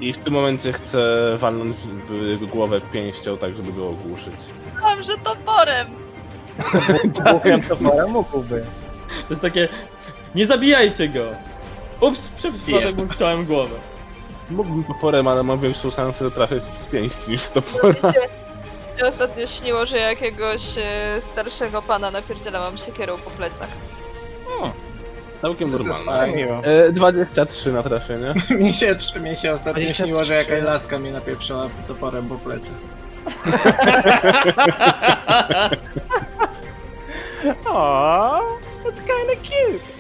I 0.00 0.12
w 0.12 0.18
tym 0.18 0.32
momencie 0.32 0.72
chcę 0.72 1.00
walnąć 1.38 1.76
w 1.76 2.12
jego 2.12 2.46
głowę 2.46 2.80
pięścią, 2.80 3.38
tak 3.38 3.56
żeby 3.56 3.72
go 3.72 3.88
ogłuszyć. 3.88 4.34
Mam, 4.82 5.02
że 5.02 5.18
toporem. 5.18 5.86
Mówiąc 7.32 7.68
to 7.68 7.76
pora 7.76 8.06
mógłby. 8.06 8.64
To 9.08 9.34
jest 9.34 9.42
takie. 9.42 9.68
Nie 10.34 10.46
zabijajcie 10.46 11.08
go! 11.08 11.24
Ups, 12.00 12.28
przypadek 12.28 12.96
mu 12.96 13.08
chciałem 13.08 13.44
głowę. 13.44 13.76
Mógłbym 14.50 14.84
toporem, 14.84 15.28
ale 15.28 15.42
mam 15.42 15.60
większą 15.60 15.90
szansę 15.90 16.30
trafiać 16.30 16.62
z 16.76 16.86
pięści 16.86 17.30
niż 17.30 17.40
z 17.40 17.52
topora. 17.52 17.94
się 18.12 19.06
ostatnio 19.08 19.46
śniło, 19.46 19.86
że 19.86 19.98
jakiegoś 19.98 20.78
e, 20.78 21.20
starszego 21.20 21.82
pana 21.82 22.10
napierdzielałam 22.10 22.78
siekierą 22.78 23.18
po 23.18 23.30
plecach. 23.30 23.68
Całkiem 25.44 25.70
normalne. 25.70 26.04
Tak. 26.12 26.30
E, 26.62 26.92
23 26.92 27.72
na 27.72 27.82
trafienie. 27.82 28.34
mi, 28.64 28.74
się, 28.74 28.96
mi 29.20 29.36
się 29.36 29.52
ostatnio 29.52 29.72
23. 29.72 29.94
śniło, 29.94 30.24
że 30.24 30.34
jakaś 30.34 30.64
laska 30.64 30.98
mnie 30.98 31.12
napieprzyła 31.12 31.68
toporem 31.88 32.28
po 32.28 32.34
plecy. 32.34 32.68
Aww, 37.66 38.42
that's 38.84 38.96
kinda 38.96 39.36
cute. 39.42 39.92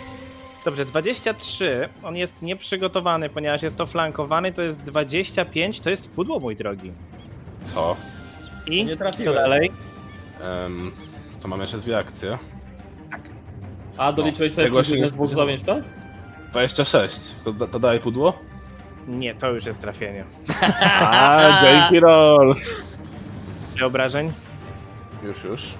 Dobrze, 0.64 0.84
23. 0.84 1.88
On 2.02 2.16
jest 2.16 2.42
nieprzygotowany, 2.42 3.30
ponieważ 3.30 3.62
jest 3.62 3.76
to 3.78 3.86
flankowany, 3.86 4.52
to 4.52 4.62
jest 4.62 4.80
25, 4.80 5.80
to 5.80 5.90
jest 5.90 6.10
pudło, 6.10 6.40
mój 6.40 6.56
drogi. 6.56 6.92
Co? 7.62 7.96
I 8.66 8.84
Nie 8.84 8.92
co 8.92 8.98
trafiłem. 8.98 9.34
dalej? 9.34 9.70
Em, 10.40 10.92
to 11.42 11.48
mam 11.48 11.60
jeszcze 11.60 11.78
dwie 11.78 11.98
akcje. 11.98 12.38
A 13.96 14.12
doliczyłeś 14.12 14.52
sobie 14.54 14.64
tego 14.66 14.76
się 14.76 14.82
podwójne 14.82 15.02
nie 15.02 15.08
z 15.08 15.12
błogosławieństwa? 15.12 15.76
26. 16.50 17.34
To, 17.44 17.52
da- 17.52 17.66
to 17.66 17.78
daje 17.78 18.00
pudło? 18.00 18.38
Nie, 19.08 19.34
to 19.34 19.50
już 19.50 19.66
jest 19.66 19.80
trafienie. 19.80 20.24
A, 21.00 21.60
dzięki 21.62 22.00
roll. 22.00 22.54
Ile 23.76 23.86
obrażeń? 23.86 24.32
Już, 25.22 25.44
już. 25.44 25.74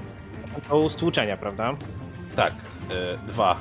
To 0.69 0.89
stłuczenia, 0.89 1.37
prawda? 1.37 1.75
Tak, 2.37 2.53
e, 2.91 3.19
dwa. 3.27 3.57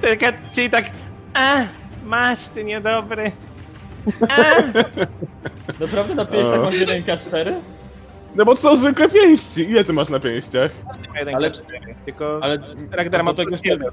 Taka, 0.00 0.32
czyli 0.54 0.70
tak, 0.70 0.84
a, 1.34 1.62
masz, 2.04 2.40
ty 2.48 2.64
niedobry. 2.64 3.32
A, 4.28 4.36
Naprawdę 5.80 6.14
na 6.14 6.24
pięściach 6.24 6.60
O. 6.60 6.62
masz 6.62 6.74
1K4? 6.74 7.52
No 8.34 8.44
bo 8.44 8.54
to 8.54 8.60
są 8.60 8.76
zwykłe 8.76 9.08
pięści. 9.08 9.62
Ile 9.70 9.84
ty 9.84 9.92
masz 9.92 10.08
na 10.08 10.20
pięściach? 10.20 10.70
jeden 11.14 11.34
Ale- 11.34 11.50
cztery, 11.50 11.94
tylko 12.04 12.38
Ale 12.42 12.58
Ragnar 12.90 13.24
ma 13.24 13.32
jeden. 13.64 13.90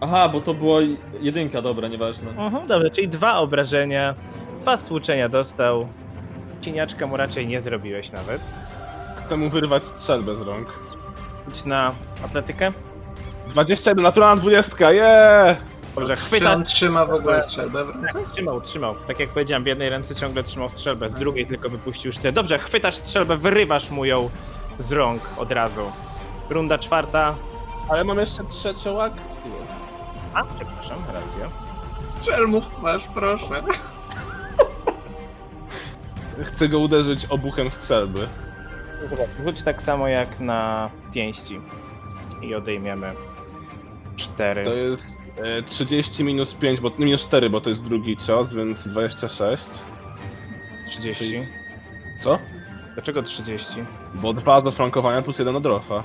Aha, 0.00 0.28
bo 0.28 0.40
to 0.40 0.54
było 0.54 0.78
jedynka, 1.20 1.62
dobra, 1.62 1.88
nieważne. 1.88 2.30
Mhm, 2.30 2.66
dobrze, 2.66 2.90
czyli 2.90 3.08
dwa 3.08 3.38
obrażenia, 3.38 4.14
dwa 4.60 4.76
stłuczenia 4.76 5.28
dostał. 5.28 5.88
Cieniaczka 6.60 7.06
mu 7.06 7.16
raczej 7.16 7.46
nie 7.46 7.62
zrobiłeś 7.62 8.12
nawet. 8.12 8.40
Chcę 9.16 9.36
mu 9.36 9.48
wyrwać 9.50 9.86
strzelbę 9.86 10.36
z 10.36 10.40
rąk. 10.42 10.68
Idź 11.48 11.64
na 11.64 11.94
atletykę. 12.24 12.72
21, 13.48 14.02
naturalna 14.02 14.40
20, 14.42 14.92
jeee! 14.92 15.56
Dobrze, 15.98 16.16
Czy 16.16 16.22
chwyta. 16.22 16.52
on 16.52 16.64
trzyma 16.64 17.04
w 17.06 17.10
ogóle 17.12 17.42
strzelbę? 17.42 17.84
Tak, 18.12 18.30
trzymał, 18.32 18.60
trzymał. 18.60 18.94
Tak 19.06 19.20
jak 19.20 19.28
powiedziałem, 19.28 19.64
w 19.64 19.66
jednej 19.66 19.88
ręce 19.90 20.14
ciągle 20.14 20.42
trzymał 20.42 20.68
strzelbę, 20.68 21.08
z 21.08 21.14
drugiej 21.14 21.46
tylko 21.46 21.68
wypuścił 21.68 22.12
sztylet. 22.12 22.34
Dobrze, 22.34 22.58
chwytasz 22.58 22.94
strzelbę, 22.94 23.36
wyrywasz 23.36 23.90
mu 23.90 24.04
ją 24.04 24.30
z 24.78 24.92
rąk 24.92 25.22
od 25.36 25.52
razu. 25.52 25.92
Runda 26.50 26.78
czwarta. 26.78 27.34
Ale 27.88 28.04
mam 28.04 28.18
jeszcze 28.18 28.44
trzecią 28.44 29.02
akcję. 29.02 29.50
A, 30.34 30.44
przepraszam, 30.44 30.98
racja. 31.14 31.48
Strzel 32.20 32.46
mu 32.48 32.60
w 32.60 32.68
twarz, 32.68 33.02
proszę. 33.14 33.62
Chcę 36.44 36.68
go 36.68 36.78
uderzyć 36.78 37.26
obuchem 37.26 37.70
strzelby. 37.70 38.28
Rzuć 39.44 39.62
tak 39.62 39.82
samo 39.82 40.08
jak 40.08 40.40
na 40.40 40.90
pięści. 41.12 41.60
I 42.42 42.54
odejmiemy 42.54 43.12
cztery. 44.18 44.64
To 44.64 44.74
jest 44.74 45.18
e, 45.58 45.62
30 45.62 46.24
minus 46.24 46.54
5, 46.54 46.80
bo 46.80 46.90
minus 46.98 47.22
4, 47.26 47.50
bo 47.50 47.60
to 47.60 47.70
jest 47.70 47.84
drugi 47.84 48.16
cios, 48.16 48.54
więc 48.54 48.88
26. 48.88 49.64
30. 50.86 51.46
Co? 52.20 52.38
Dlaczego 52.94 53.22
30? 53.22 53.68
Bo 54.14 54.32
2 54.32 54.60
do 54.60 54.70
flankowania 54.72 55.22
plus 55.22 55.38
1 55.38 55.56
od 55.56 55.66
rofa. 55.66 56.02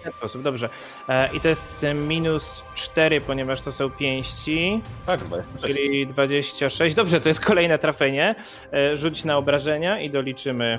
W 0.00 0.02
ten 0.02 0.12
sposób, 0.12 0.42
dobrze. 0.42 0.68
E, 1.08 1.28
I 1.36 1.40
to 1.40 1.48
jest 1.48 1.62
minus 1.94 2.62
4, 2.74 3.20
ponieważ 3.20 3.60
to 3.60 3.72
są 3.72 3.90
pięści, 3.90 4.80
Tak, 5.06 5.20
26. 5.24 5.74
czyli 5.76 6.06
26. 6.06 6.94
Dobrze, 6.94 7.20
to 7.20 7.28
jest 7.28 7.40
kolejne 7.40 7.78
trafienie. 7.78 8.34
E, 8.72 8.96
rzuć 8.96 9.24
na 9.24 9.36
obrażenia 9.38 10.00
i 10.00 10.10
doliczymy, 10.10 10.78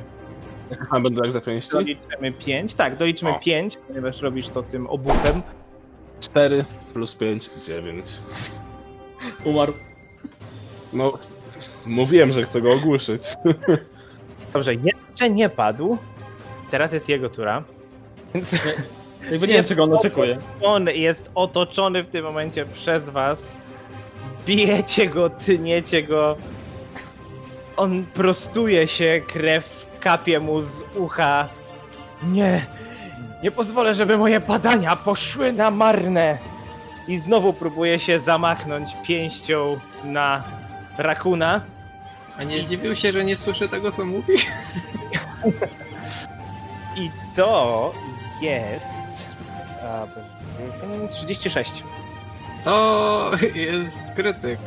Jak 0.72 1.02
będę 1.04 1.22
jak 1.24 1.32
za 1.32 1.42
pięści? 1.42 1.72
doliczymy 1.72 2.32
5. 2.32 2.74
Tak, 2.74 2.96
doliczymy 2.98 3.32
O. 3.32 3.40
5, 3.40 3.78
ponieważ 3.88 4.22
robisz 4.22 4.48
to 4.50 4.64
tym 4.64 4.88
obuchem. 4.88 5.42
4 6.22 6.66
plus 6.94 7.16
5, 7.16 7.50
9. 7.68 8.06
Umarł. 9.44 9.74
No, 10.94 11.14
mówiłem, 11.86 12.32
że 12.32 12.44
chcę 12.44 12.62
go 12.62 12.72
ogłuszyć. 12.72 13.22
Dobrze, 14.54 14.74
jeszcze 14.76 15.30
nie 15.30 15.50
padł. 15.50 15.98
Teraz 16.72 16.94
jest 16.94 17.10
jego 17.10 17.30
tura. 17.30 17.64
Więc 18.34 18.56
Jakby 19.32 19.48
nie 19.48 19.54
wiem, 19.54 19.66
czego 19.66 19.84
on 19.84 19.94
oczekuje. 19.94 20.38
on 20.62 20.88
jest 20.88 21.30
otoczony 21.36 22.04
w 22.04 22.08
tym 22.08 22.24
momencie 22.26 22.66
przez 22.66 23.10
was. 23.10 23.58
Bijecie 24.46 25.08
go, 25.08 25.30
tyniecie 25.30 26.04
go. 26.04 26.38
On 27.78 28.06
prostuje 28.14 28.88
się, 28.88 29.22
krew 29.28 29.88
kapie 30.00 30.40
mu 30.40 30.62
z 30.62 30.84
ucha. 30.96 31.50
Nie, 32.24 32.66
nie 33.44 33.52
pozwolę, 33.52 33.94
żeby 33.94 34.18
moje 34.18 34.40
badania 34.40 34.96
poszły 34.96 35.54
na 35.54 35.72
marne. 35.72 36.38
I 37.08 37.18
znowu 37.18 37.54
próbuje 37.54 38.00
się 38.00 38.20
zamachnąć 38.20 38.90
pięścią 39.08 39.80
na 40.04 40.44
rakuna. 40.98 41.62
A 42.40 42.44
nie 42.44 42.62
zdziwił 42.62 42.96
się, 42.96 43.12
że 43.12 43.26
nie 43.26 43.38
słyszy 43.38 43.70
tego, 43.70 43.92
co 43.92 44.06
mówi? 44.06 44.34
I 47.02 47.12
to 47.36 47.92
jest. 48.42 49.28
a, 49.84 50.06
36. 51.12 51.84
To 52.64 53.32
jest 53.56 53.96
krytyk. 54.16 54.60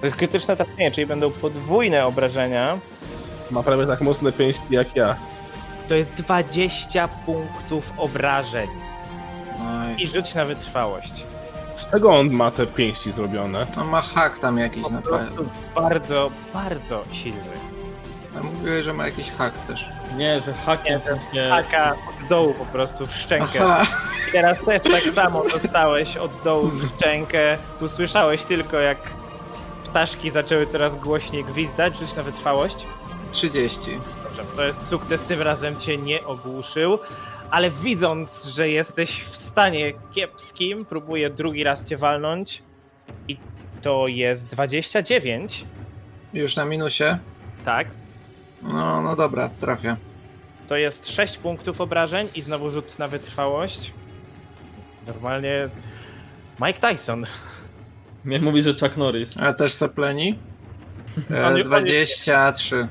To 0.00 0.06
jest 0.06 0.16
krytyczne 0.16 0.56
trafienie, 0.56 0.90
czyli 0.90 1.06
będą 1.06 1.30
podwójne 1.30 2.06
obrażenia. 2.06 2.78
Ma 3.50 3.62
prawie 3.62 3.86
tak 3.86 4.00
mocne 4.00 4.32
pięści 4.32 4.62
jak 4.70 4.96
ja. 4.96 5.16
To 5.88 5.94
jest 5.94 6.14
20 6.14 7.08
punktów 7.08 7.92
obrażeń. 7.96 8.68
Oj. 9.60 10.02
I 10.02 10.08
rzuć 10.08 10.34
na 10.34 10.44
wytrwałość. 10.44 11.26
Z 11.76 11.90
czego 11.90 12.16
on 12.18 12.30
ma 12.30 12.50
te 12.50 12.66
pięści 12.66 13.12
zrobione? 13.12 13.66
No 13.76 13.84
ma 13.84 14.02
hak 14.02 14.38
tam 14.38 14.58
jakiś 14.58 14.82
Po 14.82 14.90
na 14.90 15.02
prostu 15.02 15.36
pewno. 15.36 15.50
bardzo, 15.74 16.30
bardzo 16.54 17.04
silny. 17.12 17.40
A 18.40 18.42
mówiłeś, 18.42 18.84
że 18.84 18.92
ma 18.92 19.04
jakiś 19.06 19.30
hak 19.30 19.52
też. 19.66 19.84
Nie, 20.16 20.40
że 20.40 20.54
hakiem 20.54 21.00
nie... 21.32 21.48
Taka 21.48 21.90
od 21.92 22.28
dołu 22.28 22.54
po 22.54 22.64
prostu 22.64 23.06
w 23.06 23.14
szczękę. 23.14 23.60
Aha. 23.64 23.86
I 24.28 24.32
teraz 24.32 24.56
też 24.64 24.82
tak 24.82 25.14
samo 25.14 25.44
dostałeś 25.48 26.16
od 26.16 26.42
dołu 26.42 26.68
w 26.68 26.88
szczękę. 26.96 27.58
Usłyszałeś 27.80 28.42
tylko 28.44 28.80
jak 28.80 28.98
ptaszki 29.84 30.30
zaczęły 30.30 30.66
coraz 30.66 30.96
głośniej 30.96 31.44
gwizdać. 31.44 31.98
Rzuć 31.98 32.16
na 32.16 32.22
wytrwałość. 32.22 32.86
30. 33.32 33.78
Dobrze, 34.36 34.56
to 34.56 34.64
jest 34.66 34.88
sukces, 34.88 35.22
tym 35.22 35.42
razem 35.42 35.76
cię 35.76 35.98
nie 35.98 36.24
ogłuszył, 36.24 36.98
ale 37.50 37.70
widząc, 37.70 38.44
że 38.44 38.68
jesteś 38.68 39.20
w 39.22 39.36
stanie 39.36 39.92
kiepskim, 40.14 40.84
próbuję 40.84 41.30
drugi 41.30 41.64
raz 41.64 41.84
cię 41.84 41.96
walnąć 41.96 42.62
i 43.28 43.36
to 43.82 44.06
jest 44.08 44.46
29, 44.46 45.64
Już 46.34 46.56
na 46.56 46.64
minusie? 46.64 47.18
tak? 47.64 47.88
No, 48.62 49.02
no 49.02 49.16
dobra, 49.16 49.50
trafię. 49.60 49.96
To 50.68 50.76
jest 50.76 51.08
6 51.08 51.38
punktów 51.38 51.80
obrażeń 51.80 52.28
i 52.34 52.42
znowu 52.42 52.70
rzut 52.70 52.98
na 52.98 53.08
wytrwałość. 53.08 53.92
Normalnie 55.06 55.68
Mike 56.60 56.80
Tyson. 56.90 57.26
Mnie 58.24 58.40
mówi, 58.40 58.62
że 58.62 58.74
Chuck 58.80 58.96
Norris. 58.96 59.38
A 59.38 59.52
też 59.52 59.72
sepleni? 59.72 60.38
On- 61.30 61.36
E, 61.36 61.46
on 61.46 61.62
23. 61.62 62.88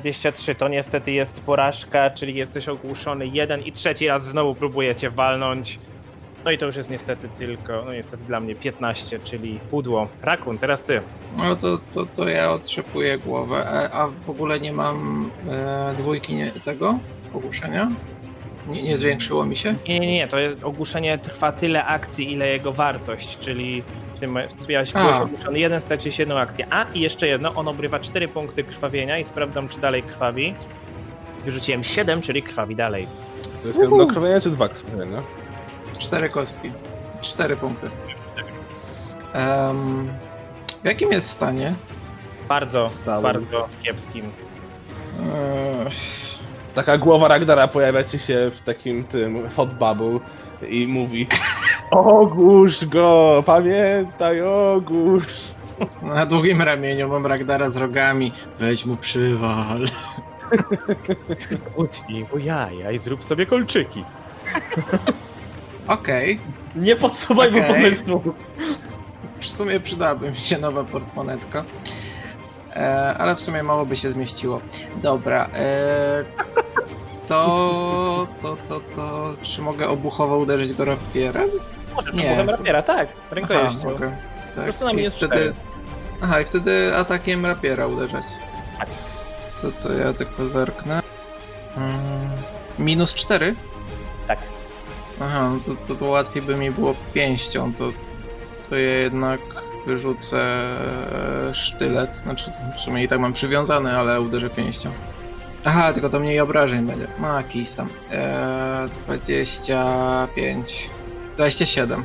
23 0.00 0.54
to 0.54 0.68
niestety 0.68 1.12
jest 1.12 1.40
porażka, 1.40 2.10
czyli 2.10 2.34
jesteś 2.34 2.68
ogłuszony 2.68 3.26
jeden 3.26 3.62
i 3.62 3.72
trzeci 3.72 4.08
raz 4.08 4.26
znowu 4.26 4.54
próbuję 4.54 4.96
cię 4.96 5.10
walnąć. 5.10 5.78
No 6.44 6.50
i 6.50 6.58
to 6.58 6.66
już 6.66 6.76
jest 6.76 6.90
niestety 6.90 7.28
tylko, 7.38 7.82
no 7.86 7.92
niestety 7.92 8.24
dla 8.24 8.40
mnie 8.40 8.54
15, 8.54 9.18
czyli 9.18 9.58
pudło. 9.70 10.08
Rakun, 10.22 10.58
teraz 10.58 10.84
ty. 10.84 11.00
No 11.38 11.56
to, 11.56 11.78
to, 11.92 12.06
to 12.16 12.28
ja 12.28 12.50
otrzepuję 12.50 13.18
głowę. 13.18 13.88
A, 13.92 14.02
a 14.02 14.08
w 14.08 14.30
ogóle 14.30 14.60
nie 14.60 14.72
mam 14.72 15.26
e, 15.50 15.94
dwójki 15.98 16.34
nie, 16.34 16.50
tego 16.64 16.98
ogłuszenia? 17.34 17.90
Nie, 18.68 18.82
nie 18.82 18.98
zwiększyło 18.98 19.46
mi 19.46 19.56
się? 19.56 19.74
Nie, 19.88 20.00
nie, 20.00 20.12
nie, 20.12 20.28
to 20.28 20.36
ogłuszenie 20.62 21.18
trwa 21.18 21.52
tyle 21.52 21.84
akcji, 21.84 22.32
ile 22.32 22.48
jego 22.48 22.72
wartość, 22.72 23.38
czyli 23.38 23.82
tym 24.22 24.38
miałeś 24.68 24.96
A. 24.96 25.02
byłeś 25.02 25.16
ogłuszony 25.20 25.58
jeden, 25.58 25.80
straciłeś 25.80 26.18
jedną 26.18 26.38
akcję. 26.38 26.66
A 26.70 26.84
i 26.94 27.00
jeszcze 27.00 27.28
jedno, 27.28 27.52
on 27.54 27.68
obrywa 27.68 27.98
4 28.00 28.28
punkty 28.28 28.64
krwawienia 28.64 29.18
i 29.18 29.24
sprawdzam, 29.24 29.68
czy 29.68 29.80
dalej 29.80 30.02
krwawi. 30.02 30.54
Wyrzuciłem 31.44 31.84
7, 31.84 32.20
czyli 32.22 32.42
krwawi 32.42 32.76
dalej. 32.76 33.06
To 33.62 33.68
jest 33.68 33.80
jedno 33.80 34.06
krwawienie 34.06 34.40
czy 34.40 34.50
dwa 34.50 34.68
krwawienia? 34.68 35.22
Cztery 35.98 36.28
kostki. 36.30 36.70
Cztery 37.20 37.56
punkty. 37.56 37.90
Em, 39.32 40.08
w 40.82 40.84
jakim 40.86 41.12
jest 41.12 41.30
stanie? 41.30 41.74
Bardzo, 42.48 42.88
Stałym. 42.88 43.22
bardzo 43.22 43.68
kiepskim. 43.82 44.24
Eee, 45.20 45.90
Taka 46.74 46.98
głowa 46.98 47.28
Ragdara 47.28 47.68
pojawia 47.68 48.04
ci 48.04 48.18
się 48.18 48.50
w 48.50 48.60
takim 48.60 49.04
tym 49.04 49.48
hot 49.50 49.74
bubble 49.74 50.18
i 50.68 50.86
mówi 50.86 51.26
Ogłusz 51.90 52.84
go, 52.84 53.42
pamiętaj, 53.46 54.40
ogłusz. 54.42 55.26
na 56.02 56.26
długim 56.26 56.62
ramieniu 56.62 57.08
mam 57.08 57.26
Ragdara 57.26 57.70
z 57.70 57.76
rogami. 57.76 58.32
Weź 58.60 58.86
mu 58.86 58.96
przywal. 58.96 59.88
Utnij 61.76 62.26
mu 62.32 62.38
jaja 62.38 62.90
i 62.90 62.98
zrób 62.98 63.24
sobie 63.24 63.46
kolczyki. 63.46 64.04
Okej. 65.88 66.38
Nie 66.76 66.96
podsuwaj 66.96 67.52
mu 67.52 67.58
Okej. 67.58 67.74
pomysłu. 67.74 68.22
W 69.40 69.46
sumie 69.46 69.80
przydałaby 69.80 70.30
mi 70.30 70.36
się 70.36 70.58
nowa 70.58 70.84
portmonetka. 70.84 71.64
E, 72.76 73.14
ale 73.18 73.34
w 73.34 73.40
sumie 73.40 73.62
mało 73.62 73.86
by 73.86 73.96
się 73.96 74.10
zmieściło. 74.10 74.60
Dobra. 75.02 75.48
E, 75.54 76.24
to, 77.28 78.26
to, 78.42 78.56
to, 78.68 78.80
to. 78.96 79.34
Czy 79.42 79.62
mogę 79.62 79.88
obuchowo 79.88 80.38
uderzyć 80.38 80.72
go 80.72 80.84
rapierem? 80.84 81.48
Może 81.94 82.12
Nie. 82.12 82.44
rapiera, 82.44 82.82
tak, 82.82 83.08
rękojeścią. 83.30 83.94
Okej. 83.94 84.08
Tak. 84.54 84.64
prostu 84.64 84.84
na 84.84 84.92
I 84.92 84.96
minus 84.96 85.14
wtedy. 85.16 85.54
Aha, 86.22 86.40
i 86.40 86.44
wtedy 86.44 86.96
atakiem 86.96 87.46
rapiera 87.46 87.86
uderzać. 87.86 88.24
Tak. 88.78 88.88
To, 89.62 89.88
to 89.88 89.92
ja 89.92 90.12
tylko 90.12 90.48
zerknę. 90.48 91.02
Mm, 91.76 92.30
minus 92.78 93.14
4? 93.14 93.54
Tak. 94.26 94.38
Aha, 95.20 95.50
no 95.50 95.60
to, 95.66 95.86
to, 95.88 95.94
to 95.94 96.04
łatwiej 96.04 96.42
by 96.42 96.56
mi 96.56 96.70
było 96.70 96.94
pięścią, 97.14 97.74
to, 97.74 97.92
to 98.70 98.76
ja 98.76 98.90
jednak 98.90 99.40
wyrzucę 99.86 100.66
sztylet, 101.52 102.14
znaczy 102.16 102.52
w 102.76 102.80
sumie 102.80 103.04
i 103.04 103.08
tak 103.08 103.20
mam 103.20 103.32
przywiązany, 103.32 103.96
ale 103.98 104.20
uderzę 104.20 104.50
pięścią. 104.50 104.90
Aha, 105.64 105.92
tylko 105.92 106.08
to 106.10 106.20
mniej 106.20 106.40
obrażeń 106.40 106.86
będzie. 106.86 107.06
No, 107.20 107.36
jakiś 107.36 107.70
tam. 107.70 107.88
Eee, 108.12 108.88
25. 109.06 110.88
27. 111.36 112.04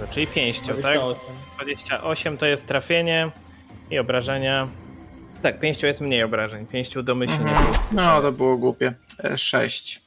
No, 0.00 0.06
czyli 0.10 0.26
pięścią, 0.26 0.66
tak? 0.74 0.98
28. 0.98 1.16
28 1.56 2.36
to 2.36 2.46
jest 2.46 2.68
trafienie 2.68 3.30
i 3.90 3.98
obrażenia. 3.98 4.68
Tak, 5.42 5.60
pięścią 5.60 5.86
jest 5.86 6.00
mniej 6.00 6.22
obrażeń. 6.22 6.66
Pięścią 6.66 7.02
domyślnie 7.02 7.50
Mhm. 7.50 7.74
No, 7.92 8.22
to 8.22 8.32
było 8.32 8.56
głupie. 8.56 8.94
E, 9.24 9.38
6. 9.38 10.00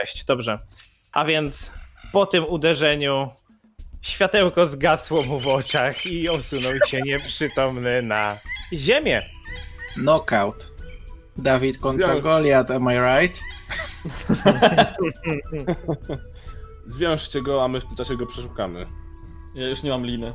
6, 0.00 0.24
dobrze. 0.24 0.58
A 1.12 1.24
więc 1.24 1.70
po 2.12 2.26
tym 2.26 2.44
uderzeniu 2.48 3.28
światełko 4.02 4.66
zgasło 4.66 5.22
mu 5.22 5.38
w 5.40 5.46
oczach 5.48 6.06
i 6.06 6.28
osunął 6.28 6.72
się 6.86 7.02
nieprzytomny 7.02 8.02
na 8.02 8.38
ziemię. 8.72 9.22
Knockout. 9.94 10.72
Dawid 11.36 11.78
kontra 11.78 12.20
Goliath, 12.20 12.70
am 12.70 12.84
I 12.92 12.96
right? 12.98 13.40
Zwiążcie 16.84 17.42
go, 17.42 17.64
a 17.64 17.68
my 17.68 17.80
w 17.80 17.84
tym 17.84 17.96
czasie 17.96 18.16
go 18.16 18.26
przeszukamy. 18.26 18.86
Ja 19.54 19.68
już 19.68 19.82
nie 19.82 19.90
mam 19.90 20.06
liny. 20.06 20.34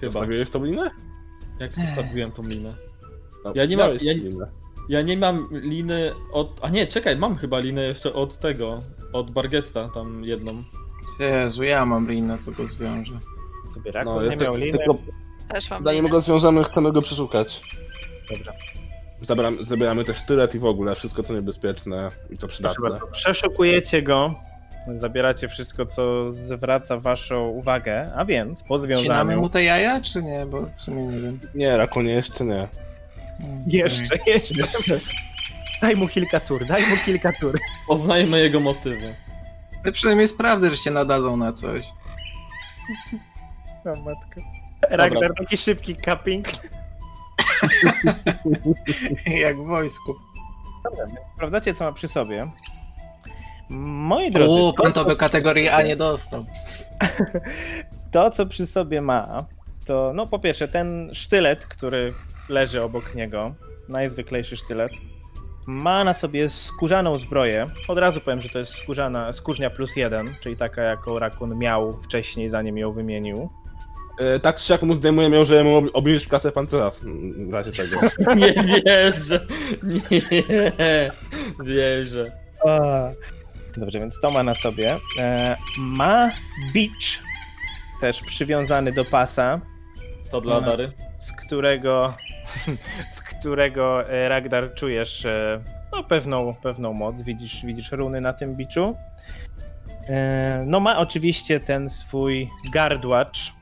Chyba. 0.00 0.12
Zostawiłeś 0.12 0.50
tą 0.50 0.64
linę? 0.64 0.90
Jak 1.60 1.72
zostawiłem 1.74 2.32
tą 2.32 2.42
linę? 2.48 2.74
No, 3.44 3.52
Ja 3.54 3.64
nie 3.66 3.76
mam- 3.76 3.90
ja- 4.02 4.12
linę. 4.12 4.46
Ja 4.88 5.02
nie 5.02 5.16
mam 5.16 5.48
liny 5.50 6.12
od. 6.32 6.58
A 6.62 6.68
nie, 6.68 6.86
czekaj, 6.86 7.16
mam 7.16 7.36
chyba 7.36 7.58
linę 7.58 7.82
jeszcze 7.82 8.12
od 8.12 8.38
tego. 8.38 8.82
Od 9.12 9.30
Bargesta 9.30 9.88
tam 9.94 10.24
jedną. 10.24 10.64
Jezu, 11.18 11.62
ja 11.62 11.86
mam 11.86 12.10
linę, 12.10 12.38
co 12.38 12.52
go 12.52 12.66
zwiąże. 12.66 13.12
Zbierak 13.76 14.04
No, 14.06 14.22
nie 14.22 14.28
ja 14.28 14.36
miał 14.36 14.52
ty, 14.54 14.60
liny. 14.60 14.78
tylko 14.78 14.96
Też 15.48 15.70
mam 15.70 15.84
zanim 15.84 15.98
linę. 16.00 16.08
go 16.10 16.20
zwiążemy, 16.20 16.64
chcemy 16.64 16.92
go 16.92 17.02
przeszukać. 17.02 17.62
Dobrze. 18.30 18.52
Zabieram, 19.22 19.64
zabieramy 19.64 20.04
też 20.04 20.22
tylet 20.26 20.54
i 20.54 20.58
w 20.58 20.64
ogóle 20.64 20.94
wszystko 20.94 21.22
co 21.22 21.34
niebezpieczne 21.34 22.10
i 22.30 22.38
to 22.38 22.46
Proszę 22.46 22.48
przydatne. 22.48 22.90
bardzo. 22.90 23.06
Przeszukujecie 23.06 24.02
go. 24.02 24.34
Zabieracie 24.96 25.48
wszystko, 25.48 25.86
co 25.86 26.30
zwraca 26.30 26.96
waszą 26.98 27.48
uwagę, 27.48 28.12
a 28.16 28.24
więc 28.24 28.62
po 28.62 28.78
Wcinamy 28.78 29.02
związaniu. 29.04 29.40
mu 29.40 29.48
te 29.48 29.64
jaja, 29.64 30.00
czy 30.00 30.22
nie? 30.22 30.46
Bo 30.46 30.62
w 30.76 30.80
sumie 30.80 31.02
nie 31.02 31.20
wiem. 31.20 31.38
Nie, 31.54 31.76
Rakonie 31.76 32.12
jeszcze 32.12 32.44
nie. 32.44 32.68
Mm, 33.40 33.62
Jeszcze, 33.66 34.16
jeszcze. 34.26 34.98
Daj 35.82 35.96
mu 35.96 36.08
kilka 36.08 36.40
tur, 36.40 36.66
daj 36.66 36.82
mu 36.90 36.96
kilka 37.04 37.32
tur. 37.40 37.58
Poznajmy 37.88 38.40
jego 38.40 38.60
motywy. 38.60 39.14
Ale 39.88 39.92
przynajmniej 39.92 40.28
sprawdzę, 40.28 40.70
że 40.70 40.76
się 40.76 40.90
nadadzą 40.90 41.36
na 41.36 41.52
coś. 41.52 41.86
O 43.84 43.96
matko. 43.96 44.40
Ragnar, 44.90 45.34
taki 45.38 45.56
szybki 45.56 45.96
cupping. 45.96 46.46
Jak 49.44 49.56
w 49.56 49.66
wojsku. 49.66 50.14
Sprawdzacie, 51.34 51.74
co 51.74 51.84
ma 51.84 51.92
przy 51.92 52.08
sobie. 52.08 52.50
Moi 53.68 54.30
drodzy, 54.30 54.60
O, 54.60 54.72
pan 54.72 54.92
to, 54.92 55.02
to 55.02 55.08
by 55.08 55.16
kategorii 55.16 55.68
A 55.68 55.82
nie 55.82 55.96
dostał. 55.96 56.44
to, 58.12 58.30
co 58.30 58.46
przy 58.46 58.66
sobie 58.66 59.00
ma, 59.00 59.44
to 59.86 60.12
no 60.14 60.26
po 60.26 60.38
pierwsze 60.38 60.68
ten 60.68 61.10
sztylet, 61.12 61.66
który 61.66 62.14
leży 62.48 62.82
obok 62.82 63.14
niego, 63.14 63.54
najzwyklejszy 63.88 64.56
sztylet, 64.56 64.92
ma 65.68 66.04
na 66.04 66.14
sobie 66.14 66.48
skórzaną 66.48 67.18
zbroję. 67.18 67.66
Od 67.88 67.98
razu 67.98 68.20
powiem, 68.20 68.40
że 68.40 68.48
to 68.48 68.58
jest 68.58 68.74
skórzana, 68.74 69.32
skórznia 69.32 69.70
plus 69.70 69.96
jeden, 69.96 70.34
czyli 70.40 70.56
taka, 70.56 70.82
jaką 70.82 71.18
Rakun 71.18 71.58
miał 71.58 72.00
wcześniej, 72.02 72.50
zanim 72.50 72.78
ją 72.78 72.92
wymienił. 72.92 73.50
E, 74.18 74.40
tak 74.40 74.56
czy 74.56 74.64
siak 74.66 74.82
mu 74.82 74.94
zdejmujemy 74.94 75.36
ją, 75.36 75.44
żeby 75.44 75.64
mu 75.64 75.76
ob- 75.76 75.90
obniżyć 75.92 76.26
klasę 76.28 76.52
pancerza 76.52 76.90
w 77.48 77.52
razie 77.52 77.72
tego. 77.72 77.96
Nie 78.36 78.54
wierzę! 78.64 79.46
Nie 79.82 80.20
wierzę. 81.64 82.32
Dobrze, 83.76 84.00
więc 84.00 84.20
to 84.20 84.30
ma 84.30 84.42
na 84.42 84.54
sobie. 84.54 84.96
E, 85.18 85.56
ma 85.78 86.30
beach, 86.74 87.22
też 88.00 88.22
przywiązany 88.22 88.92
do 88.92 89.04
pasa, 89.04 89.60
To 90.30 90.40
dla 90.40 90.60
Dary. 90.60 90.92
Z 91.18 91.32
którego, 91.32 92.14
z 93.16 93.22
którego 93.22 94.08
e, 94.08 94.28
Ragnar 94.28 94.74
czujesz 94.74 95.24
e, 95.24 95.60
no, 95.92 96.04
pewną, 96.04 96.54
pewną 96.54 96.92
moc. 96.92 97.22
Widzisz, 97.22 97.66
widzisz 97.66 97.92
runy 97.92 98.20
na 98.20 98.32
tym 98.32 98.56
biczu. 98.56 98.96
E, 100.08 100.64
No 100.66 100.80
ma 100.80 100.98
oczywiście 100.98 101.60
ten 101.60 101.88
swój 101.88 102.50
gardłacz. 102.72 103.52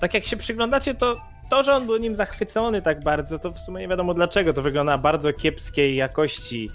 Tak 0.00 0.14
jak 0.14 0.24
się 0.24 0.36
przyglądacie, 0.36 0.94
to 0.94 1.20
to, 1.50 1.62
że 1.62 1.74
on 1.74 1.86
był 1.86 1.96
nim 1.96 2.14
zachwycony 2.14 2.82
tak 2.82 3.02
bardzo, 3.04 3.38
to 3.38 3.52
w 3.52 3.58
sumie 3.58 3.80
nie 3.80 3.88
wiadomo 3.88 4.14
dlaczego. 4.14 4.52
To 4.52 4.62
wygląda 4.62 4.98
bardzo 4.98 5.32
kiepskiej 5.32 5.96
jakości 5.96 6.70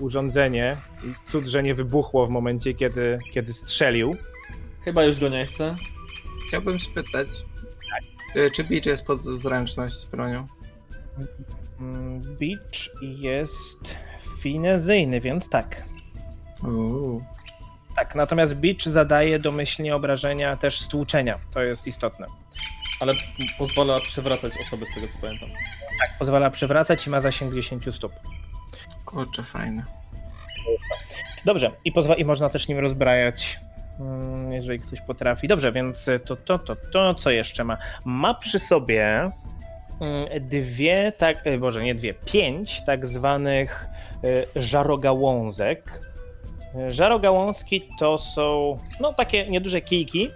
urządzenie. 0.00 0.76
I 1.04 1.30
Cud, 1.30 1.46
że 1.46 1.62
nie 1.62 1.74
wybuchło 1.74 2.26
w 2.26 2.30
momencie, 2.30 2.74
kiedy, 2.74 3.18
kiedy 3.32 3.52
strzelił. 3.52 4.16
Chyba 4.84 5.04
już 5.04 5.20
go 5.20 5.28
nie 5.28 5.46
chcę. 5.46 5.76
Chciałbym 6.48 6.78
spytać, 6.78 7.28
czy, 8.32 8.50
czy 8.50 8.64
Beach 8.64 8.86
jest 8.86 9.04
pod 9.04 9.22
zręczność 9.22 9.96
z 9.96 10.04
bronią? 10.04 10.46
Mm, 11.80 12.20
Beach 12.22 12.90
jest 13.02 13.96
finezyjny, 14.40 15.20
więc 15.20 15.48
tak. 15.48 15.82
Uuu. 16.62 17.24
Tak, 17.96 18.14
natomiast 18.14 18.54
Beach 18.54 18.82
zadaje 18.82 19.38
domyślnie 19.38 19.96
obrażenia 19.96 20.56
też 20.56 20.80
stłuczenia. 20.80 21.38
To 21.54 21.62
jest 21.62 21.86
istotne. 21.86 22.26
Ale 23.00 23.12
pozwala 23.58 24.00
przewracać 24.00 24.52
osoby 24.66 24.86
z 24.86 24.94
tego 24.94 25.08
co 25.08 25.18
pamiętam. 25.20 25.48
Tak, 26.00 26.18
pozwala 26.18 26.50
przewracać 26.50 27.06
i 27.06 27.10
ma 27.10 27.20
zasięg 27.20 27.54
10 27.54 27.94
stóp. 27.94 28.12
Kurczę, 29.04 29.42
fajne. 29.42 29.84
Dobrze, 31.44 31.70
i, 31.84 31.92
pozwa- 31.92 32.14
i 32.18 32.24
można 32.24 32.48
też 32.50 32.68
nim 32.68 32.78
rozbrajać, 32.78 33.60
jeżeli 34.50 34.78
ktoś 34.78 35.00
potrafi. 35.00 35.48
Dobrze, 35.48 35.72
więc 35.72 36.10
to, 36.24 36.36
to, 36.36 36.58
to, 36.58 36.76
to, 36.76 37.14
co 37.14 37.30
jeszcze 37.30 37.64
ma? 37.64 37.78
Ma 38.04 38.34
przy 38.34 38.58
sobie 38.58 39.30
mm, 40.00 40.48
dwie, 40.48 41.12
tak, 41.18 41.46
e, 41.46 41.58
może 41.58 41.82
nie 41.82 41.94
dwie, 41.94 42.14
pięć 42.14 42.84
tak 42.84 43.06
zwanych 43.06 43.86
e, 44.56 44.60
żarogałązek. 44.62 46.00
Żarogałązki 46.88 47.88
to 47.98 48.18
są, 48.18 48.78
no, 49.00 49.12
takie 49.12 49.48
nieduże 49.48 49.80
kijki, 49.80 50.30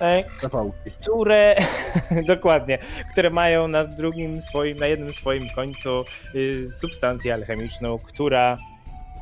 e, 0.00 0.24
Zapałki. 0.40 0.90
które 1.00 1.56
dokładnie, 2.26 2.78
które 3.12 3.30
mają 3.30 3.68
na 3.68 3.84
drugim 3.84 4.40
swoim, 4.40 4.78
na 4.78 4.86
jednym 4.86 5.12
swoim 5.12 5.48
końcu 5.54 6.04
y, 6.34 6.68
substancję 6.70 7.34
alchemiczną, 7.34 7.98
która 7.98 8.58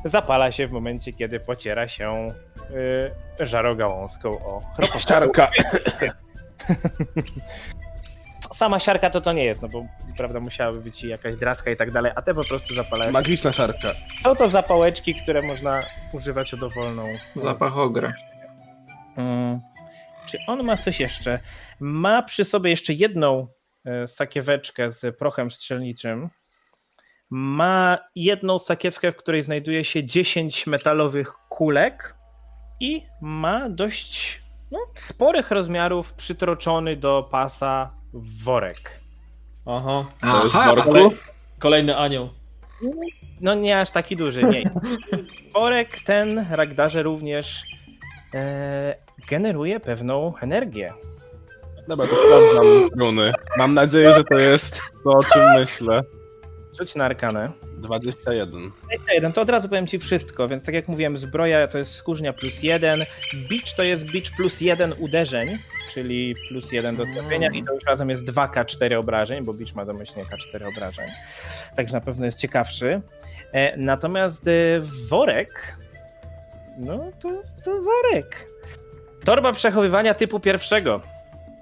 zapala 0.05 0.51
się 0.51 0.67
w 0.67 0.71
momencie, 0.71 1.13
kiedy 1.13 1.39
pociera 1.39 1.87
się 1.87 2.33
y, 3.39 3.45
żarogałązką 3.45 4.29
o. 4.29 4.61
Ściarka. 4.99 5.49
Sama 8.53 8.79
siarka 8.79 9.09
to 9.09 9.21
to 9.21 9.33
nie 9.33 9.45
jest, 9.45 9.61
no 9.61 9.69
bo 9.69 9.85
prawda 10.17 10.39
musiałaby 10.39 10.81
być 10.81 11.03
i 11.03 11.07
jakaś 11.07 11.37
draska 11.37 11.71
i 11.71 11.75
tak 11.75 11.91
dalej, 11.91 12.11
a 12.15 12.21
te 12.21 12.33
po 12.33 12.43
prostu 12.43 12.73
zapalają. 12.73 13.11
Magiczna 13.11 13.53
szarka. 13.53 13.93
Są 14.21 14.35
to 14.35 14.47
zapałeczki, 14.47 15.15
które 15.15 15.41
można 15.41 15.83
używać 16.13 16.53
o 16.53 16.57
dowolną 16.57 17.07
Zapach 17.35 17.77
ogra. 17.77 18.13
Mm. 19.17 19.59
Czy 20.25 20.37
on 20.47 20.63
ma 20.63 20.77
coś 20.77 20.99
jeszcze? 20.99 21.39
Ma 21.79 22.23
przy 22.23 22.45
sobie 22.45 22.69
jeszcze 22.69 22.93
jedną 22.93 23.47
e, 23.85 24.07
sakieweczkę 24.07 24.89
z 24.89 25.17
prochem 25.17 25.51
strzelniczym. 25.51 26.29
Ma 27.29 27.97
jedną 28.15 28.59
sakiewkę, 28.59 29.11
w 29.11 29.15
której 29.15 29.43
znajduje 29.43 29.83
się 29.83 30.03
10 30.03 30.67
metalowych 30.67 31.33
kulek 31.49 32.15
i 32.81 33.05
ma 33.21 33.69
dość 33.69 34.41
no, 34.71 34.79
sporych 34.95 35.51
rozmiarów 35.51 36.13
przytroczony 36.13 36.95
do 36.95 37.27
pasa 37.31 37.91
worek. 38.43 39.01
Aha. 39.65 40.05
To 40.21 40.43
jest 40.43 40.55
Aha, 40.55 40.75
worku. 40.75 41.15
Kolejny 41.59 41.97
anioł. 41.97 42.29
No 43.41 43.53
nie 43.53 43.79
aż 43.79 43.91
taki 43.91 44.15
duży, 44.15 44.43
nie. 44.43 44.63
Worek 45.53 45.99
ten, 46.05 46.45
Ragdarze, 46.51 47.03
również 47.03 47.63
e, 48.33 48.95
generuje 49.27 49.79
pewną 49.79 50.33
energię. 50.41 50.93
Dobra, 51.87 52.07
to 52.07 52.15
sprawdzam 52.15 52.89
runy. 52.99 53.33
Mam 53.57 53.73
nadzieję, 53.73 54.11
że 54.11 54.23
to 54.23 54.39
jest 54.39 54.81
to, 55.03 55.09
o 55.09 55.23
czym 55.23 55.41
myślę. 55.55 56.01
Rzuć 56.81 56.95
na 56.95 57.05
arkanę. 57.05 57.51
21. 57.77 58.71
21, 58.83 59.33
to 59.33 59.41
od 59.41 59.49
razu 59.49 59.69
powiem 59.69 59.87
ci 59.87 59.99
wszystko, 59.99 60.47
więc 60.47 60.63
tak 60.63 60.75
jak 60.75 60.87
mówiłem, 60.87 61.17
zbroja 61.17 61.67
to 61.67 61.77
jest 61.77 61.95
skórznia 61.95 62.33
plus 62.33 62.63
jeden, 62.63 63.05
bicz 63.49 63.73
to 63.73 63.83
jest 63.83 64.11
bicz 64.11 64.31
plus 64.31 64.61
jeden 64.61 64.93
uderzeń, 64.99 65.57
czyli 65.93 66.35
plus 66.49 66.71
jeden 66.71 66.95
do 66.95 67.05
trafienia 67.15 67.49
i 67.53 67.63
to 67.63 67.73
już 67.73 67.83
razem 67.85 68.09
jest 68.09 68.25
2k4 68.25 68.99
obrażeń, 68.99 69.43
bo 69.43 69.53
bicz 69.53 69.73
ma 69.73 69.85
domyślnie 69.85 70.25
k4 70.25 70.67
obrażeń, 70.67 71.09
także 71.75 71.93
na 71.93 72.01
pewno 72.01 72.25
jest 72.25 72.39
ciekawszy. 72.39 73.01
E, 73.51 73.77
natomiast 73.77 74.47
e, 74.47 74.51
worek, 75.09 75.75
no 76.77 77.11
to, 77.19 77.29
to 77.63 77.81
worek. 77.81 78.47
Torba 79.25 79.53
przechowywania 79.53 80.13
typu 80.13 80.39
pierwszego. 80.39 81.01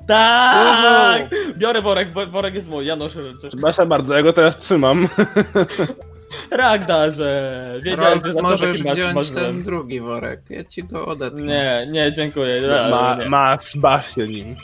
Tak! 0.10 1.22
Biorę 1.58 1.82
worek, 1.82 2.14
bo 2.14 2.28
worek 2.28 2.56
jest 2.56 2.70
mój, 2.70 2.86
ja 2.86 2.96
noszę 2.96 3.24
rzeczy. 3.32 3.48
Przepraszam 3.50 3.90
bardzo, 3.90 4.16
ja 4.16 4.24
go 4.24 4.34
teraz 4.34 4.58
trzymam. 4.58 5.08
Ragdarze! 6.52 7.74
Wiedziałem, 7.84 8.12
Rolf, 8.14 8.26
że 8.26 8.34
za 8.34 8.42
możesz 8.42 8.84
masz- 8.84 8.94
wziąć 8.94 9.16
masz 9.16 9.30
ten 9.32 9.64
drugi 9.64 10.02
worek. 10.02 10.42
Ja 10.50 10.64
ci 10.64 10.84
go 10.84 11.06
odetnę. 11.06 11.42
Nie, 11.42 11.88
nie, 11.92 12.12
dziękuję. 12.12 12.62
Ma, 12.92 13.16
nie. 13.20 13.26
masz, 13.30 13.78
baw 13.78 14.08
się 14.08 14.28
nim. 14.28 14.56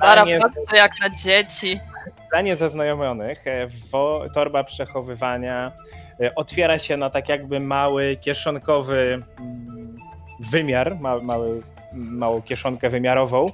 Dara 0.00 0.24
nie- 0.24 0.38
patrzy 0.38 0.76
jak 0.76 0.92
na 1.00 1.10
dzieci. 1.10 1.80
Dla 2.30 2.40
niezaznajomionych 2.40 3.46
e, 3.46 3.66
wo, 3.90 4.24
torba 4.34 4.64
przechowywania 4.64 5.72
e, 6.20 6.34
otwiera 6.34 6.78
się 6.78 6.96
na 6.96 7.10
tak 7.10 7.28
jakby 7.28 7.60
mały 7.60 8.16
kieszonkowy 8.20 9.22
mm, 9.38 9.96
wymiar, 10.52 11.00
ma, 11.00 11.18
mały, 11.18 11.62
małą 11.92 12.42
kieszonkę 12.42 12.90
wymiarową. 12.90 13.52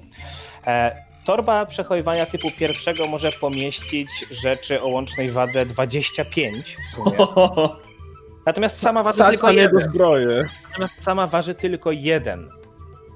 E, 0.66 1.05
Torba 1.26 1.66
przechowywania 1.66 2.26
typu 2.26 2.50
pierwszego 2.50 3.06
może 3.06 3.32
pomieścić 3.32 4.26
rzeczy 4.30 4.82
o 4.82 4.88
łącznej 4.88 5.30
wadze 5.30 5.66
25 5.66 6.76
w 6.76 6.94
sumie. 6.94 7.16
Natomiast 8.46 8.80
sama 8.80 9.02
waży 9.02 9.16
Sać 9.16 9.30
tylko 9.30 9.50
jeden. 9.52 9.80
zbroję. 9.80 10.48
Natomiast 10.70 11.04
sama 11.04 11.26
waży 11.26 11.54
tylko 11.54 11.92
jeden. 11.92 12.48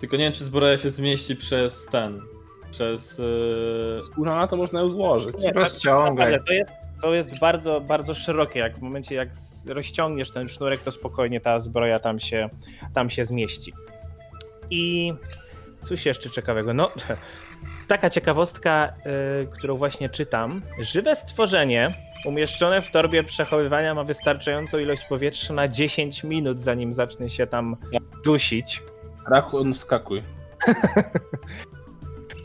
Tylko 0.01 0.17
nie 0.17 0.25
wiem, 0.25 0.33
czy 0.33 0.45
zbroja 0.45 0.79
się 0.79 0.91
zmieści 0.91 1.37
przez 1.37 1.87
ten. 1.87 2.21
Przez. 2.71 3.19
Yy... 3.19 4.03
Skóra 4.03 4.37
na 4.37 4.47
to 4.47 4.57
można 4.57 4.81
ją 4.81 4.91
złożyć. 4.91 5.39
Nie, 5.39 5.53
tak 5.53 5.63
Rozciągaj. 5.63 6.39
to 6.47 6.53
jest, 6.53 6.73
to 7.03 7.15
jest 7.15 7.39
bardzo, 7.39 7.81
bardzo 7.81 8.15
szerokie. 8.15 8.61
Jak 8.61 8.79
w 8.79 8.83
momencie, 8.83 9.15
jak 9.15 9.29
rozciągniesz 9.67 10.31
ten 10.31 10.49
sznurek, 10.49 10.83
to 10.83 10.91
spokojnie 10.91 11.41
ta 11.41 11.61
zbroja 11.61 12.01
tam 12.01 12.21
się, 12.21 12.49
tam 12.95 13.11
się 13.11 13.25
zmieści. 13.25 13.73
I 14.71 15.15
cóż 15.83 16.07
jeszcze 16.07 16.31
ciekawego? 16.31 16.74
No, 16.74 16.91
taka 17.89 18.11
ciekawostka, 18.11 18.93
y, 19.43 19.47
którą 19.59 19.76
właśnie 19.76 20.09
czytam. 20.09 20.62
Żywe 20.81 21.16
stworzenie 21.16 21.95
umieszczone 22.24 22.83
w 22.83 22.91
torbie 22.91 23.22
przechowywania 23.24 23.95
ma 23.95 24.05
wystarczającą 24.05 24.78
ilość 24.78 25.07
powietrza 25.07 25.55
na 25.55 25.68
10 25.68 26.24
minut, 26.24 26.61
zanim 26.61 26.93
zacznie 26.93 27.31
się 27.31 27.47
tam 27.47 27.76
dusić. 28.24 28.83
Rakun, 29.31 29.74
wskakuj. 29.74 30.22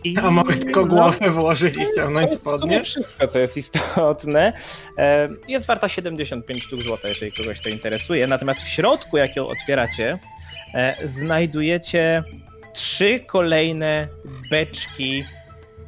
I, 0.03 0.17
A 0.17 0.31
mogę 0.31 0.53
tylko 0.57 0.85
głowę 0.85 1.31
włożyć 1.31 1.77
i 1.77 1.85
ściągnąć 1.85 2.29
To 2.29 2.35
spodnie? 2.35 2.83
wszystko, 2.83 3.27
co 3.27 3.39
jest 3.39 3.57
istotne. 3.57 4.53
E, 4.97 5.29
Jest 5.47 5.65
warta 5.65 5.89
75 5.89 6.63
sztuk 6.63 6.81
złota, 6.81 7.07
jeżeli 7.07 7.31
kogoś 7.31 7.61
to 7.61 7.69
interesuje. 7.69 8.27
Natomiast 8.27 8.61
w 8.61 8.67
środku, 8.67 9.17
jak 9.17 9.35
ją 9.35 9.47
otwieracie, 9.47 10.19
e, 10.73 10.95
znajdujecie 11.07 12.23
trzy 12.75 13.19
kolejne 13.19 14.07
beczki. 14.51 15.23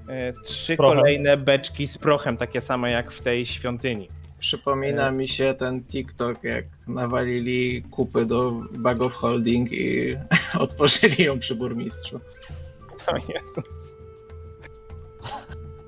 e, 0.10 0.34
Trzy 0.34 0.78
Prochem. 0.78 0.98
kolejne 0.98 1.38
beczki 1.38 1.88
z 1.88 1.98
prochem, 1.98 2.38
takie 2.38 2.62
same 2.62 2.92
jak 2.92 3.12
w 3.12 3.22
tej 3.22 3.46
świątyni. 3.46 4.10
Przypomina 4.40 5.12
mi 5.12 5.28
się 5.28 5.54
ten 5.54 5.84
TikTok, 5.84 6.44
jak 6.44 6.66
nawalili 6.88 7.84
kupy 7.92 8.26
do 8.26 8.52
Bag 8.72 9.02
of 9.02 9.14
Holding 9.14 9.72
i 9.72 10.16
otworzyli 10.60 11.24
ją 11.24 11.40
przy 11.40 11.56
burmistrzu. 11.56 12.20
O 13.08 13.16
Jezus. 13.16 13.97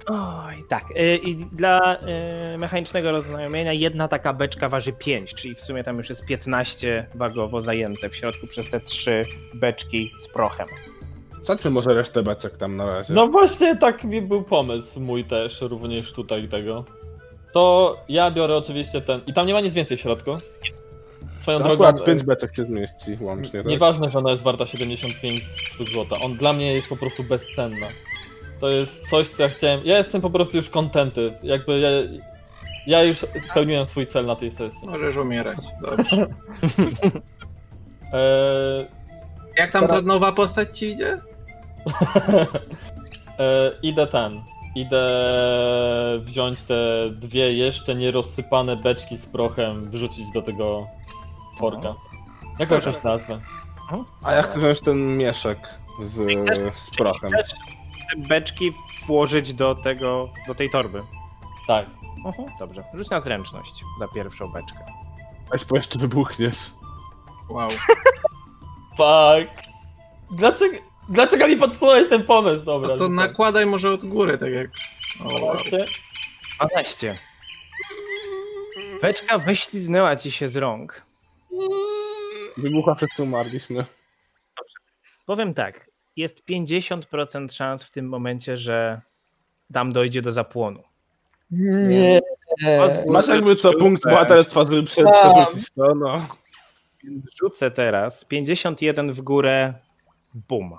Oj, 0.10 0.64
tak. 0.70 0.92
y, 0.92 1.18
I 1.18 1.36
dla 1.36 1.98
y, 2.54 2.58
mechanicznego 2.58 3.12
rozumienia 3.12 3.74
jedna 3.74 4.08
taka 4.08 4.34
beczka 4.34 4.70
waży 4.70 4.94
5, 4.94 5.34
czyli 5.34 5.56
w 5.56 5.62
sumie 5.62 5.84
tam 5.84 5.98
już 5.98 6.10
jest 6.10 6.26
15 6.26 7.06
wagowo 7.16 7.62
zajęte 7.62 8.10
w 8.10 8.16
środku 8.16 8.48
przez 8.48 8.70
te 8.70 8.80
trzy 8.80 9.26
beczki 9.54 10.12
z 10.18 10.28
prochem. 10.28 10.68
Sadźmy 11.42 11.72
może 11.72 11.94
resztę 11.94 12.24
beczek 12.24 12.58
tam 12.58 12.76
na 12.76 12.86
razie. 12.86 13.14
No 13.14 13.28
właśnie, 13.28 13.76
tak 13.76 14.04
mi 14.04 14.22
był 14.22 14.44
pomysł 14.44 15.00
mój 15.00 15.26
też, 15.26 15.62
również 15.62 16.14
tutaj 16.14 16.48
tego. 16.48 16.86
To 17.54 17.98
ja 18.10 18.32
biorę 18.32 18.58
oczywiście 18.58 19.02
ten. 19.02 19.22
I 19.28 19.34
tam 19.34 19.48
nie 19.48 19.54
ma 19.54 19.62
nic 19.62 19.74
więcej 19.74 19.98
w 19.98 20.02
środku. 20.02 20.32
Swoją 21.40 21.58
to 21.58 21.64
drogą. 21.64 21.86
akurat 21.86 22.06
5 22.06 22.24
beczek 22.24 22.56
się 22.56 22.64
zmieści 22.64 23.18
łącznie. 23.22 23.60
Tak? 23.60 23.66
Nieważne, 23.66 24.10
że 24.10 24.20
ona 24.20 24.32
jest 24.32 24.44
warta 24.44 24.66
75 24.66 25.44
sztuk 25.44 25.90
złota. 25.90 26.16
On 26.20 26.38
dla 26.38 26.54
mnie 26.54 26.74
jest 26.74 26.88
po 26.88 26.98
prostu 26.98 27.24
bezcenna. 27.24 27.88
To 28.60 28.70
jest 28.70 29.10
coś, 29.10 29.30
co 29.30 29.44
ja 29.44 29.50
chciałem. 29.50 29.82
Ja 29.84 29.98
jestem 29.98 30.22
po 30.22 30.30
prostu 30.30 30.58
już 30.58 30.70
kontenty. 30.70 31.34
Jakby 31.44 31.80
ja. 31.80 31.90
Ja 32.88 33.04
już 33.04 33.26
spełniłem 33.50 33.86
swój 33.86 34.08
cel 34.08 34.26
na 34.26 34.36
tej 34.36 34.52
sesji. 34.52 34.88
Możesz 34.88 35.16
umierać. 35.16 35.58
Dobrze. 35.82 36.28
Eee, 38.14 38.88
Jak 39.58 39.72
tam 39.72 39.88
ta 39.88 40.02
nowa 40.02 40.32
postać 40.32 40.78
ci 40.78 40.92
idzie? 40.92 41.18
e, 43.40 43.72
idę 43.82 44.08
ten. 44.08 44.42
Idę 44.76 45.04
wziąć 46.20 46.64
te 46.64 47.10
dwie 47.12 47.54
jeszcze 47.54 47.96
nierozsypane 47.96 48.76
beczki 48.76 49.18
z 49.18 49.26
prochem, 49.26 49.90
wrzucić 49.90 50.32
do 50.32 50.42
tego 50.42 50.88
worka. 51.60 51.96
Jak 52.60 52.70
to 52.70 52.92
nazwę? 53.04 53.42
A 54.24 54.34
ja 54.34 54.42
chcę 54.42 54.60
wziąć 54.60 54.82
ten 54.82 55.18
mieszek 55.18 55.60
z, 56.02 56.18
chcesz- 56.20 56.72
z 56.76 56.90
prochem. 56.90 57.30
Chcesz 57.30 57.79
te 58.10 58.28
beczki 58.28 58.72
włożyć 59.06 59.54
do 59.54 59.76
tego, 59.76 60.30
do 60.48 60.56
tej 60.56 60.70
torby. 60.70 61.04
Tak. 61.68 61.86
Mhm, 62.26 62.50
dobrze. 62.60 62.84
Rzuć 62.94 63.10
na 63.10 63.20
zręczność 63.20 63.84
za 64.00 64.08
pierwszą 64.08 64.48
beczkę. 64.48 64.80
Weź, 65.52 65.66
bo 65.66 65.76
jeszcze 65.76 66.00
wybuchniesz. 66.00 66.58
Wow. 67.50 67.70
Fuck. 68.98 69.70
Dlaczego, 70.32 70.78
dlaczego 71.10 71.48
mi 71.48 71.56
podsunąłeś 71.56 72.10
ten 72.10 72.24
pomysł? 72.26 72.66
Dobra. 72.66 72.90
No 72.90 72.98
to 72.98 73.10
nakładaj 73.10 73.66
może 73.66 73.90
od 73.90 74.06
góry, 74.06 74.38
tak 74.38 74.52
jak... 74.52 74.70
O, 75.26 75.28
wow. 75.28 75.40
Właśnie. 75.40 75.86
12. 76.60 77.20
Beczka 79.02 79.38
wyśliznęła 79.38 80.16
ci 80.16 80.32
się 80.32 80.50
z 80.50 80.56
rąk. 80.56 81.02
Wybucha 82.58 82.96
przed 82.96 83.10
co 83.16 83.24
umarliśmy. 83.24 83.86
Powiem 85.26 85.54
tak, 85.54 85.89
jest 86.16 86.44
50% 86.50 87.52
szans 87.52 87.84
w 87.84 87.92
tym 87.92 88.10
momencie, 88.10 88.58
że 88.58 89.02
tam 89.74 89.92
dojdzie 89.92 90.22
do 90.22 90.32
zapłonu. 90.32 90.84
Nie. 91.52 92.22
Pozwól, 92.78 93.14
Masz 93.14 93.28
jakby 93.28 93.56
co 93.56 93.74
punkt 93.74 94.04
bohaterstwa, 94.04 94.66
żeby 94.66 94.84
prze, 94.84 95.04
przerzucić 95.12 95.72
to, 95.76 95.96
no. 95.96 96.26
Rzucę 97.40 97.72
teraz 97.72 98.26
51 98.26 99.14
w 99.14 99.22
górę, 99.22 99.74
bum. 100.34 100.74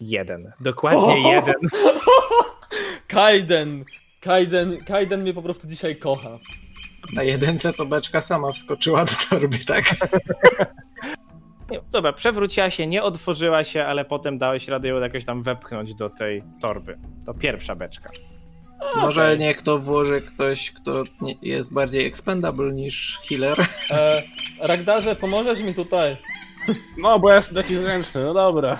Jeden. 0.00 0.52
Dokładnie 0.60 1.32
jeden. 1.32 1.54
Kaiden. 3.06 3.84
Kaiden, 4.20 4.84
Kaiden 4.84 5.22
mnie 5.22 5.34
po 5.34 5.42
prostu 5.42 5.68
dzisiaj 5.68 5.96
kocha. 5.96 6.38
Na 7.12 7.22
jedynce 7.22 7.72
to 7.72 7.86
beczka 7.86 8.20
sama 8.20 8.52
wskoczyła 8.52 9.04
do 9.04 9.12
torby, 9.30 9.58
tak? 9.58 9.84
Nie, 11.70 11.80
Dobra, 11.90 12.12
przewróciła 12.12 12.70
się, 12.70 12.86
nie 12.86 13.02
otworzyła 13.02 13.64
się, 13.64 13.84
ale 13.84 14.04
potem 14.04 14.38
dałeś 14.38 14.68
radę 14.68 14.88
ją 14.88 15.00
jakoś 15.00 15.24
tam 15.24 15.42
wepchnąć 15.42 15.94
do 15.94 16.10
tej 16.10 16.42
torby. 16.60 16.98
To 17.26 17.34
pierwsza 17.34 17.74
beczka. 17.74 18.10
Może 18.96 19.38
niech 19.38 19.62
to 19.62 19.78
włoży 19.78 20.20
ktoś, 20.20 20.70
kto 20.70 21.04
jest 21.42 21.72
bardziej 21.72 22.06
expendable 22.06 22.72
niż 22.72 23.20
healer. 23.28 23.60
E, 23.90 24.22
Ragdarze, 24.60 25.16
pomożesz 25.16 25.60
mi 25.62 25.74
tutaj? 25.74 26.16
No, 26.98 27.18
bo 27.18 27.30
ja 27.30 27.36
jestem 27.36 27.56
taki 27.56 27.76
zręczny, 27.76 28.24
no 28.24 28.34
dobra. 28.34 28.78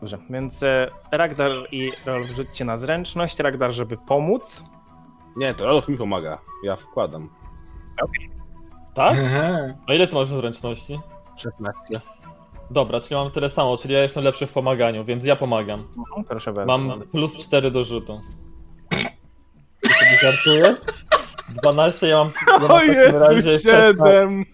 Dobrze, 0.00 0.18
więc 0.30 0.62
e, 0.62 0.90
Ragdar 1.12 1.50
i 1.72 1.92
Rolf 2.06 2.30
rzućcie 2.30 2.64
na 2.64 2.76
zręczność. 2.76 3.38
Ragdar, 3.38 3.72
żeby 3.72 3.96
pomóc. 3.96 4.64
Nie, 5.36 5.54
to 5.54 5.66
Rolof 5.66 5.88
mi 5.88 5.96
pomaga. 5.96 6.38
Ja 6.64 6.76
wkładam. 6.76 7.28
Tak? 8.94 9.18
Aha. 9.24 9.58
A 9.88 9.94
ile 9.94 10.06
ty 10.06 10.14
masz 10.14 10.26
zręczności? 10.26 10.98
16. 11.38 12.00
Dobra, 12.70 13.00
czyli 13.00 13.14
mam 13.14 13.30
tyle 13.30 13.48
samo, 13.48 13.76
czyli 13.76 13.94
ja 13.94 14.02
jestem 14.02 14.24
lepszy 14.24 14.46
w 14.46 14.52
pomaganiu, 14.52 15.04
więc 15.04 15.24
ja 15.24 15.36
pomagam. 15.36 15.80
Mhm, 15.98 16.24
Proszę 16.28 16.52
bardzo. 16.52 16.78
Mam 16.78 17.02
plus 17.02 17.38
4 17.38 17.70
do 17.70 17.84
rzutu. 17.84 18.20
Sobie 19.84 20.18
żartujesz? 20.22 20.76
12, 21.62 22.06
ja 22.08 22.16
mam, 22.18 22.32
ja 22.48 22.58
mam 22.58 22.64
O 22.64 22.68
takim 22.68 23.16
razie 23.16 23.50
Jezu, 23.50 23.70
7! 23.70 24.44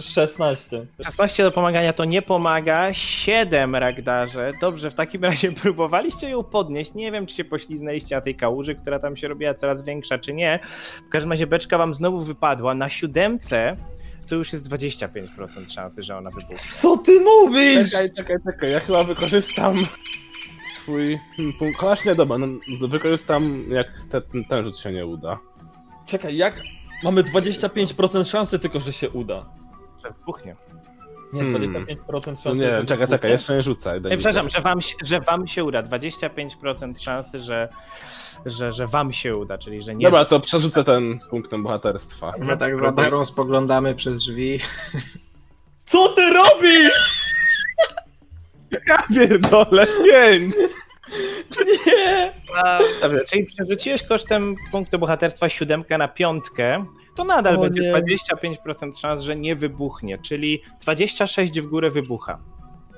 16. 0.00 0.86
16 1.04 1.42
do 1.42 1.50
pomagania 1.50 1.92
to 1.92 2.04
nie 2.04 2.22
pomaga. 2.22 2.92
7 2.92 3.76
Ragdarze. 3.76 4.52
Dobrze, 4.60 4.90
w 4.90 4.94
takim 4.94 5.24
razie 5.24 5.52
próbowaliście 5.62 6.30
ją 6.30 6.44
podnieść. 6.44 6.94
Nie 6.94 7.12
wiem, 7.12 7.26
czy 7.26 7.36
się 7.36 7.44
pośliznęliście 7.44 8.14
na 8.14 8.20
tej 8.20 8.34
kałuży, 8.34 8.74
która 8.74 8.98
tam 8.98 9.16
się 9.16 9.28
robiła 9.28 9.54
coraz 9.54 9.84
większa, 9.84 10.18
czy 10.18 10.32
nie. 10.32 10.60
W 11.06 11.08
każdym 11.08 11.30
razie 11.30 11.46
beczka 11.46 11.78
wam 11.78 11.94
znowu 11.94 12.18
wypadła. 12.18 12.74
Na 12.74 12.88
siódemce 12.88 13.76
to 14.26 14.34
już 14.34 14.52
jest 14.52 14.68
25% 14.68 15.72
szansy, 15.72 16.02
że 16.02 16.16
ona 16.16 16.30
wybuchnie. 16.30 16.56
Co 16.80 16.96
ty 16.96 17.20
mówisz? 17.20 17.90
Czekaj, 17.90 18.10
czekaj, 18.16 18.36
czekaj, 18.46 18.70
ja 18.70 18.80
chyba 18.80 19.04
wykorzystam 19.04 19.86
swój 20.66 21.18
punkt. 21.58 21.80
Właśnie, 21.80 22.14
dobra, 22.14 22.38
no, 22.38 22.46
wykorzystam 22.88 23.64
jak 23.70 23.86
te, 24.10 24.20
ten, 24.20 24.44
ten 24.44 24.64
rzut 24.64 24.78
się 24.78 24.92
nie 24.92 25.06
uda. 25.06 25.38
Czekaj, 26.06 26.36
jak? 26.36 26.60
Mamy 27.02 27.22
25% 27.22 28.24
szansy 28.24 28.58
tylko, 28.58 28.80
że 28.80 28.92
się 28.92 29.10
uda. 29.10 29.46
Że 30.02 30.10
wybuchnie. 30.10 30.52
Nie, 31.34 31.40
Hmm. 31.42 31.84
25% 31.86 32.22
szansy. 32.24 32.42
To 32.42 32.54
nie 32.54 32.84
czekaj, 32.86 33.08
czekaj, 33.08 33.30
jeszcze 33.30 33.56
nie 33.56 33.62
rzucaj. 33.62 34.00
daj 34.00 34.10
Nie, 34.10 34.16
mi 34.16 34.22
przepraszam, 34.22 34.50
że 34.50 34.60
wam, 34.60 34.80
się- 34.80 34.94
że 35.04 35.20
wam 35.20 35.46
się 35.46 35.64
uda. 35.64 35.82
25% 35.82 37.00
szansy, 37.02 37.38
że, 37.40 37.68
że, 38.46 38.72
że 38.72 38.86
wam 38.86 39.12
się 39.12 39.36
uda, 39.36 39.58
czyli 39.58 39.82
że 39.82 39.94
nie. 39.94 40.04
Dobra, 40.06 40.24
to 40.24 40.40
przerzucę 40.40 40.84
ten 40.84 41.18
punktem 41.30 41.62
bohaterstwa. 41.62 42.32
My 42.38 42.56
tak 42.56 42.76
za 42.76 42.92
darą 42.92 43.24
spoglądamy 43.24 43.94
przez 43.94 44.18
drzwi. 44.18 44.60
Co 45.86 46.08
ty 46.08 46.30
robisz? 46.30 47.24
Ja 48.88 48.98
pierdolę, 49.14 49.86
pięć! 50.04 50.54
Nie! 51.86 52.32
Dobrze, 53.02 53.24
czyli 53.24 53.46
przerzuciłeś 53.46 54.02
kosztem 54.02 54.56
punktu 54.72 54.98
bohaterstwa 54.98 55.48
siódemkę 55.48 55.98
na 55.98 56.08
piątkę, 56.08 56.84
to 57.14 57.24
nadal 57.24 57.56
O 57.56 57.60
będzie 57.60 57.80
nie. 57.80 57.92
25% 57.92 58.98
szans, 59.00 59.20
że 59.20 59.36
nie 59.36 59.56
wybuchnie, 59.56 60.18
czyli 60.18 60.62
26 60.82 61.60
w 61.60 61.66
górę 61.66 61.90
wybucha. 61.90 62.38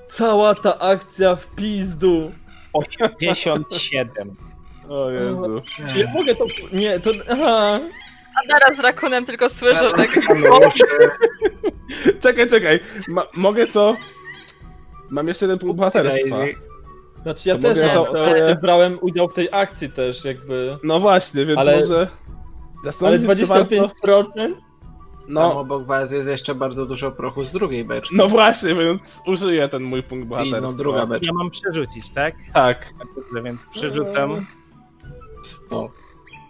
Cała 0.09 0.55
ta 0.55 0.79
akcja 0.79 1.37
w 1.37 1.47
pizdu. 1.47 2.33
87. 2.73 4.37
O 4.89 5.11
Jezu. 5.11 5.63
Czy 5.93 5.99
ja 5.99 6.13
mogę 6.15 6.35
to... 6.35 6.45
Nie, 6.73 7.01
to... 7.01 7.11
Aha. 7.31 7.81
A 8.37 8.53
teraz 8.53 8.79
z 8.79 8.81
rakunem 8.81 9.25
tylko 9.25 9.49
słyszę 9.49 9.87
tak. 9.97 10.09
Czekaj, 12.23 12.51
czekaj, 12.51 12.81
Ma, 13.09 13.23
mogę 13.35 13.67
to... 13.67 13.97
Mam 15.11 15.29
jeszcze 15.29 15.45
jeden 15.45 15.59
punkt 15.59 15.77
bohaterstwa. 15.77 16.37
Znaczy 17.23 17.49
ja 17.49 17.55
To 17.55 17.61
też 17.63 17.77
mogę 17.79 17.87
mam, 17.87 17.95
to- 17.95 18.13
to, 18.13 18.25
to- 18.25 18.37
ja 18.37 18.55
brałem 18.63 18.99
udział 19.01 19.29
w 19.29 19.35
tej 19.35 19.49
akcji 19.53 19.91
też 19.91 20.25
jakby. 20.25 20.79
No 20.83 21.01
właśnie, 21.01 21.45
więc 21.45 21.59
Ale- 21.61 21.77
może... 21.81 22.09
Ale 22.87 22.93
Zastanowić 22.93 23.27
się, 23.29 23.37
czy 23.37 23.47
warto... 23.47 23.75
25%? 23.75 24.25
Tam 24.35 24.55
No, 25.29 25.61
obok 25.61 25.87
was 25.87 26.13
jest 26.13 26.29
jeszcze 26.29 26.55
bardzo 26.55 26.87
dużo 26.87 27.11
prochu 27.13 27.45
z 27.45 27.53
drugiej 27.53 27.85
beczki. 27.85 28.17
no 28.17 28.29
właśnie, 28.29 28.75
więc 28.75 29.23
użyję 29.27 29.69
ten 29.69 29.83
mój 29.83 30.03
punkt 30.03 30.25
I 30.27 30.29
bohaterstwa. 30.29 30.61
no 30.61 30.73
druga 30.73 31.07
beczka. 31.07 31.27
Ja 31.27 31.33
mam 31.33 31.51
przerzucić, 31.51 32.11
tak? 32.11 32.35
Tak. 32.55 32.93
Dobrze, 33.17 33.43
więc 33.43 33.67
przerzucam. 33.71 34.47
O, 35.71 35.91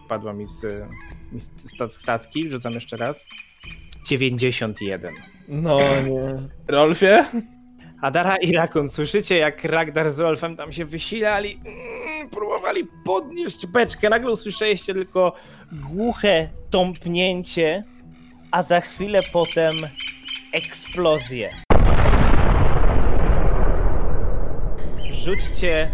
Padła 0.09 0.33
mi 0.33 0.47
z, 0.47 0.63
mi 1.33 1.41
z 1.41 1.71
sta- 1.71 1.89
stacki, 1.89 2.51
rzucam 2.51 2.73
jeszcze 2.73 2.97
raz. 2.97 3.25
91. 4.09 5.15
No 5.49 5.79
nie. 6.09 6.49
Rolfie? 6.69 7.25
Adara 8.03 8.37
i 8.37 8.53
Rakun, 8.53 8.89
słyszycie 8.89 9.39
jak 9.39 9.65
Ragdar 9.65 10.13
z 10.13 10.21
Rolfem 10.21 10.57
tam 10.57 10.73
się 10.73 10.85
wysilali, 10.85 11.61
mm, 11.67 12.16
próbowali 12.27 12.89
podnieść 13.05 13.67
beczkę, 13.67 14.11
nagle 14.11 14.31
usłyszeliście 14.31 14.95
tylko 14.95 15.33
głuche 15.73 16.51
tąpnięcie, 16.71 17.85
a 18.51 18.63
za 18.63 18.81
chwilę 18.81 19.21
potem 19.33 19.75
eksplozję. 20.53 21.51
Rzućcie 25.13 25.91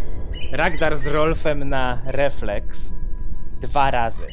Ragdar 0.52 0.96
z 0.96 1.06
Rolfem 1.06 1.68
na 1.68 2.02
refleks 2.06 2.92
dwa 3.60 3.90
razy. 3.90 4.26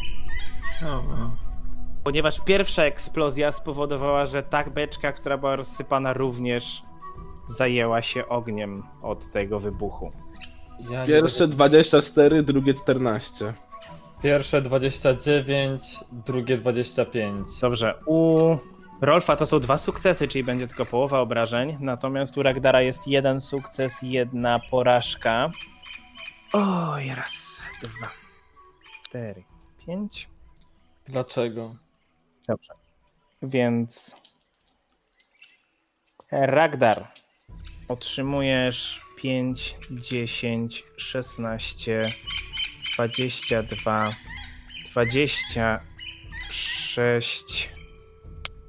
Ponieważ 2.04 2.40
pierwsza 2.40 2.84
eksplozja 2.84 3.52
spowodowała, 3.52 4.26
że 4.26 4.44
ta 4.44 4.64
beczka, 4.64 5.12
która 5.12 5.38
była 5.38 5.56
rozsypana, 5.56 6.14
również 6.14 6.84
zajęła 7.48 8.02
się 8.02 8.28
ogniem 8.28 8.84
od 9.02 9.32
tego 9.32 9.60
wybuchu. 9.60 10.12
Ja 10.80 11.00
nie 11.00 11.06
Pierwsze 11.06 11.48
24, 11.48 12.44
drugie 12.44 12.74
14. 12.74 13.46
będę- 13.46 13.60
Pierwsze 14.24 14.62
29, 14.62 15.82
drugie 16.12 16.58
25. 16.58 17.48
Dobrze, 17.62 17.96
u 18.06 18.58
Rolfa 19.02 19.36
to 19.36 19.46
są 19.46 19.60
dwa 19.60 19.78
sukcesy, 19.78 20.28
czyli 20.28 20.44
będzie 20.44 20.68
tylko 20.68 20.86
połowa 20.86 21.20
obrażeń, 21.20 21.78
natomiast 21.80 22.38
u 22.38 22.44
Ragdara 22.44 22.82
jest 22.82 23.08
jeden 23.08 23.42
sukces, 23.42 23.94
jedna 24.02 24.60
porażka. 24.72 25.50
Oj, 26.54 27.10
raz, 27.16 27.62
dwa, 27.84 28.08
cztery, 29.06 29.44
pięć. 29.86 30.30
Dlaczego? 31.06 31.76
Dobrze. 32.48 32.74
Więc 33.42 34.16
Ragdar 36.32 37.08
otrzymujesz 37.88 39.02
5, 39.22 39.76
10, 39.92 40.84
16, 40.98 42.12
22, 42.96 44.14
26, 44.92 47.70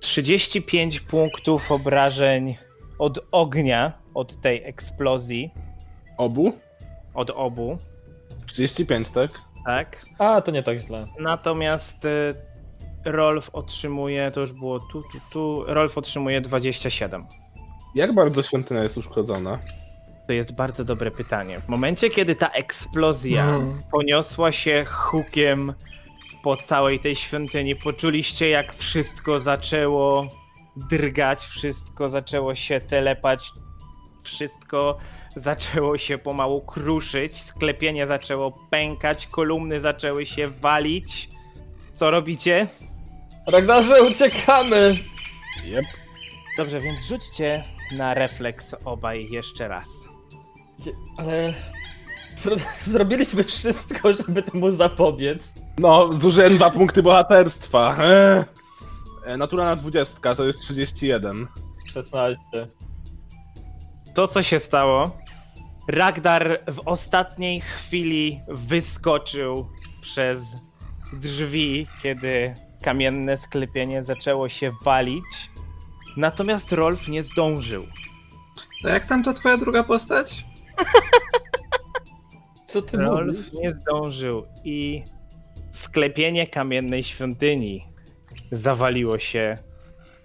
35 0.00 1.00
punktów 1.00 1.72
obrażeń 1.72 2.56
od 2.98 3.18
ognia, 3.32 3.92
od 4.14 4.40
tej 4.40 4.64
eksplozji, 4.64 5.50
Obu? 6.18 6.52
od 7.14 7.30
obu, 7.30 7.78
35, 8.46 9.10
tak? 9.10 9.30
tak? 9.66 10.04
A, 10.18 10.40
to 10.40 10.50
nie 10.50 10.62
tak 10.62 10.78
źle. 10.78 11.06
Natomiast 11.20 12.04
y, 12.04 12.34
Rolf 13.04 13.50
otrzymuje, 13.52 14.30
to 14.30 14.40
już 14.40 14.52
było 14.52 14.80
tu, 14.80 15.02
tu, 15.02 15.18
tu, 15.32 15.64
Rolf 15.66 15.98
otrzymuje 15.98 16.40
27. 16.40 17.26
Jak 17.94 18.14
bardzo 18.14 18.42
świątynia 18.42 18.82
jest 18.82 18.98
uszkodzona? 18.98 19.58
To 20.26 20.32
jest 20.32 20.54
bardzo 20.54 20.84
dobre 20.84 21.10
pytanie. 21.10 21.60
W 21.60 21.68
momencie, 21.68 22.10
kiedy 22.10 22.34
ta 22.34 22.48
eksplozja 22.48 23.44
Mm. 23.44 23.82
poniosła 23.92 24.52
się 24.52 24.84
hukiem 24.88 25.72
po 26.42 26.56
całej 26.56 26.98
tej 27.00 27.16
świątyni, 27.16 27.76
poczuliście, 27.76 28.48
jak 28.48 28.72
wszystko 28.74 29.38
zaczęło 29.38 30.26
drgać, 30.76 31.44
wszystko 31.44 32.08
zaczęło 32.08 32.54
się 32.54 32.80
telepać, 32.80 33.50
wszystko 34.22 34.98
zaczęło 35.36 35.98
się 35.98 36.18
pomału 36.18 36.60
kruszyć, 36.60 37.36
sklepienie 37.42 38.06
zaczęło 38.06 38.52
pękać, 38.70 39.26
kolumny 39.26 39.80
zaczęły 39.80 40.26
się 40.26 40.48
walić. 40.48 41.28
Co 41.92 42.10
robicie? 42.10 42.66
Ragdarze, 43.46 44.02
uciekamy! 44.02 44.96
Jep. 45.64 45.84
Dobrze, 46.56 46.80
więc 46.80 47.06
rzućcie 47.06 47.64
na 47.96 48.14
refleks 48.14 48.74
obaj 48.84 49.28
jeszcze 49.30 49.68
raz. 49.68 49.88
Ale... 51.16 51.54
Zro 52.36 52.56
zrobiliśmy 52.86 53.44
wszystko, 53.44 54.12
żeby 54.12 54.42
temu 54.42 54.70
zapobiec. 54.70 55.54
No, 55.78 56.12
zużyłem 56.12 56.56
dwa 56.56 56.70
punkty 56.70 57.02
bohaterstwa. 57.02 57.96
Eee. 58.00 58.44
Naturalna 59.38 59.76
20 59.76 60.34
to 60.34 60.44
jest 60.44 60.60
31. 60.60 61.46
16. 61.92 62.38
To, 64.14 64.28
co 64.28 64.42
się 64.42 64.58
stało, 64.58 65.10
Ragdar 65.88 66.60
w 66.68 66.80
ostatniej 66.84 67.60
chwili 67.60 68.40
wyskoczył 68.48 69.66
przez 70.00 70.56
drzwi, 71.12 71.86
kiedy 72.02 72.54
kamienne 72.82 73.36
sklepienie 73.36 74.04
zaczęło 74.04 74.48
się 74.48 74.70
walić. 74.84 75.50
Natomiast 76.16 76.72
Rolf 76.72 77.08
nie 77.08 77.22
zdążył. 77.22 77.86
To 78.82 78.88
jak 78.88 79.06
tam 79.06 79.24
to 79.24 79.34
twoja 79.34 79.56
druga 79.56 79.84
postać? 79.84 80.44
Co 82.66 82.82
ty 82.82 82.98
mówisz? 82.98 83.10
Rolf 83.10 83.52
nie 83.52 83.70
zdążył 83.70 84.46
i 84.64 85.04
sklepienie 85.70 86.46
kamiennej 86.46 87.02
świątyni 87.02 87.86
zawaliło 88.52 89.18
się, 89.18 89.58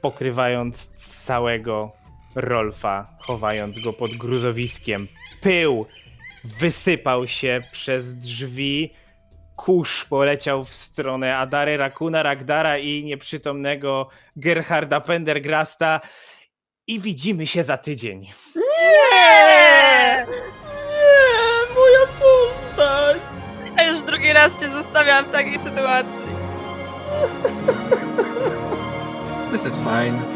pokrywając 0.01 0.88
całego 1.26 1.91
Rolfa, 2.36 3.18
chowając 3.20 3.80
go 3.80 3.93
pod 3.93 4.12
gruzowiskiem. 4.12 5.08
Pył 5.41 5.86
wysypał 6.43 7.28
się 7.28 7.62
przez 7.72 8.16
drzwi, 8.16 8.93
kurz 9.56 10.06
poleciał 10.06 10.64
w 10.64 10.74
stronę 10.74 11.38
Adary, 11.38 11.78
Rakuna, 11.78 12.24
Ragdara 12.24 12.78
i 12.78 13.03
nieprzytomnego 13.03 14.10
Gerharda 14.36 15.01
Pendergrasta 15.01 16.01
i 16.88 16.99
widzimy 16.99 17.47
się 17.47 17.63
za 17.63 17.77
tydzień. 17.77 18.21
Nie! 18.55 20.25
Nie, 20.88 21.75
moja 21.75 22.05
postać! 22.19 23.17
Ja 23.77 23.88
już 23.88 24.01
drugi 24.01 24.33
raz 24.33 24.59
cię 24.59 24.69
zostawiam 24.69 25.25
w 25.25 25.31
takiej 25.31 25.59
sytuacji. 25.59 26.25
This 29.51 29.65
is 29.65 29.77
fine. 29.77 30.34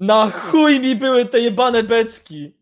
Na 0.00 0.30
chuj 0.30 0.80
mi 0.80 0.96
były 0.96 1.26
te 1.26 1.40
jebane 1.40 1.82
beczki! 1.82 2.59